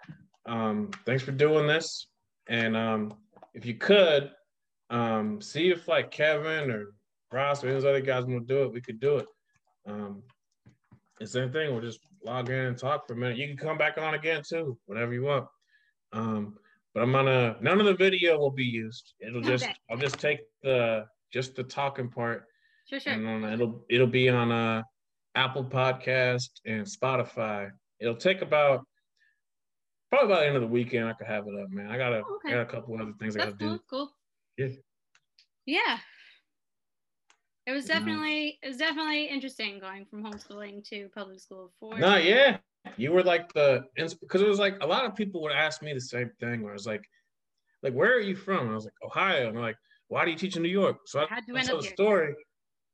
um, 0.47 0.91
thanks 1.07 1.23
for 1.23 1.33
doing 1.33 1.67
this. 1.67 2.07
And 2.49 2.77
um, 2.77 3.15
if 3.55 3.65
you 3.65 3.75
could, 3.75 4.31
um, 4.91 5.41
see 5.41 5.71
if 5.71 5.89
like 5.89 6.11
Kevin 6.11 6.71
or 6.71 6.95
Ross 7.33 7.63
or 7.63 7.69
any 7.69 7.77
of 7.77 7.83
those 7.83 7.89
other 7.91 8.01
guys 8.01 8.25
want 8.25 8.47
to 8.47 8.55
do 8.55 8.63
it, 8.65 8.73
we 8.73 8.81
could 8.81 9.01
do 9.01 9.19
it. 9.19 9.27
Um, 9.87 10.23
the 11.19 11.27
same 11.27 11.53
thing, 11.53 11.71
we'll 11.73 11.81
just 11.83 12.01
log 12.25 12.49
in 12.51 12.55
and 12.57 12.79
talk 12.79 13.07
for 13.07 13.15
a 13.15 13.17
minute. 13.17 13.37
You 13.39 13.47
can 13.49 13.57
come 13.57 13.79
back 13.79 13.99
on 13.99 14.15
again 14.15 14.43
too, 14.47 14.77
whenever 14.87 15.13
you 15.13 15.23
want. 15.23 15.47
Um, 16.13 16.57
but 16.93 17.03
I'm 17.03 17.13
gonna 17.13 17.57
none 17.61 17.79
of 17.79 17.87
the 17.87 17.95
video 17.95 18.39
will 18.39 18.51
be 18.51 18.65
used. 18.65 19.15
It'll 19.21 19.41
just 19.43 19.65
Okay. 19.65 19.75
I'll 19.91 19.97
just 19.97 20.19
take 20.19 20.41
the 20.63 21.07
just 21.33 21.55
the 21.55 21.63
talking 21.63 22.09
part 22.09 22.47
Sure, 22.89 22.99
sure. 22.99 23.13
and 23.13 23.25
then 23.25 23.45
it'll 23.53 23.85
it'll 23.89 24.09
be 24.09 24.29
on 24.29 24.51
uh 24.51 24.83
Apple 25.37 25.65
Podcast 25.65 26.49
and 26.67 26.85
Spotify. 26.85 27.71
It'll 28.01 28.17
take 28.17 28.43
about 28.43 28.85
probably 30.11 30.35
by 30.35 30.41
the 30.41 30.47
end 30.49 30.57
of 30.57 30.63
the 30.63 30.67
weekend. 30.69 31.07
I 31.09 31.13
could 31.13 31.29
have 31.29 31.47
it 31.47 31.55
up, 31.63 31.71
man. 31.71 31.89
I 31.89 31.97
got 31.97 32.13
a 32.13 32.23
Oh, 32.27 32.37
okay. 32.45 32.49
I 32.49 32.57
got 32.57 32.63
a 32.63 32.67
couple 32.67 33.01
other 33.01 33.13
things 33.21 33.37
I 33.37 33.41
gotta 33.41 33.53
cool. 33.53 33.75
do. 33.77 33.81
Cool. 33.89 34.11
Yeah. 34.61 34.69
Yeah. 35.67 35.99
It 37.67 37.73
was 37.73 37.87
definitely 37.87 38.59
it 38.63 38.69
was 38.69 38.79
definitely 38.79 39.27
interesting 39.27 39.79
going 39.79 40.05
from 40.05 40.25
homeschooling 40.25 40.83
to 40.89 41.09
public 41.15 41.39
school 41.41 41.71
for 41.79 41.97
No, 41.99 42.17
yeah, 42.17 42.57
you 42.97 43.13
were 43.13 43.23
like 43.23 43.53
the 43.53 43.85
because 44.21 44.43
it 44.43 44.49
was 44.49 44.59
like 44.59 44.77
a 44.81 44.87
lot 44.87 45.05
of 45.05 45.15
people 45.15 45.41
would 45.43 45.53
ask 45.53 45.81
me 45.83 45.93
the 45.93 46.01
same 46.01 46.31
thing. 46.41 46.63
Where 46.63 46.73
I 46.73 46.75
was 46.75 46.87
like, 46.87 47.05
like 47.83 47.93
where 47.93 48.13
are 48.13 48.21
you 48.21 48.35
from? 48.35 48.61
And 48.63 48.71
I 48.71 48.75
was 48.75 48.87
like 48.87 48.95
Ohio. 49.05 49.47
And 49.47 49.57
they're 49.57 49.63
like, 49.63 49.77
why 50.09 50.25
do 50.25 50.33
you 50.33 50.37
teach 50.37 50.57
in 50.57 50.63
New 50.63 50.69
York? 50.69 50.97
So 51.07 51.21
I, 51.21 51.27
I 51.55 51.63
told 51.63 51.85
here? 51.85 51.93
story, 51.93 52.35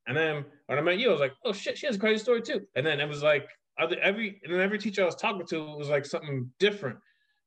and 0.06 0.16
then 0.16 0.44
when 0.66 0.78
I 0.78 0.82
met 0.82 0.98
you, 0.98 1.08
I 1.08 1.12
was 1.12 1.20
like, 1.20 1.32
oh 1.44 1.52
shit, 1.52 1.78
she 1.78 1.86
has 1.86 1.96
a 1.96 1.98
crazy 1.98 2.22
story 2.22 2.42
too. 2.42 2.60
And 2.74 2.84
then 2.84 3.00
it 3.00 3.08
was 3.08 3.22
like 3.22 3.48
other 3.78 3.96
every 4.00 4.40
and 4.44 4.52
then 4.52 4.60
every 4.60 4.78
teacher 4.78 5.02
I 5.02 5.06
was 5.06 5.14
talking 5.14 5.46
to 5.46 5.76
was 5.76 5.88
like 5.88 6.04
something 6.04 6.50
different, 6.58 6.98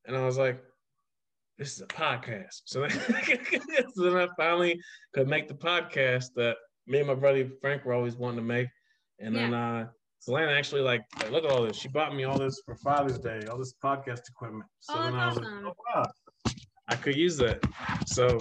and 0.06 0.16
I 0.16 0.24
was 0.24 0.36
like. 0.36 0.60
This 1.60 1.74
is 1.74 1.82
a 1.82 1.86
podcast. 1.88 2.62
So 2.64 2.80
then, 2.80 2.90
so 3.94 4.02
then 4.04 4.16
I 4.16 4.26
finally 4.38 4.80
could 5.14 5.28
make 5.28 5.46
the 5.46 5.52
podcast 5.54 6.28
that 6.36 6.56
me 6.86 6.98
and 7.00 7.06
my 7.06 7.14
brother 7.14 7.46
Frank 7.60 7.84
were 7.84 7.92
always 7.92 8.16
wanting 8.16 8.38
to 8.38 8.42
make. 8.42 8.66
And 9.18 9.36
then 9.36 9.52
uh 9.52 9.88
Selena 10.20 10.52
actually 10.52 10.80
like, 10.80 11.02
like, 11.20 11.30
look 11.30 11.44
at 11.44 11.50
all 11.50 11.62
this. 11.62 11.76
She 11.76 11.88
bought 11.88 12.14
me 12.16 12.24
all 12.24 12.38
this 12.38 12.62
for 12.64 12.74
Father's 12.76 13.18
Day, 13.18 13.40
all 13.50 13.58
this 13.58 13.74
podcast 13.84 14.22
equipment. 14.30 14.64
So 14.80 14.94
Oh, 14.96 15.02
then 15.02 15.14
I 15.14 15.26
was 15.28 15.36
awesome. 15.36 15.64
like, 15.66 15.74
oh 15.94 16.00
wow, 16.00 16.52
I 16.88 16.96
could 16.96 17.16
use 17.16 17.36
that. 17.36 17.62
So 18.06 18.38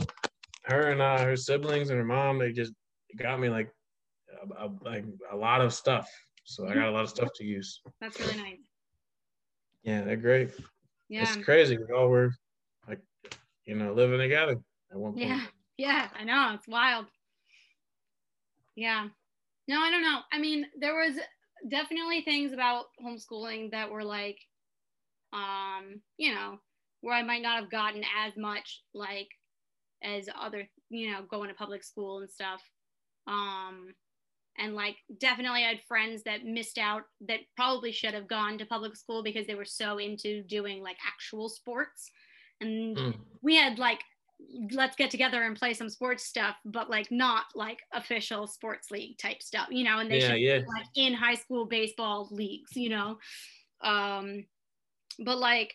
her 0.67 0.91
and 0.91 1.01
uh, 1.01 1.19
her 1.25 1.35
siblings 1.35 1.89
and 1.89 1.99
her 1.99 2.05
mom, 2.05 2.39
they 2.39 2.53
just 2.53 2.71
got 3.17 3.37
me 3.39 3.49
like 3.49 3.69
a, 4.57 4.63
a- 4.65 4.71
like 4.85 5.03
a 5.31 5.35
lot 5.35 5.59
of 5.59 5.73
stuff. 5.73 6.09
So 6.45 6.67
I 6.69 6.73
got 6.73 6.87
a 6.87 6.91
lot 6.91 7.03
of 7.03 7.09
stuff 7.09 7.29
to 7.35 7.43
use. 7.43 7.81
That's 7.99 8.17
really 8.21 8.37
nice. 8.37 8.59
Yeah, 9.83 10.03
they're 10.03 10.15
great. 10.15 10.51
Yeah. 11.09 11.23
It's 11.23 11.35
crazy. 11.43 11.77
We 11.77 11.93
all 11.93 12.07
were 12.07 12.31
you 13.69 13.75
know, 13.75 13.93
living 13.93 14.17
together 14.17 14.59
at 14.91 14.97
one 14.97 15.13
point. 15.13 15.27
Yeah. 15.27 15.45
Yeah, 15.77 16.07
I 16.19 16.23
know. 16.23 16.53
It's 16.55 16.67
wild. 16.67 17.05
Yeah. 18.75 19.07
No, 19.67 19.79
I 19.79 19.91
don't 19.91 20.01
know. 20.01 20.21
I 20.33 20.39
mean, 20.39 20.65
there 20.77 20.95
was 20.95 21.17
definitely 21.69 22.23
things 22.23 22.51
about 22.51 22.85
homeschooling 23.05 23.71
that 23.71 23.91
were 23.91 24.03
like, 24.03 24.39
um, 25.31 26.01
you 26.17 26.33
know, 26.33 26.57
where 27.01 27.15
I 27.15 27.21
might 27.21 27.43
not 27.43 27.61
have 27.61 27.69
gotten 27.69 28.03
as 28.25 28.33
much 28.35 28.81
like 28.95 29.29
as 30.03 30.27
other, 30.37 30.67
you 30.89 31.11
know, 31.11 31.21
going 31.29 31.49
to 31.49 31.55
public 31.55 31.83
school 31.83 32.19
and 32.19 32.29
stuff. 32.29 32.61
Um, 33.27 33.93
and 34.57 34.73
like 34.73 34.95
definitely 35.19 35.63
I 35.63 35.69
had 35.69 35.83
friends 35.87 36.23
that 36.23 36.43
missed 36.43 36.79
out 36.79 37.03
that 37.27 37.41
probably 37.55 37.91
should 37.91 38.15
have 38.15 38.27
gone 38.27 38.57
to 38.57 38.65
public 38.65 38.97
school 38.97 39.21
because 39.21 39.45
they 39.45 39.55
were 39.55 39.63
so 39.63 39.99
into 39.99 40.41
doing 40.41 40.81
like 40.81 40.97
actual 41.07 41.47
sports. 41.47 42.09
And 42.61 42.97
Mm. 42.97 43.13
we 43.41 43.55
had 43.55 43.79
like 43.79 44.03
let's 44.71 44.95
get 44.95 45.11
together 45.11 45.43
and 45.43 45.57
play 45.57 45.73
some 45.73 45.89
sports 45.89 46.23
stuff, 46.25 46.55
but 46.65 46.89
like 46.89 47.11
not 47.11 47.45
like 47.55 47.81
official 47.93 48.47
sports 48.47 48.89
league 48.91 49.17
type 49.17 49.41
stuff, 49.43 49.67
you 49.69 49.83
know, 49.83 49.99
and 49.99 50.09
they 50.09 50.19
Yeah, 50.19 50.33
should 50.33 50.39
yeah. 50.39 50.59
like 50.77 50.87
in 50.95 51.13
high 51.13 51.35
school 51.35 51.65
baseball 51.65 52.27
leagues, 52.31 52.75
you 52.75 52.89
know. 52.89 53.19
Um 53.81 54.45
but 55.19 55.37
like 55.37 55.73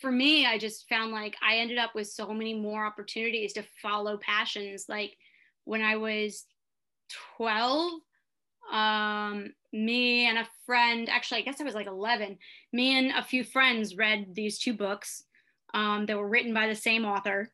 for 0.00 0.10
me, 0.10 0.46
I 0.46 0.58
just 0.58 0.88
found 0.88 1.12
like 1.12 1.36
I 1.42 1.58
ended 1.58 1.78
up 1.78 1.94
with 1.94 2.08
so 2.08 2.32
many 2.32 2.54
more 2.54 2.84
opportunities 2.84 3.52
to 3.54 3.62
follow 3.80 4.18
passions. 4.18 4.86
Like 4.88 5.16
when 5.64 5.82
I 5.82 5.96
was 5.96 6.46
12, 7.36 8.00
um, 8.72 9.54
me 9.72 10.26
and 10.26 10.38
a 10.38 10.48
friend, 10.66 11.08
actually, 11.08 11.40
I 11.42 11.44
guess 11.44 11.60
I 11.60 11.64
was 11.64 11.74
like 11.74 11.86
11, 11.86 12.38
me 12.72 12.98
and 12.98 13.12
a 13.12 13.22
few 13.22 13.44
friends 13.44 13.96
read 13.96 14.34
these 14.34 14.58
two 14.58 14.74
books 14.74 15.24
um, 15.74 16.06
that 16.06 16.16
were 16.16 16.28
written 16.28 16.54
by 16.54 16.66
the 16.66 16.74
same 16.74 17.04
author. 17.04 17.50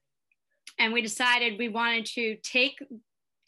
And 0.79 0.93
we 0.93 1.03
decided 1.03 1.59
we 1.59 1.69
wanted 1.69 2.07
to 2.07 2.37
take 2.43 2.79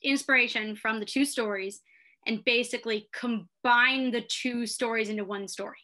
inspiration 0.02 0.76
from 0.76 0.98
the 0.98 1.06
two 1.06 1.24
stories 1.24 1.80
and 2.26 2.44
basically 2.44 3.08
combine 3.12 4.10
the 4.10 4.22
two 4.22 4.66
stories 4.66 5.08
into 5.08 5.24
one 5.24 5.48
story 5.48 5.76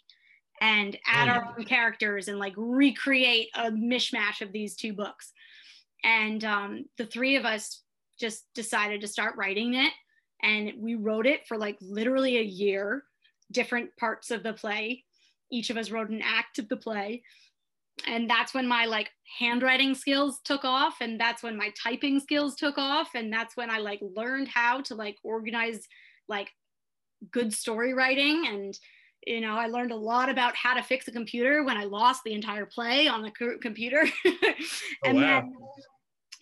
and 0.60 0.96
add 1.06 1.28
our 1.28 1.54
own 1.58 1.64
characters 1.64 2.28
and 2.28 2.38
like 2.38 2.54
recreate 2.56 3.48
a 3.54 3.70
mishmash 3.70 4.40
of 4.40 4.52
these 4.52 4.74
two 4.74 4.92
books. 4.92 5.32
And 6.02 6.44
um, 6.44 6.84
the 6.98 7.06
three 7.06 7.36
of 7.36 7.44
us 7.44 7.82
just 8.18 8.44
decided 8.54 9.00
to 9.00 9.08
start 9.08 9.36
writing 9.36 9.74
it. 9.74 9.92
And 10.42 10.72
we 10.78 10.94
wrote 10.94 11.26
it 11.26 11.46
for 11.46 11.58
like 11.58 11.76
literally 11.80 12.38
a 12.38 12.42
year, 12.42 13.04
different 13.52 13.96
parts 13.96 14.30
of 14.30 14.42
the 14.42 14.52
play. 14.52 15.04
Each 15.50 15.70
of 15.70 15.76
us 15.76 15.90
wrote 15.90 16.10
an 16.10 16.22
act 16.22 16.58
of 16.58 16.68
the 16.68 16.76
play. 16.76 17.22
And 18.06 18.28
that's 18.28 18.52
when 18.52 18.66
my 18.66 18.84
like 18.84 19.10
handwriting 19.38 19.94
skills 19.94 20.40
took 20.44 20.64
off. 20.64 20.96
And 21.00 21.18
that's 21.18 21.42
when 21.42 21.56
my 21.56 21.72
typing 21.82 22.20
skills 22.20 22.54
took 22.54 22.76
off. 22.76 23.10
And 23.14 23.32
that's 23.32 23.56
when 23.56 23.70
I 23.70 23.78
like 23.78 24.00
learned 24.02 24.48
how 24.48 24.82
to 24.82 24.94
like 24.94 25.16
organize 25.24 25.86
like 26.28 26.50
good 27.30 27.52
story 27.52 27.94
writing 27.94 28.46
and 28.46 28.78
you 29.26 29.40
know 29.40 29.54
i 29.56 29.66
learned 29.66 29.90
a 29.90 29.96
lot 29.96 30.28
about 30.28 30.54
how 30.54 30.74
to 30.74 30.82
fix 30.82 31.08
a 31.08 31.12
computer 31.12 31.64
when 31.64 31.76
i 31.76 31.84
lost 31.84 32.22
the 32.24 32.32
entire 32.32 32.66
play 32.66 33.08
on 33.08 33.22
the 33.22 33.30
co- 33.30 33.58
computer 33.60 34.06
and 35.04 35.16
wow. 35.16 35.22
then 35.22 35.54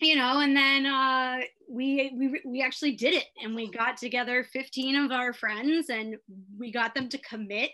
you 0.01 0.15
know 0.15 0.39
and 0.39 0.55
then 0.55 0.85
uh, 0.85 1.37
we, 1.69 2.11
we 2.17 2.41
we 2.45 2.61
actually 2.61 2.91
did 2.91 3.13
it 3.13 3.25
and 3.41 3.55
we 3.55 3.71
got 3.71 3.97
together 3.97 4.43
15 4.43 4.95
of 4.95 5.11
our 5.11 5.33
friends 5.33 5.89
and 5.89 6.17
we 6.59 6.71
got 6.71 6.93
them 6.93 7.07
to 7.09 7.17
commit 7.19 7.71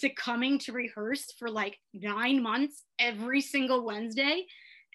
to 0.00 0.10
coming 0.10 0.58
to 0.60 0.72
rehearse 0.72 1.32
for 1.38 1.48
like 1.48 1.78
nine 1.92 2.42
months 2.42 2.82
every 2.98 3.40
single 3.40 3.84
wednesday. 3.84 4.44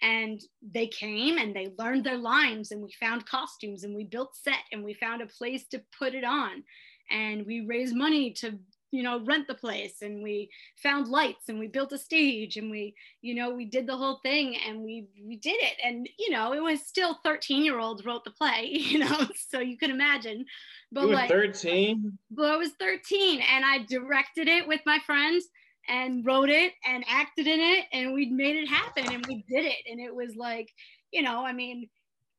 And 0.02 0.40
they 0.62 0.86
came 0.86 1.36
and 1.36 1.54
they 1.54 1.72
learned 1.78 2.04
their 2.04 2.16
lines 2.16 2.70
and 2.70 2.82
we 2.82 2.90
found 2.98 3.26
costumes 3.26 3.84
and 3.84 3.94
we 3.94 4.04
built 4.04 4.34
set 4.34 4.60
and 4.72 4.82
we 4.82 4.94
found 4.94 5.20
a 5.20 5.26
place 5.26 5.66
to 5.68 5.82
put 5.98 6.14
it 6.14 6.24
on. 6.24 6.64
And 7.10 7.44
we 7.44 7.66
raised 7.66 7.94
money 7.94 8.32
to 8.34 8.58
you 8.92 9.02
know 9.02 9.20
rent 9.24 9.46
the 9.46 9.54
place 9.54 10.02
and 10.02 10.22
we 10.22 10.50
found 10.76 11.08
lights 11.08 11.48
and 11.48 11.58
we 11.58 11.68
built 11.68 11.92
a 11.92 11.98
stage 11.98 12.56
and 12.56 12.70
we 12.70 12.94
you 13.22 13.34
know 13.34 13.50
we 13.50 13.64
did 13.64 13.86
the 13.86 13.96
whole 13.96 14.18
thing 14.22 14.56
and 14.66 14.82
we 14.82 15.06
we 15.24 15.36
did 15.36 15.56
it. 15.60 15.76
And 15.84 16.08
you 16.18 16.30
know 16.30 16.52
it 16.52 16.62
was 16.62 16.80
still 16.82 17.18
13 17.24 17.64
year 17.64 17.78
olds 17.78 18.04
wrote 18.04 18.24
the 18.24 18.30
play 18.30 18.66
you 18.70 18.98
know 18.98 19.26
so 19.48 19.60
you 19.60 19.78
can 19.78 19.90
imagine. 19.90 20.44
But 20.92 21.02
You 21.02 21.08
were 21.08 21.14
like 21.14 21.30
13? 21.30 22.18
but 22.30 22.50
I 22.52 22.56
was 22.56 22.72
13 22.78 23.40
and 23.40 23.64
I 23.64 23.84
directed 23.88 24.48
it 24.48 24.66
with 24.66 24.80
my 24.86 24.98
friends 25.06 25.46
and 25.88 26.24
wrote 26.26 26.50
it 26.50 26.72
and 26.86 27.04
acted 27.08 27.46
in 27.46 27.60
it 27.60 27.86
and 27.92 28.12
we 28.12 28.26
made 28.26 28.56
it 28.56 28.68
happen 28.68 29.12
and 29.12 29.24
we 29.26 29.44
did 29.48 29.64
it. 29.66 29.78
And 29.90 30.00
it 30.00 30.14
was 30.14 30.34
like 30.36 30.68
you 31.12 31.22
know 31.22 31.44
I 31.44 31.52
mean 31.52 31.88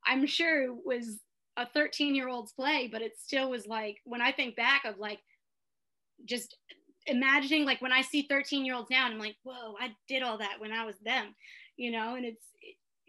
I'm 0.05 0.25
sure 0.25 0.63
it 0.63 0.85
was 0.85 1.19
a 1.57 1.65
13 1.65 2.15
year 2.15 2.27
old's 2.29 2.53
play 2.53 2.89
but 2.91 3.01
it 3.01 3.13
still 3.17 3.49
was 3.49 3.67
like 3.67 3.97
when 4.05 4.21
I 4.21 4.31
think 4.31 4.55
back 4.55 4.85
of 4.85 4.97
like 4.97 5.19
just 6.25 6.57
imagining 7.07 7.65
like 7.65 7.81
when 7.81 7.91
I 7.91 8.01
see 8.01 8.27
13 8.29 8.63
year 8.63 8.75
olds 8.75 8.89
now 8.91 9.05
and 9.05 9.15
I'm 9.15 9.19
like 9.19 9.35
whoa 9.43 9.75
I 9.79 9.89
did 10.07 10.21
all 10.21 10.37
that 10.37 10.59
when 10.59 10.71
I 10.71 10.85
was 10.85 10.95
them 11.03 11.33
you 11.75 11.91
know 11.91 12.15
and 12.15 12.25
it's 12.25 12.45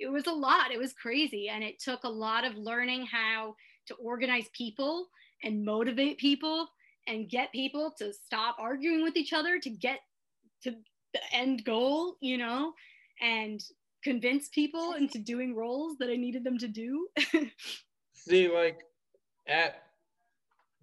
it 0.03 0.11
was 0.11 0.27
a 0.27 0.33
lot. 0.33 0.73
It 0.73 0.79
was 0.79 0.93
crazy. 0.93 1.49
And 1.49 1.63
it 1.63 1.81
took 1.81 2.05
a 2.05 2.09
lot 2.09 2.45
of 2.45 2.57
learning 2.57 3.07
how 3.07 3.55
to 3.87 3.95
organize 3.95 4.47
people 4.53 5.09
and 5.43 5.65
motivate 5.65 6.19
people 6.19 6.69
and 7.07 7.29
get 7.29 7.53
people 7.53 7.93
to 7.99 8.13
stop 8.13 8.57
arguing 8.59 9.03
with 9.03 9.17
each 9.17 9.33
other 9.33 9.59
to 9.59 9.71
get 9.71 10.01
to 10.65 10.73
the 11.13 11.21
end 11.33 11.65
goal, 11.65 12.17
you 12.21 12.39
know, 12.39 12.73
and 13.21 13.63
convince 14.05 14.49
people 14.49 14.95
into 14.95 15.19
doing 15.19 15.55
roles 15.55 15.97
that 15.99 16.11
I 16.11 16.17
needed 16.17 16.45
them 16.45 16.59
to 16.59 16.69
do. 16.69 17.09
See, 18.15 18.49
like 18.49 18.81
at 19.47 19.83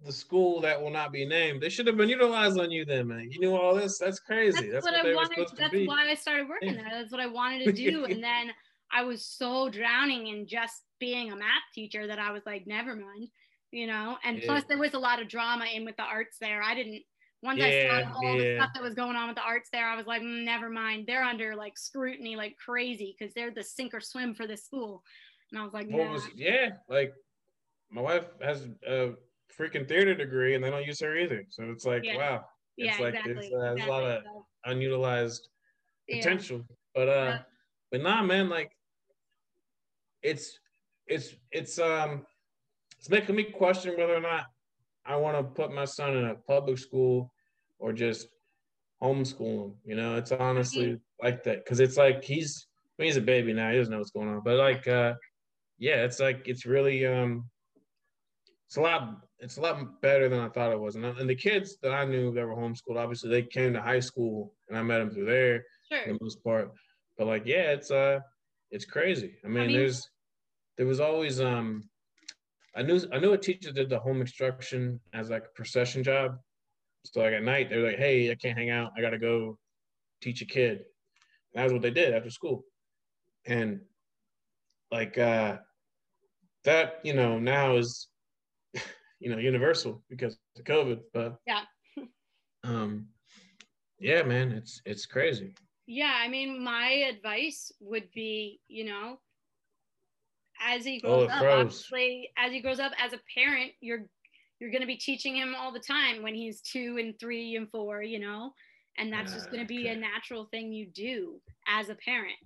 the 0.04 0.12
school 0.12 0.60
that 0.62 0.80
will 0.80 0.90
not 0.90 1.12
be 1.12 1.26
named, 1.26 1.60
they 1.62 1.68
should 1.68 1.86
have 1.86 1.96
been 1.96 2.08
utilized 2.08 2.58
on 2.58 2.70
you 2.70 2.84
then, 2.84 3.08
man. 3.08 3.30
You 3.30 3.38
knew 3.38 3.56
all 3.56 3.74
this. 3.74 3.98
That's 3.98 4.18
crazy. 4.18 4.70
That's, 4.70 4.86
That's, 4.86 5.04
what, 5.04 5.04
what, 5.04 5.06
I 5.06 5.14
wanted. 5.14 5.58
That's 5.58 5.86
why 5.86 6.10
I 6.10 6.14
started 6.14 6.48
working 6.48 6.76
there. 6.76 6.88
That's 6.90 7.12
what 7.12 7.20
I 7.20 7.26
wanted 7.26 7.64
to 7.64 7.72
do. 7.72 8.04
and 8.04 8.22
then 8.22 8.52
I 8.92 9.02
was 9.02 9.24
so 9.24 9.68
drowning 9.68 10.28
in 10.28 10.46
just 10.46 10.82
being 10.98 11.32
a 11.32 11.36
math 11.36 11.46
teacher 11.74 12.06
that 12.06 12.18
I 12.18 12.30
was 12.30 12.42
like, 12.46 12.66
never 12.66 12.94
mind, 12.96 13.28
you 13.70 13.86
know. 13.86 14.16
And 14.24 14.38
Yeah. 14.38 14.46
plus, 14.46 14.64
there 14.68 14.78
was 14.78 14.94
a 14.94 14.98
lot 14.98 15.20
of 15.20 15.28
drama 15.28 15.66
in 15.72 15.84
with 15.84 15.96
the 15.96 16.02
arts 16.02 16.38
there. 16.40 16.62
I 16.62 16.74
didn't. 16.74 17.02
Once 17.42 17.62
I 17.62 17.70
saw 17.70 18.12
all 18.16 18.36
the 18.36 18.54
stuff 18.56 18.70
that 18.74 18.82
was 18.82 18.92
going 18.92 19.16
on 19.16 19.28
with 19.28 19.36
the 19.36 19.42
arts 19.42 19.70
there, 19.72 19.86
I 19.86 19.96
was 19.96 20.06
like, 20.06 20.20
"Mm, 20.20 20.44
never 20.44 20.68
mind. 20.68 21.06
They're 21.06 21.24
under 21.24 21.56
like 21.56 21.78
scrutiny 21.78 22.36
like 22.36 22.54
crazy 22.58 23.16
because 23.18 23.32
they're 23.32 23.50
the 23.50 23.64
sink 23.64 23.94
or 23.94 24.00
swim 24.00 24.34
for 24.34 24.46
this 24.46 24.64
school. 24.64 25.02
And 25.50 25.58
I 25.58 25.64
was 25.64 25.72
like, 25.72 25.88
What 25.88 26.06
nah. 26.06 26.12
was 26.12 26.28
yeah, 26.36 26.72
like 26.88 27.14
my 27.90 28.02
wife 28.02 28.26
has 28.42 28.68
a 28.86 29.12
freaking 29.60 29.86
theater 29.86 30.14
degree 30.14 30.54
and 30.54 30.64
they 30.64 30.70
don't 30.70 30.86
use 30.86 31.00
her 31.00 31.16
either. 31.16 31.44
So 31.50 31.64
it's 31.70 31.84
like, 31.84 32.04
Yeah. 32.04 32.16
wow, 32.16 32.44
yeah, 32.76 32.92
it's 32.92 33.00
like 33.00 33.14
exactly. 33.14 33.34
there's, 33.34 33.52
uh, 33.52 33.74
there's 33.74 33.86
a 33.86 33.90
lot 33.90 34.04
of 34.04 34.22
unutilized 34.64 35.48
yeah. 36.08 36.16
potential. 36.16 36.64
But 36.94 37.08
uh 37.08 37.12
Yeah. 37.12 37.42
but 37.92 38.02
nah 38.02 38.22
man, 38.22 38.48
like 38.48 38.72
it's 40.22 40.58
it's 41.06 41.34
it's 41.50 41.78
um 41.78 42.26
it's 42.98 43.10
making 43.10 43.36
me 43.36 43.44
question 43.44 43.96
whether 43.96 44.14
or 44.14 44.20
not 44.20 44.46
I 45.04 45.16
want 45.16 45.36
to 45.36 45.42
put 45.42 45.72
my 45.72 45.84
son 45.84 46.16
in 46.16 46.26
a 46.26 46.34
public 46.34 46.78
school 46.78 47.32
or 47.78 47.92
just 47.92 48.28
homeschool 49.02 49.64
him. 49.64 49.74
You 49.84 49.96
know, 49.96 50.16
it's 50.16 50.32
honestly 50.32 50.98
like 51.22 51.42
that 51.44 51.64
because 51.64 51.80
it's 51.80 51.96
like 51.96 52.22
he's 52.22 52.66
I 52.98 53.02
mean, 53.02 53.08
he's 53.08 53.16
a 53.16 53.22
baby 53.22 53.52
now. 53.52 53.70
He 53.70 53.78
doesn't 53.78 53.90
know 53.90 53.98
what's 53.98 54.10
going 54.10 54.28
on, 54.28 54.42
but 54.44 54.56
like, 54.56 54.86
uh, 54.86 55.14
yeah, 55.78 56.04
it's 56.04 56.20
like 56.20 56.42
it's 56.46 56.66
really 56.66 57.06
um, 57.06 57.48
it's 58.66 58.76
a 58.76 58.82
lot. 58.82 59.24
It's 59.40 59.56
a 59.56 59.60
lot 59.60 60.02
better 60.02 60.28
than 60.28 60.40
I 60.40 60.48
thought 60.48 60.70
it 60.72 60.78
was. 60.78 60.96
And, 60.96 61.04
and 61.04 61.28
the 61.28 61.34
kids 61.34 61.78
that 61.82 61.92
I 61.92 62.04
knew 62.04 62.32
that 62.34 62.46
were 62.46 62.54
homeschooled, 62.54 62.96
obviously, 62.96 63.30
they 63.30 63.42
came 63.42 63.72
to 63.72 63.80
high 63.80 64.00
school, 64.00 64.54
and 64.68 64.76
I 64.76 64.82
met 64.82 64.98
them 64.98 65.10
through 65.10 65.26
there 65.26 65.64
for 66.04 66.12
the 66.12 66.18
most 66.20 66.44
part. 66.44 66.72
But 67.16 67.26
like, 67.26 67.46
yeah, 67.46 67.72
it's 67.72 67.90
uh, 67.90 68.20
it's 68.70 68.84
crazy. 68.84 69.36
I 69.44 69.48
mean, 69.48 69.68
mean- 69.68 69.76
there's 69.76 70.08
there 70.76 70.86
was 70.86 71.00
always 71.00 71.40
um, 71.40 71.88
I 72.74 72.82
knew 72.82 73.00
I 73.12 73.18
knew 73.18 73.32
a 73.32 73.38
teacher 73.38 73.72
did 73.72 73.90
the 73.90 73.98
home 73.98 74.20
instruction 74.20 75.00
as 75.12 75.30
like 75.30 75.44
a 75.44 75.54
procession 75.54 76.02
job. 76.04 76.36
So 77.04 77.20
like 77.20 77.32
at 77.32 77.42
night, 77.42 77.70
they're 77.70 77.86
like, 77.86 77.98
"Hey, 77.98 78.30
I 78.30 78.34
can't 78.34 78.58
hang 78.58 78.70
out. 78.70 78.92
I 78.96 79.00
gotta 79.00 79.18
go 79.18 79.58
teach 80.20 80.42
a 80.42 80.46
kid." 80.46 80.84
And 81.54 81.64
that's 81.64 81.72
what 81.72 81.82
they 81.82 81.90
did 81.90 82.14
after 82.14 82.30
school. 82.30 82.64
And 83.46 83.80
like 84.92 85.18
uh, 85.18 85.58
that, 86.64 87.00
you 87.04 87.14
know, 87.14 87.38
now 87.38 87.76
is 87.76 88.08
you 89.20 89.30
know 89.30 89.38
universal 89.38 90.02
because 90.08 90.38
of 90.58 90.64
COVID. 90.64 91.00
But 91.12 91.38
Yeah. 91.46 91.62
um, 92.64 93.06
yeah, 93.98 94.22
man, 94.22 94.50
it's 94.52 94.82
it's 94.84 95.06
crazy. 95.06 95.54
Yeah, 95.86 96.14
I 96.16 96.28
mean, 96.28 96.62
my 96.62 96.88
advice 97.10 97.72
would 97.80 98.10
be, 98.14 98.60
you 98.68 98.84
know, 98.84 99.18
as 100.60 100.84
he 100.84 101.00
Oh, 101.04 101.20
grows 101.20 101.24
it 101.24 101.30
up, 101.30 101.40
froze. 101.40 101.60
obviously, 101.60 102.30
as 102.36 102.52
he 102.52 102.60
grows 102.60 102.80
up 102.80 102.92
as 102.98 103.12
a 103.12 103.20
parent, 103.34 103.72
you're 103.80 104.06
you're 104.60 104.70
going 104.70 104.82
to 104.82 104.86
be 104.86 104.96
teaching 104.96 105.34
him 105.36 105.54
all 105.56 105.72
the 105.72 105.80
time 105.80 106.22
when 106.22 106.34
he's 106.34 106.60
two 106.60 106.98
and 107.00 107.18
three 107.18 107.56
and 107.56 107.70
four, 107.70 108.02
you 108.02 108.18
know, 108.18 108.52
and 108.98 109.10
that's 109.10 109.32
just 109.32 109.50
going 109.50 109.62
to 109.62 109.66
be 109.66 109.88
a 109.88 109.96
natural 109.96 110.44
thing 110.50 110.70
you 110.72 110.86
do 110.86 111.40
as 111.66 111.88
a 111.88 111.94
parent. 111.94 112.36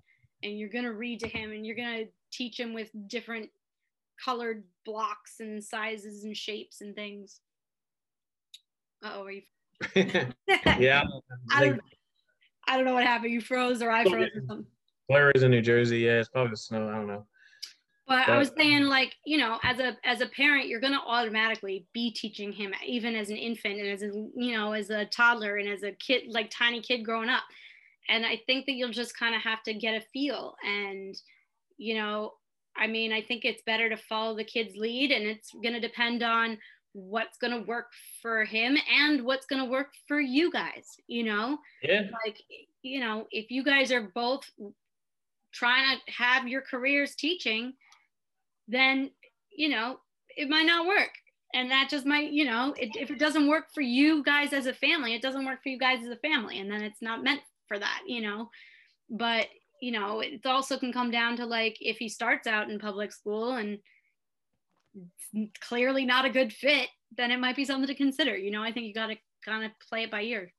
And 0.45 0.57
you're 0.59 0.69
going 0.69 0.85
to 0.85 0.93
read 0.93 1.21
to 1.21 1.29
him 1.29 1.51
and 1.51 1.67
you're 1.67 1.75
going 1.75 2.05
to 2.05 2.11
teach 2.31 2.61
him 2.61 2.73
with 2.73 2.89
different 3.09 3.51
colored 4.23 4.65
blocks 4.85 5.41
and 5.41 5.63
sizes 5.63 6.25
and 6.25 6.37
shapes 6.37 6.81
and 6.81 6.95
things. 6.95 7.41
Uh 9.03 9.13
oh, 9.15 9.25
are 9.25 9.31
you? 9.31 9.43
yeah, 10.79 11.05
I 11.51 11.65
don't, 11.65 11.81
I 12.67 12.77
don't 12.77 12.85
know 12.85 12.95
what 12.95 13.05
happened. 13.05 13.33
You 13.33 13.41
froze 13.41 13.83
or 13.83 13.91
I 13.91 14.05
froze 14.05 14.31
or 14.35 14.43
something. 14.47 14.67
Blair 15.09 15.31
is 15.33 15.43
in 15.43 15.51
New 15.51 15.61
Jersey. 15.61 15.99
Yeah, 15.99 16.21
it's 16.21 16.29
probably 16.29 16.57
snow. 16.57 16.89
I 16.89 16.93
don't 16.93 17.07
know. 17.07 17.27
But 18.07 18.29
I 18.29 18.37
was 18.37 18.53
saying, 18.57 18.83
like, 18.85 19.15
you 19.25 19.39
know, 19.39 19.59
as 19.63 19.79
a 19.79 19.97
as 20.05 20.21
a 20.21 20.27
parent, 20.27 20.69
you're 20.69 20.81
gonna 20.81 21.01
automatically 21.07 21.87
be 21.95 22.11
teaching 22.11 22.53
him, 22.53 22.75
even 22.87 23.15
as 23.15 23.31
an 23.31 23.37
infant 23.37 23.81
and 23.81 23.89
as 23.89 24.03
a 24.03 24.07
you 24.35 24.53
know, 24.53 24.73
as 24.73 24.91
a 24.91 25.07
toddler 25.07 25.57
and 25.57 25.69
as 25.69 25.83
a 25.83 25.93
kid, 25.93 26.25
like 26.29 26.51
tiny 26.51 26.81
kid 26.81 27.03
growing 27.03 27.31
up. 27.31 27.45
And 28.09 28.27
I 28.27 28.41
think 28.47 28.67
that 28.67 28.73
you'll 28.73 28.91
just 28.91 29.19
kind 29.19 29.35
of 29.35 29.43
have 29.43 29.63
to 29.63 29.75
get 29.75 29.95
a 29.95 30.05
feel. 30.13 30.55
And, 30.65 31.17
you 31.79 31.95
know, 31.95 32.35
I 32.77 32.87
mean, 32.87 33.13
I 33.13 33.23
think 33.23 33.45
it's 33.45 33.63
better 33.63 33.89
to 33.89 33.97
follow 33.97 34.37
the 34.37 34.45
kid's 34.45 34.77
lead, 34.77 35.11
and 35.11 35.27
it's 35.27 35.51
gonna 35.63 35.81
depend 35.81 36.23
on 36.23 36.59
what's 36.93 37.39
gonna 37.39 37.63
work 37.63 37.91
for 38.23 38.45
him 38.45 38.79
and 38.91 39.25
what's 39.25 39.47
gonna 39.47 39.65
work 39.65 39.93
for 40.07 40.21
you 40.21 40.51
guys. 40.51 40.87
You 41.07 41.25
know, 41.25 41.59
Yeah, 41.83 42.03
like 42.25 42.41
you 42.83 43.01
know 43.01 43.27
if 43.31 43.51
you 43.51 43.65
guys 43.65 43.91
are 43.93 44.13
both 44.15 44.49
trying 45.53 45.99
to 45.99 46.13
have 46.13 46.49
your 46.49 46.63
careers 46.63 47.15
teaching 47.15 47.75
then 48.67 49.11
you 49.55 49.69
know 49.69 49.99
it 50.37 50.49
might 50.49 50.67
not 50.67 50.87
work. 50.87 51.11
And 51.53 51.71
that 51.71 51.89
just 51.89 52.07
might 52.07 52.31
you 52.33 52.45
know 52.45 52.75
it, 52.79 52.91
if 52.97 53.11
it 53.11 53.19
doesn't 53.19 53.49
work 53.49 53.67
for 53.75 53.81
you 53.81 54.23
guys 54.23 54.53
as 54.53 54.67
a 54.67 54.75
family 54.75 55.15
it 55.15 55.23
doesn't 55.23 55.45
work 55.45 55.63
for 55.63 55.69
you 55.69 55.79
guys 55.79 56.03
as 56.05 56.11
a 56.11 56.17
family. 56.17 56.61
And 56.61 56.71
then 56.71 56.83
it's 56.83 57.03
not 57.03 57.25
meant 57.25 57.41
for 57.67 57.79
that 57.79 58.03
you 58.07 58.21
know? 58.23 58.51
But 59.11 59.49
you 59.85 59.93
know 59.93 60.21
it 60.21 60.45
also 60.47 60.79
can 60.79 60.93
come 60.93 61.11
down 61.11 61.37
to 61.37 61.45
like 61.45 61.77
if 61.81 61.99
he 61.99 62.09
starts 62.09 62.47
out 62.47 62.71
in 62.71 62.79
public 62.79 63.13
school 63.13 63.53
and 63.53 63.79
clearly 65.61 66.05
not 66.05 66.25
a 66.25 66.31
good 66.31 66.53
fit 66.53 66.89
then 67.17 67.31
it 67.31 67.41
might 67.41 67.57
be 67.57 67.65
something 67.65 67.89
to 67.89 67.95
consider 67.95 68.37
you 68.37 68.51
know 68.51 68.63
i 68.63 68.73
think 68.73 68.87
you 68.87 68.95
got 68.95 69.09
to 69.09 69.17
kind 69.45 69.65
of 69.65 69.71
play 69.89 70.05
it 70.05 70.11
by 70.11 70.23
ear 70.23 70.51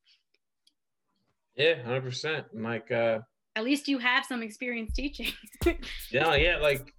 yeah, 1.55 1.82
hundred 1.84 2.03
percent. 2.03 2.45
Like, 2.53 2.91
uh, 2.91 3.19
at 3.55 3.63
least 3.63 3.88
you 3.88 3.97
have 3.99 4.26
some 4.26 4.43
experience 4.43 4.91
teaching. 4.93 5.32
yeah, 6.11 6.36
yeah, 6.36 6.57
like, 6.57 6.93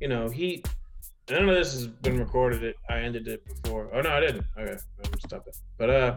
you 0.00 0.08
know, 0.08 0.28
he. 0.28 0.62
I 1.28 1.34
don't 1.34 1.48
of 1.48 1.56
this 1.56 1.74
has 1.74 1.86
been 1.86 2.18
recorded. 2.18 2.62
It. 2.62 2.76
I 2.88 3.00
ended 3.00 3.28
it 3.28 3.44
before. 3.62 3.90
Oh 3.92 4.00
no, 4.00 4.10
I 4.10 4.20
didn't. 4.20 4.44
Okay, 4.58 4.76
I'm 5.04 5.20
stop 5.20 5.46
it. 5.46 5.56
But 5.76 5.90
uh, 5.90 6.16